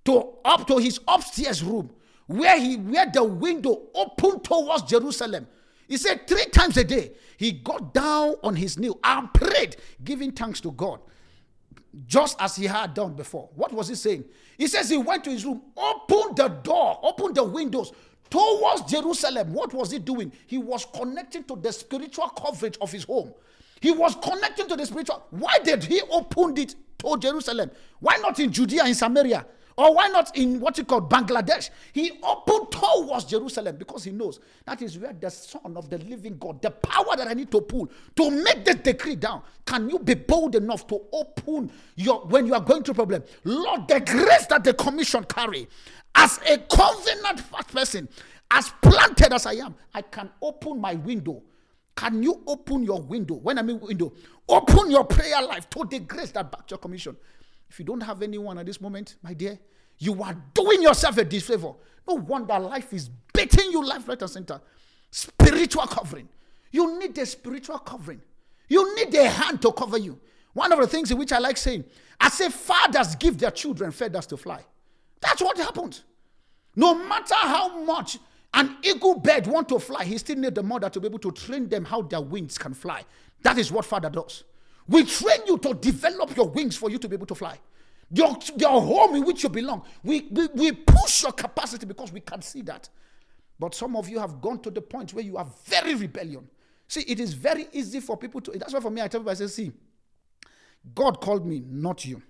[0.05, 1.91] to up to his upstairs room
[2.27, 5.47] where he where the window opened towards Jerusalem.
[5.89, 10.31] He said three times a day he got down on his knee and prayed, giving
[10.31, 11.01] thanks to God,
[12.07, 13.49] just as he had done before.
[13.57, 14.25] What was he saying?
[14.57, 17.93] He says he went to his room, opened the door, opened the windows
[18.31, 19.53] towards Jerusalem.
[19.53, 20.33] What was he doing?
[20.47, 23.35] He was connecting to the spiritual coverage of his home.
[23.81, 25.25] He was connecting to the spiritual.
[25.31, 27.71] Why did he open it to Jerusalem?
[27.99, 29.47] Why not in Judea, in Samaria?
[29.81, 31.71] Or why not in what you call Bangladesh?
[31.95, 36.37] He opened towards Jerusalem because he knows that is where the Son of the living
[36.37, 39.41] God, the power that I need to pull to make the decree down.
[39.65, 43.25] Can you be bold enough to open your when you are going through problem?
[43.45, 45.67] Lord, the grace that the commission carry
[46.15, 48.07] as a covenant person,
[48.51, 51.43] as planted as I am, I can open my window.
[51.97, 53.37] Can you open your window?
[53.37, 54.13] When I mean window,
[54.47, 57.17] open your prayer life to the grace that backed your commission.
[57.71, 59.59] If you don't have anyone at this moment, my dear,
[59.99, 61.73] you are doing yourself a disfavor.
[62.07, 64.61] No wonder life is beating you life right and center.
[65.11, 66.29] Spiritual covering.
[66.73, 68.21] You need a spiritual covering.
[68.69, 70.19] You need a hand to cover you.
[70.53, 71.85] One of the things in which I like saying,
[72.21, 74.65] I say fathers give their children feathers to fly.
[75.21, 76.03] That's what happens.
[76.75, 78.19] No matter how much
[78.55, 81.31] an eagle bird want to fly, he still need the mother to be able to
[81.31, 83.05] train them how their wings can fly.
[83.43, 84.45] That is what father does.
[84.91, 87.57] We train you to develop your wings for you to be able to fly.
[88.11, 89.85] Your, your home in which you belong.
[90.03, 92.89] We, we, we push your capacity because we can see that.
[93.57, 96.49] But some of you have gone to the point where you are very rebellion.
[96.89, 98.51] See, it is very easy for people to.
[98.51, 99.71] That's why for me, I tell people, I say, see,
[100.93, 102.21] God called me, not you.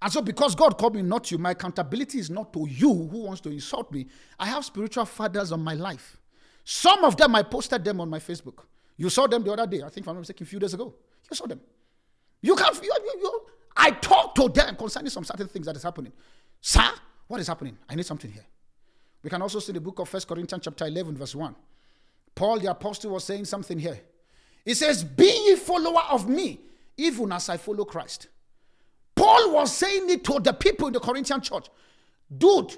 [0.00, 3.24] And so, because God called me, not you, my accountability is not to you who
[3.24, 4.06] wants to insult me.
[4.40, 6.16] I have spiritual fathers on my life.
[6.64, 8.60] Some of them, I posted them on my Facebook.
[8.96, 10.72] You saw them the other day, I think, if I'm not mistaken, a few days
[10.72, 10.94] ago.
[11.30, 11.60] You saw them.
[12.42, 13.42] You can't, you, you, you,
[13.76, 16.12] I talk to them concerning some certain things that is happening.
[16.60, 16.88] Sir,
[17.26, 17.76] what is happening?
[17.88, 18.44] I need something here.
[19.22, 21.54] We can also see the book of First Corinthians chapter 11 verse 1.
[22.34, 23.98] Paul the apostle was saying something here.
[24.64, 26.60] He says, be ye follower of me,
[26.96, 28.28] even as I follow Christ.
[29.14, 31.68] Paul was saying it to the people in the Corinthian church.
[32.36, 32.76] Dude,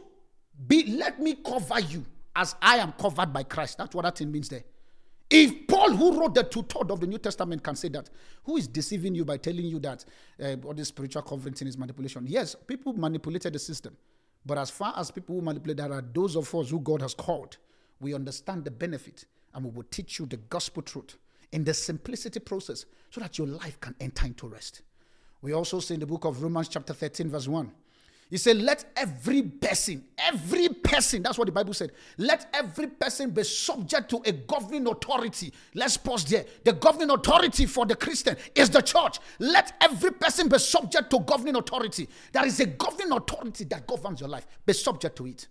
[0.66, 2.04] be, let me cover you
[2.36, 3.78] as I am covered by Christ.
[3.78, 4.64] That's what that thing means there.
[5.30, 8.08] If Paul, who wrote the two thirds of the New Testament, can say that,
[8.44, 10.04] who is deceiving you by telling you that
[10.42, 12.24] uh, all this spiritual covering is manipulation?
[12.26, 13.94] Yes, people manipulated the system.
[14.46, 17.12] But as far as people who manipulate, there are those of us who God has
[17.12, 17.58] called.
[18.00, 21.18] We understand the benefit and we will teach you the gospel truth
[21.52, 24.82] in the simplicity process so that your life can enter into rest.
[25.42, 27.70] We also see in the book of Romans, chapter 13, verse 1
[28.30, 33.30] he said, Let every person, every person, that's what the Bible said, let every person
[33.30, 35.52] be subject to a governing authority.
[35.74, 36.44] Let's pause there.
[36.64, 39.18] The governing authority for the Christian is the church.
[39.38, 42.08] Let every person be subject to governing authority.
[42.32, 44.46] There is a governing authority that governs your life.
[44.66, 45.48] Be subject to it.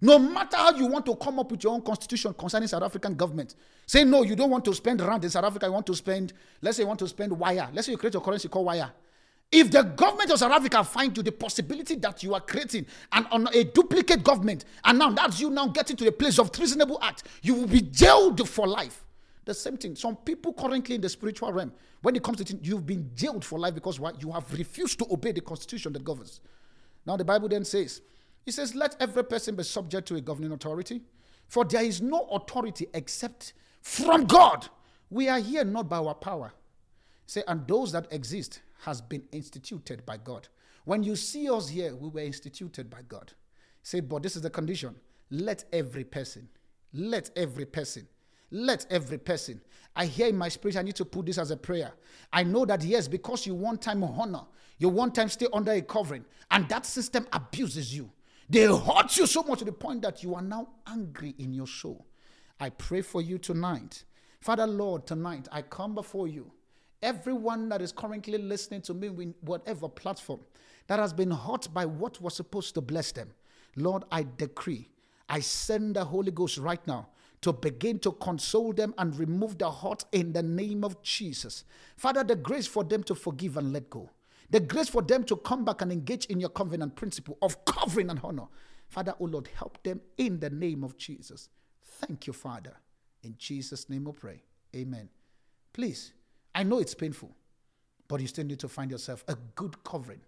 [0.00, 3.14] No matter how you want to come up with your own constitution concerning South African
[3.14, 5.94] government, say no, you don't want to spend rand in South Africa, you want to
[5.94, 6.32] spend,
[6.62, 7.68] let's say you want to spend wire.
[7.72, 8.92] Let's say you create a currency called wire.
[9.50, 13.26] If the government of South Africa find you the possibility that you are creating an,
[13.30, 16.98] on a duplicate government, and now that's you now getting to the place of treasonable
[17.02, 19.04] act, you will be jailed for life.
[19.46, 19.96] The same thing.
[19.96, 21.72] Some people currently in the spiritual realm,
[22.02, 25.06] when it comes to you've been jailed for life because what you have refused to
[25.10, 26.40] obey the constitution that governs.
[27.06, 28.02] Now the Bible then says,
[28.44, 31.00] it says, let every person be subject to a governing authority,
[31.46, 34.68] for there is no authority except from God.
[35.08, 36.52] We are here not by our power.
[37.24, 40.48] Say, and those that exist has been instituted by God.
[40.84, 43.32] When you see us here, we were instituted by God.
[43.82, 44.94] Say, but this is the condition.
[45.30, 46.48] Let every person,
[46.92, 48.08] let every person,
[48.50, 49.60] let every person.
[49.94, 51.92] I hear in my spirit, I need to put this as a prayer.
[52.32, 54.44] I know that, yes, because you one time honor,
[54.78, 58.10] you one time stay under a covering, and that system abuses you.
[58.48, 61.66] They hurt you so much to the point that you are now angry in your
[61.66, 62.06] soul.
[62.58, 64.04] I pray for you tonight.
[64.40, 66.50] Father, Lord, tonight I come before you
[67.02, 69.08] Everyone that is currently listening to me
[69.40, 70.40] whatever platform
[70.88, 73.30] that has been hurt by what was supposed to bless them,
[73.76, 74.90] Lord, I decree,
[75.28, 77.08] I send the Holy Ghost right now
[77.42, 81.64] to begin to console them and remove the hurt in the name of Jesus.
[81.96, 84.10] Father, the grace for them to forgive and let go,
[84.50, 88.10] the grace for them to come back and engage in your covenant principle of covering
[88.10, 88.46] and honor.
[88.88, 91.48] Father, oh Lord, help them in the name of Jesus.
[91.80, 92.74] Thank you, Father.
[93.22, 94.42] In Jesus' name we pray.
[94.74, 95.08] Amen.
[95.72, 96.12] Please
[96.54, 97.34] I know it's painful,
[98.08, 100.20] but you still need to find yourself a good covering.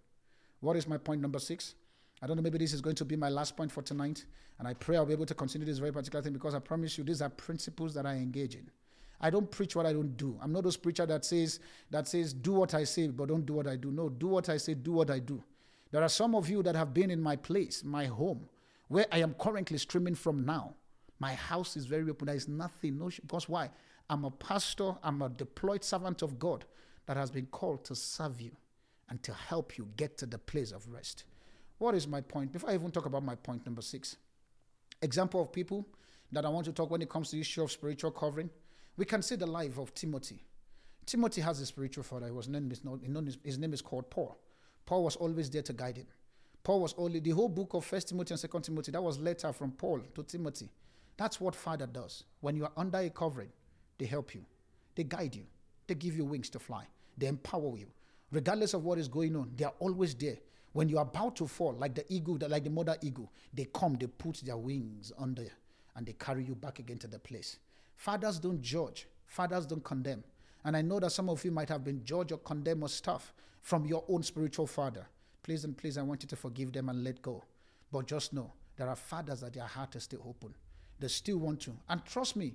[0.60, 1.74] What is my point number six?
[2.22, 4.24] I don't know, maybe this is going to be my last point for tonight.
[4.59, 6.98] And I pray I'll be able to continue this very particular thing because I promise
[6.98, 8.70] you these are principles that I engage in.
[9.22, 10.38] I don't preach what I don't do.
[10.40, 11.60] I'm not those preacher that says
[11.90, 13.90] that says do what I say but don't do what I do.
[13.90, 15.42] No, do what I say, do what I do.
[15.90, 18.48] There are some of you that have been in my place, my home,
[18.88, 20.74] where I am currently streaming from now.
[21.18, 22.26] My house is very open.
[22.26, 23.70] There is nothing, no because why?
[24.10, 26.64] I'm a pastor, I'm a deployed servant of God
[27.06, 28.50] that has been called to serve you
[29.08, 31.24] and to help you get to the place of rest.
[31.78, 32.52] What is my point?
[32.52, 34.16] Before I even talk about my point number six,
[35.00, 35.86] example of people
[36.32, 38.50] that I want to talk when it comes to the issue of spiritual covering.
[38.96, 40.42] We can see the life of Timothy.
[41.06, 42.34] Timothy has a spiritual father.
[42.34, 42.98] His name is, not,
[43.44, 44.36] his name is called Paul.
[44.86, 46.06] Paul was always there to guide him.
[46.64, 48.90] Paul was only the whole book of First Timothy and Second Timothy.
[48.90, 50.68] That was letter from Paul to Timothy.
[51.16, 52.24] That's what father does.
[52.40, 53.50] When you are under a covering,
[54.01, 54.44] they help you,
[54.97, 55.44] they guide you,
[55.86, 56.85] they give you wings to fly,
[57.16, 57.86] they empower you.
[58.32, 60.39] Regardless of what is going on, they are always there.
[60.72, 63.94] When you are about to fall, like the eagle, like the mother eagle, they come,
[63.94, 65.47] they put their wings under,
[65.97, 67.59] and they carry you back again to the place.
[67.97, 69.06] Fathers don't judge.
[69.27, 70.24] Fathers don't condemn.
[70.64, 73.35] And I know that some of you might have been judged or condemned or stuff
[73.60, 75.06] from your own spiritual father.
[75.43, 77.44] Please and please, I want you to forgive them and let go.
[77.93, 80.55] But just know there are fathers that their heart is still open.
[80.98, 81.72] They still want to.
[81.89, 82.55] And trust me,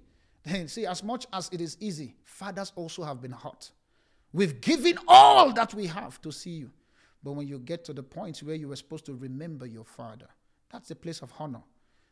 [0.68, 3.72] see, as much as it is easy, fathers also have been hurt.
[4.34, 6.72] We've given all that we have to see you.
[7.24, 10.28] But when you get to the point where you were supposed to remember your father,
[10.72, 11.64] that's the place of honor.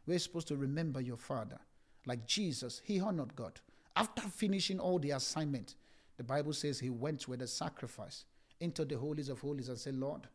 [0.07, 1.59] We're supposed to remember your father.
[2.05, 3.59] Like Jesus, he honored God.
[3.95, 5.75] After finishing all the assignment,
[6.17, 8.25] the Bible says he went with a sacrifice
[8.59, 10.27] into the holies of holies and said, Lord,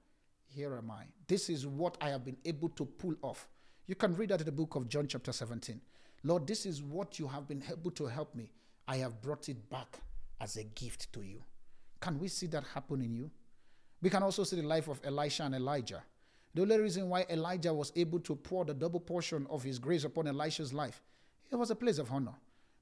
[0.47, 1.05] here am I.
[1.27, 3.49] This is what I have been able to pull off.
[3.87, 5.81] You can read that in the book of John, chapter 17.
[6.25, 8.51] Lord, this is what you have been able to help me.
[8.87, 10.01] I have brought it back
[10.41, 11.43] as a gift to you.
[12.01, 13.31] Can we see that happen in you?
[14.01, 16.03] We can also see the life of Elisha and Elijah.
[16.55, 20.05] The only reason why Elijah was able to pour the double portion of his grace
[20.05, 21.03] upon Elisha's life,
[21.51, 22.35] it was a place of honor.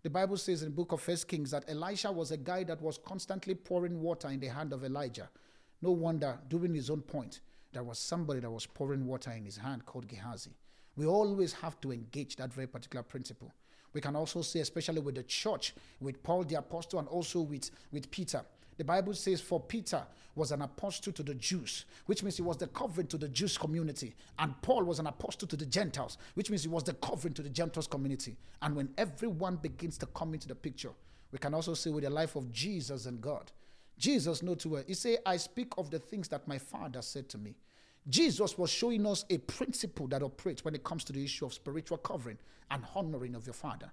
[0.02, 2.80] The Bible says in the book of First Kings that Elisha was a guy that
[2.80, 5.28] was constantly pouring water in the hand of Elijah.
[5.82, 7.40] No wonder, during his own point,
[7.72, 10.54] there was somebody that was pouring water in his hand called Gehazi.
[10.96, 13.52] We always have to engage that very particular principle.
[13.92, 17.70] We can also say, especially with the church, with Paul the apostle, and also with,
[17.92, 18.42] with Peter.
[18.76, 20.02] The Bible says, For Peter
[20.34, 23.56] was an apostle to the Jews, which means he was the covering to the Jewish
[23.56, 24.14] community.
[24.38, 27.42] And Paul was an apostle to the Gentiles, which means he was the covering to
[27.42, 28.36] the Gentiles community.
[28.60, 30.90] And when everyone begins to come into the picture,
[31.32, 33.50] we can also see with the life of Jesus and God.
[33.98, 37.30] Jesus, know too well, he said, I speak of the things that my Father said
[37.30, 37.54] to me.
[38.08, 41.52] Jesus was showing us a principle that operates when it comes to the issue of
[41.52, 42.38] spiritual covering
[42.70, 43.90] and honoring of your Father.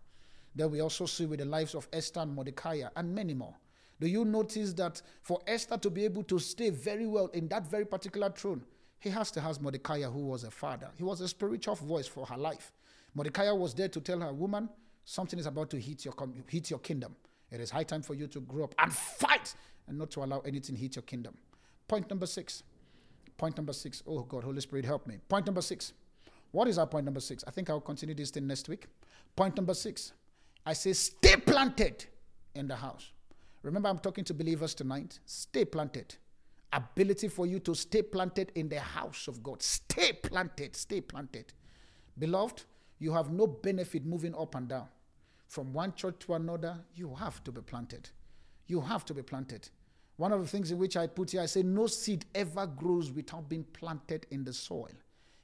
[0.56, 3.56] Then we also see with the lives of Esther and Mordecai and many more.
[4.00, 7.66] Do you notice that for Esther to be able to stay very well in that
[7.66, 8.64] very particular throne,
[9.00, 10.90] he has to have Mordecai, who was a father.
[10.96, 12.72] He was a spiritual voice for her life.
[13.16, 14.70] Mordecai was there to tell her, Woman,
[15.06, 16.14] something is about to hit your,
[16.48, 17.16] hit your kingdom.
[17.52, 19.56] It is high time for you to grow up and fight
[19.88, 21.38] and not to allow anything hit your kingdom.
[21.88, 22.64] Point number six.
[23.44, 24.02] Point number six.
[24.08, 25.18] Oh God, Holy Spirit, help me.
[25.28, 25.92] Point number six.
[26.52, 27.44] What is our point number six?
[27.46, 28.88] I think I'll continue this thing next week.
[29.36, 30.14] Point number six.
[30.66, 32.06] I say, stay planted
[32.56, 33.12] in the house.
[33.62, 35.20] Remember, I'm talking to believers tonight.
[35.26, 36.16] Stay planted.
[36.72, 39.62] Ability for you to stay planted in the house of God.
[39.62, 40.78] Stay planted.
[40.78, 41.52] Stay planted.
[42.18, 42.64] Beloved,
[43.00, 44.88] you have no benefit moving up and down.
[45.48, 48.10] From one church to another, you have to be planted.
[48.68, 49.68] You have to be planted.
[50.18, 53.12] One of the things in which I put here, I say, no seed ever grows
[53.12, 54.92] without being planted in the soil.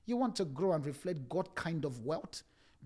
[0.06, 2.44] You want to grow and reflect God kind of wealth,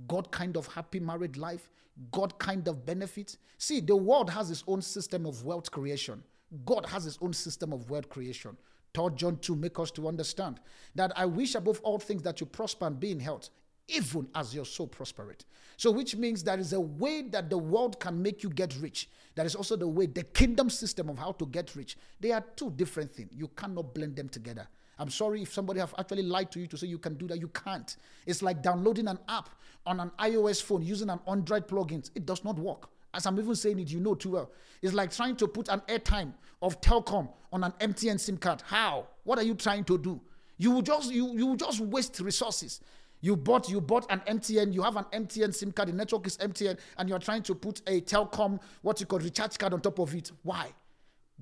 [0.07, 1.69] God kind of happy married life,
[2.11, 3.37] God kind of benefits.
[3.57, 6.23] See, the world has its own system of wealth creation.
[6.65, 8.57] God has his own system of wealth creation.
[8.93, 10.59] 3 John 2 make us to understand
[10.95, 13.49] that I wish above all things that you prosper and be in health,
[13.87, 15.43] even as your soul prospereth.
[15.77, 19.09] So, which means there is a way that the world can make you get rich.
[19.35, 21.97] There is also the way, the kingdom system of how to get rich.
[22.19, 23.31] They are two different things.
[23.33, 24.67] You cannot blend them together.
[24.99, 27.39] I'm sorry if somebody have actually lied to you to say you can do that.
[27.39, 27.95] You can't.
[28.27, 29.49] It's like downloading an app
[29.85, 32.11] on an iOS phone using an Android plugins.
[32.15, 32.89] It does not work.
[33.13, 34.51] As I'm even saying it, you know too well.
[34.81, 38.63] It's like trying to put an airtime of Telkom on an MTN SIM card.
[38.65, 39.07] How?
[39.23, 40.19] What are you trying to do?
[40.57, 42.79] You will just you you will just waste resources.
[43.23, 46.35] You bought you bought an MTN, you have an MTN SIM card, the network is
[46.39, 49.97] MTN, and you're trying to put a Telkom, what you call recharge card on top
[49.99, 50.33] of it.
[50.43, 50.67] Why?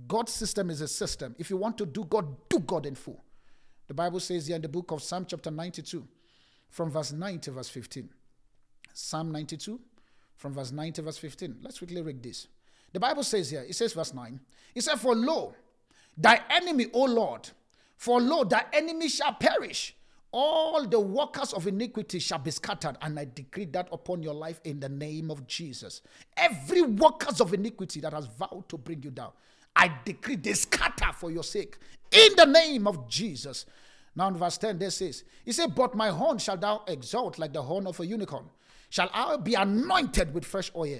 [0.07, 1.35] God's system is a system.
[1.39, 3.23] If you want to do God, do God in full.
[3.87, 6.07] The Bible says here in the book of Psalm, chapter 92,
[6.69, 8.07] from verse 9 to verse 15.
[8.93, 9.79] Psalm 92,
[10.35, 11.57] from verse 9 to verse 15.
[11.63, 12.47] Let's quickly read this.
[12.93, 14.39] The Bible says here, it says, verse 9,
[14.75, 15.55] it says, For lo,
[16.15, 17.49] thy enemy, O Lord,
[17.97, 19.95] for lo, thy enemy shall perish.
[20.31, 24.61] All the workers of iniquity shall be scattered, and I decree that upon your life
[24.63, 26.01] in the name of Jesus.
[26.37, 29.31] Every workers of iniquity that has vowed to bring you down,
[29.75, 31.77] I decree they scatter for your sake
[32.11, 33.65] in the name of Jesus.
[34.15, 37.53] Now in verse 10, this says, He said, But my horn shall thou exalt like
[37.53, 38.45] the horn of a unicorn.
[38.89, 40.99] Shall I be anointed with fresh oil?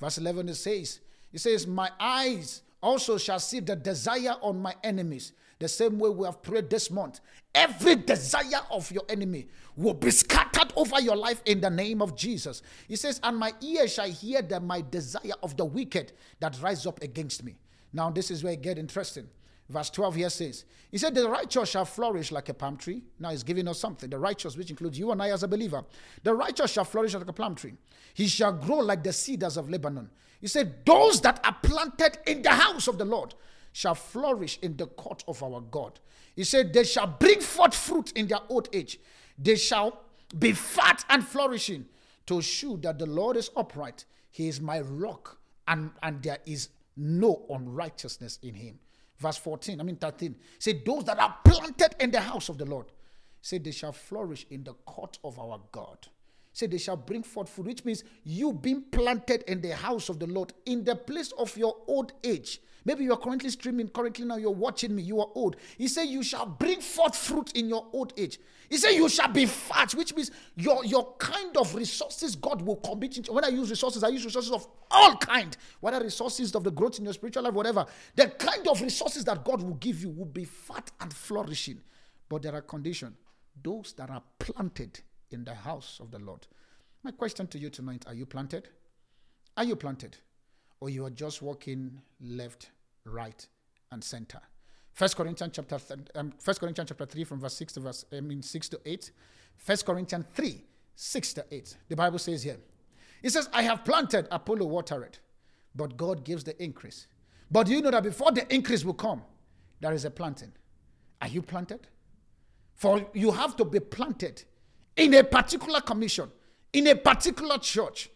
[0.00, 1.00] Verse 11, it says,
[1.32, 5.32] It says, My eyes also shall see the desire on my enemies.
[5.58, 7.20] The same way we have prayed this month,
[7.54, 12.16] every desire of your enemy will be scattered over your life in the name of
[12.16, 12.62] Jesus.
[12.86, 16.86] He says, And my ears shall hear the my desire of the wicked that rise
[16.86, 17.56] up against me.
[17.92, 19.28] Now, this is where it gets interesting.
[19.68, 23.02] Verse 12 here says, He said, The righteous shall flourish like a palm tree.
[23.18, 24.08] Now he's giving us something.
[24.08, 25.84] The righteous, which includes you and I as a believer.
[26.22, 27.74] The righteous shall flourish like a palm tree.
[28.14, 30.08] He shall grow like the cedars of Lebanon.
[30.40, 33.34] He said, Those that are planted in the house of the Lord
[33.78, 36.00] shall flourish in the court of our God.
[36.34, 38.98] He said, They shall bring forth fruit in their old age.
[39.38, 40.00] They shall
[40.36, 41.86] be fat and flourishing
[42.26, 44.04] to shew that the Lord is upright.
[44.32, 45.38] He is my rock,
[45.68, 48.80] and, and there is no unrighteousness in him.
[49.16, 50.34] Verse 14, I mean 13.
[50.58, 52.86] Say, those that are planted in the house of the Lord,
[53.42, 56.08] say, they shall flourish in the court of our God.
[56.52, 60.18] Say, they shall bring forth fruit, which means you being planted in the house of
[60.18, 62.60] the Lord in the place of your old age.
[62.84, 65.56] Maybe you are currently streaming, currently now you're watching me, you are old.
[65.76, 68.38] He said, You shall bring forth fruit in your old age.
[68.70, 72.76] He said, You shall be fat, which means your, your kind of resources God will
[72.76, 73.32] commit into.
[73.32, 76.98] When I use resources, I use resources of all kind, whether resources of the growth
[76.98, 77.86] in your spiritual life, whatever.
[78.14, 81.80] The kind of resources that God will give you will be fat and flourishing.
[82.28, 83.16] But there are conditions.
[83.62, 85.00] Those that are planted
[85.30, 86.46] in the house of the Lord.
[87.02, 88.68] My question to you tonight are you planted?
[89.56, 90.16] Are you planted?
[90.80, 92.70] Or you are just walking left,
[93.04, 93.46] right,
[93.90, 94.40] and center.
[94.92, 98.20] First Corinthians chapter th- um, First Corinthians chapter three from verse six to verse I
[98.20, 99.12] mean six to eight.
[99.56, 100.64] First Corinthians three
[100.94, 101.76] six to eight.
[101.88, 102.58] The Bible says here,
[103.22, 105.18] it says, "I have planted, Apollo watered,
[105.74, 107.06] but God gives the increase."
[107.50, 109.22] But do you know that before the increase will come,
[109.80, 110.52] there is a planting.
[111.22, 111.86] Are you planted?
[112.74, 114.44] For you have to be planted
[114.96, 116.30] in a particular commission,
[116.72, 118.10] in a particular church.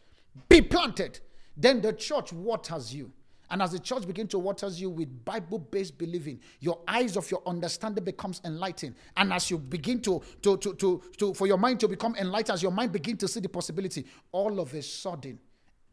[0.48, 1.20] Be planted
[1.56, 3.12] then the church waters you.
[3.50, 7.42] And as the church begins to waters you with Bible-based believing, your eyes of your
[7.44, 8.94] understanding becomes enlightened.
[9.14, 12.54] And as you begin to, to, to, to, to for your mind to become enlightened,
[12.54, 15.38] as your mind begin to see the possibility, all of a sudden,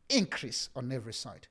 [0.07, 1.47] increase on every side.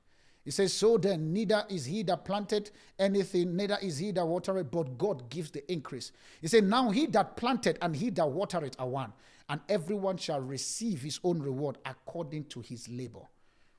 [0.47, 4.71] He says, So then, neither is he that planted anything, neither is he that watered,
[4.71, 6.11] but God gives the increase.
[6.41, 9.13] He said, Now he that planted and he that watered are one,
[9.51, 13.29] and everyone shall receive his own reward according to his labor.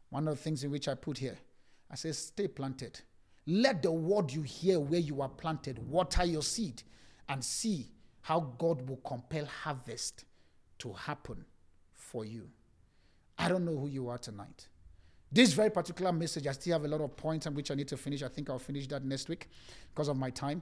[0.10, 1.38] One of the things in which I put here,
[1.92, 3.00] I say, stay planted.
[3.46, 6.84] Let the word you hear where you are planted water your seed
[7.28, 7.88] and see
[8.22, 10.26] how God will compel harvest
[10.80, 11.46] to happen
[11.94, 12.50] for you.
[13.38, 14.68] I don't know who you are tonight.
[15.32, 17.88] This very particular message, I still have a lot of points on which I need
[17.90, 18.24] to finish.
[18.24, 19.48] I think I'll finish that next week
[19.94, 20.62] because of my time.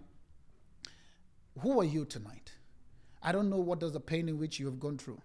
[1.61, 2.51] Who are you tonight?
[3.23, 5.21] I don't know what does the pain in which you have gone through.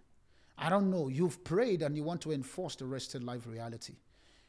[0.57, 1.09] I don't know.
[1.09, 3.95] You've prayed and you want to enforce the rested life reality.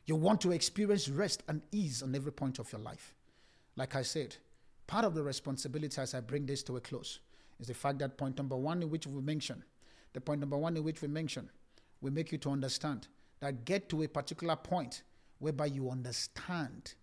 [0.05, 3.13] You want to experience rest and ease on every point of your life.
[3.75, 4.35] Like I said,
[4.85, 7.19] part of the responsibility as I bring this to a close
[7.59, 9.63] is the fact that point number one, in which we mention,
[10.11, 11.49] the point number one in which we mention,
[12.01, 13.07] we make you to understand
[13.39, 15.03] that get to a particular point
[15.39, 16.93] whereby you understand,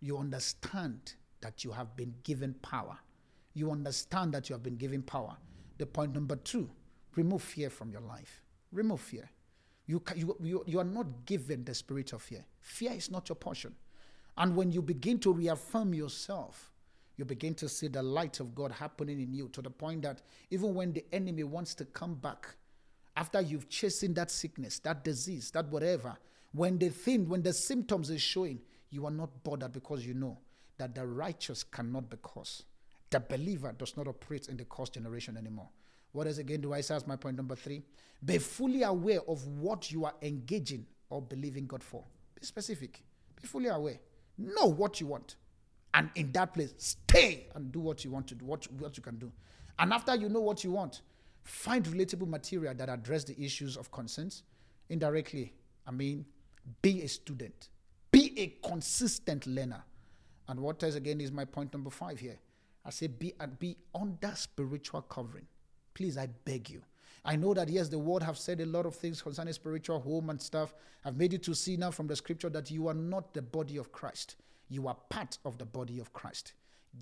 [0.00, 2.98] you understand that you have been given power.
[3.54, 5.36] You understand that you have been given power.
[5.78, 6.68] The point number two,
[7.16, 8.42] remove fear from your life.
[8.72, 9.28] Remove fear.
[9.90, 12.44] You, you, you, are not given the spirit of fear.
[12.60, 13.74] Fear is not your portion.
[14.36, 16.70] And when you begin to reaffirm yourself,
[17.16, 20.22] you begin to see the light of God happening in you to the point that
[20.50, 22.54] even when the enemy wants to come back,
[23.16, 26.16] after you've chasing that sickness, that disease, that whatever,
[26.52, 28.60] when the thing, when the symptoms is showing,
[28.90, 30.38] you are not bothered because you know
[30.78, 32.62] that the righteous cannot be cursed.
[33.10, 35.68] The believer does not operate in the cursed generation anymore.
[36.12, 37.82] What else again do I say as my point number three?
[38.24, 42.04] Be fully aware of what you are engaging or believing God for.
[42.38, 43.02] Be specific.
[43.40, 43.98] Be fully aware.
[44.36, 45.36] Know what you want.
[45.94, 49.02] And in that place, stay and do what you want to do, what, what you
[49.02, 49.32] can do.
[49.78, 51.00] And after you know what you want,
[51.42, 54.42] find relatable material that address the issues of concerns
[54.88, 55.52] indirectly.
[55.86, 56.26] I mean,
[56.82, 57.70] be a student.
[58.12, 59.82] Be a consistent learner.
[60.48, 62.38] And what else again is my point number five here?
[62.84, 65.46] I say be and be under spiritual covering.
[65.94, 66.82] Please, I beg you.
[67.24, 70.30] I know that yes, the word have said a lot of things concerning spiritual home
[70.30, 70.74] and stuff.
[71.04, 73.76] I've made you to see now from the scripture that you are not the body
[73.76, 74.36] of Christ.
[74.68, 76.54] You are part of the body of Christ.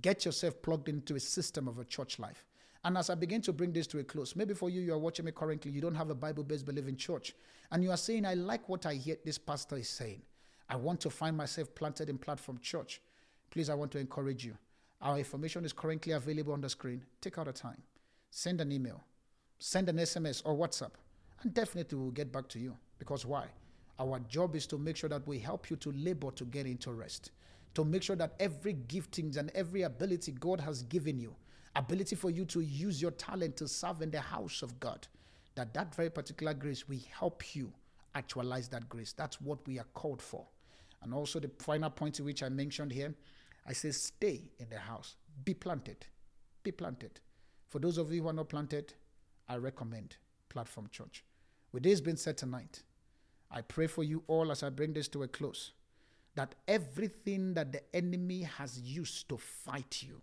[0.03, 2.45] Get yourself plugged into a system of a church life.
[2.85, 4.99] And as I begin to bring this to a close, maybe for you, you are
[4.99, 7.35] watching me currently, you don't have a Bible based believing church,
[7.71, 10.23] and you are saying, I like what I hear this pastor is saying.
[10.69, 13.01] I want to find myself planted in platform church.
[13.51, 14.57] Please, I want to encourage you.
[15.01, 17.05] Our information is currently available on the screen.
[17.21, 17.83] Take out a time
[18.31, 19.03] send an email,
[19.59, 20.93] send an SMS or WhatsApp,
[21.43, 22.77] and definitely we'll get back to you.
[22.99, 23.47] Because why?
[23.99, 26.93] Our job is to make sure that we help you to labor to get into
[26.93, 27.33] rest.
[27.75, 31.35] to make sure that every giftings and every ability God has given you,
[31.77, 35.07] ability for you to use your talent to serve in the house of God,
[35.55, 37.73] that that very particular grace will help you
[38.15, 39.13] actualize that grace.
[39.13, 40.45] That's what we are called for.
[41.03, 43.15] And also the final point which I mentioned here,
[43.65, 45.15] I say stay in the house.
[45.45, 46.05] Be planted.
[46.65, 47.21] Be planted.
[47.69, 48.95] For those of you who are not planted,
[49.49, 50.17] I recommend
[50.49, 51.25] Platform Church.
[51.73, 52.83] With this being said tonight,
[53.51, 55.73] I pray for you all as I bring this to a close
[56.35, 60.21] that everything that the enemy has used to fight you,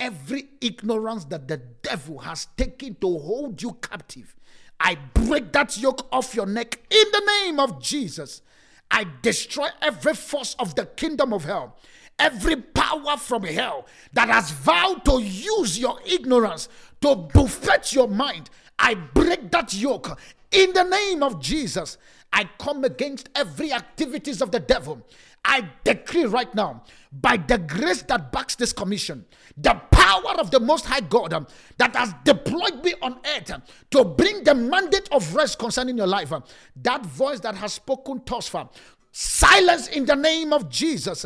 [0.00, 4.34] every ignorance that the devil has taken to hold you captive,
[4.80, 8.42] I break that yoke off your neck in the name of Jesus.
[8.90, 11.76] I destroy every force of the kingdom of hell,
[12.18, 16.68] every power from hell that has vowed to use your ignorance
[17.00, 18.50] to buffet your mind.
[18.78, 20.18] I break that yoke
[20.50, 21.98] in the name of Jesus.
[22.32, 25.02] I come against every activities of the devil.
[25.44, 29.24] I decree right now, by the grace that backs this commission,
[29.56, 31.46] the power of the Most High God um,
[31.78, 33.62] that has deployed me on earth um,
[33.92, 36.44] to bring the mandate of rest concerning your life, um,
[36.76, 38.68] that voice that has spoken thus far,
[39.10, 41.24] silence in the name of Jesus.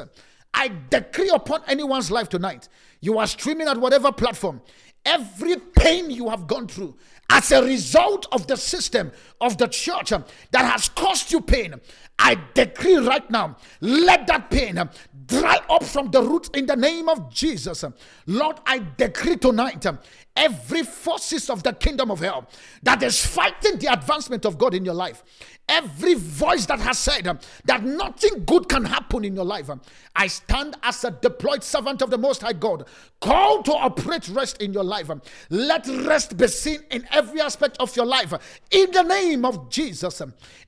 [0.55, 2.69] I decree upon anyone's life tonight.
[3.01, 4.61] You are streaming at whatever platform.
[5.05, 6.97] Every pain you have gone through
[7.33, 9.11] as a result of the system
[9.41, 11.75] of the church that has caused you pain,
[12.19, 14.79] I decree right now, let that pain
[15.27, 17.85] dry up from the root in the name of Jesus.
[18.27, 19.87] Lord, I decree tonight
[20.37, 22.49] every forces of the kingdom of hell
[22.83, 25.23] that is fighting the advancement of God in your life,
[25.69, 27.25] every voice that has said
[27.65, 29.71] that nothing good can happen in your life,
[30.17, 32.87] I stand as a deployed servant of the Most High God,
[33.21, 35.11] called to operate rest in your life.
[35.51, 38.35] Let rest be seen in every aspect of your life
[38.71, 40.21] in the name of Jesus.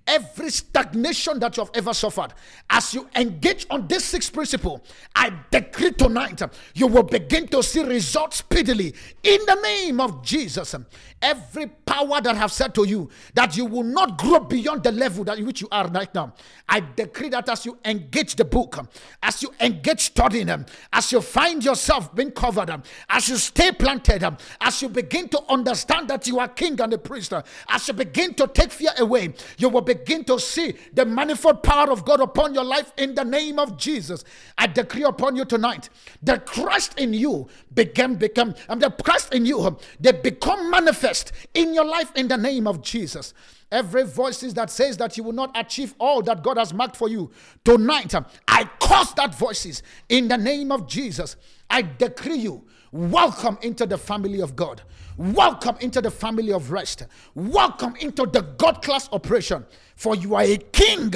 [0.07, 2.35] Every stagnation that you have ever suffered,
[2.69, 4.85] as you engage on this sixth principle,
[5.17, 6.43] I decree tonight
[6.75, 10.75] you will begin to see results speedily in the name of Jesus.
[10.75, 10.87] Um,
[11.23, 15.25] every power that have said to you that you will not grow beyond the level
[15.25, 16.35] that which you are right now,
[16.69, 18.89] I decree that as you engage the book, um,
[19.23, 24.25] as you engage studying them, as you find yourself being covered, as you stay planted,
[24.61, 27.33] as you begin to understand that you are king and a priest,
[27.69, 31.91] as you begin to take fear away, you will begin to see the manifold power
[31.91, 34.25] of God upon your life in the name of Jesus.
[34.59, 35.89] I decree upon you tonight
[36.23, 41.75] the Christ in you begin become and the Christ in you they become manifest in
[41.75, 43.35] your life in the name of Jesus.
[43.73, 47.09] Every voices that says that you will not achieve all that God has marked for
[47.09, 47.31] you
[47.65, 48.15] tonight,
[48.47, 51.37] I curse that voices in the name of Jesus.
[51.69, 54.83] I decree you welcome into the family of God.
[55.17, 57.05] Welcome into the family of rest.
[57.35, 59.65] Welcome into the God class operation.
[59.97, 61.13] For you are a king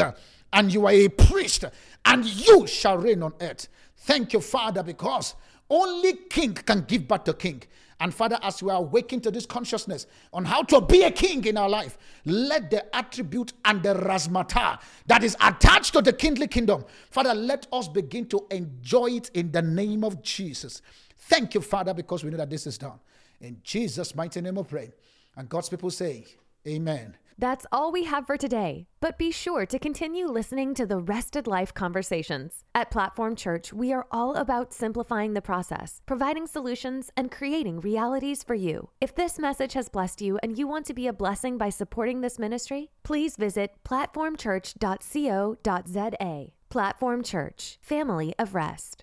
[0.53, 1.65] and you are a priest,
[2.05, 3.69] and you shall reign on earth.
[3.97, 5.35] Thank you, Father, because
[5.69, 7.63] only king can give back to king.
[8.01, 11.45] And Father, as we are awakening to this consciousness on how to be a king
[11.45, 16.47] in our life, let the attribute and the rasmata that is attached to the kingly
[16.47, 20.81] kingdom, Father, let us begin to enjoy it in the name of Jesus.
[21.17, 23.01] Thank you, Father, because we know that this is done.
[23.41, 24.93] In Jesus' mighty name we pray.
[25.37, 26.25] And God's people say,
[26.67, 27.17] Amen.
[27.41, 31.47] That's all we have for today, but be sure to continue listening to the Rested
[31.47, 32.65] Life conversations.
[32.75, 38.43] At Platform Church, we are all about simplifying the process, providing solutions, and creating realities
[38.43, 38.89] for you.
[39.01, 42.23] If this message has blessed you and you want to be a blessing by supporting
[42.23, 46.53] this ministry, please visit platformchurch.co.za.
[46.71, 48.97] Platform Church, Family of Rest.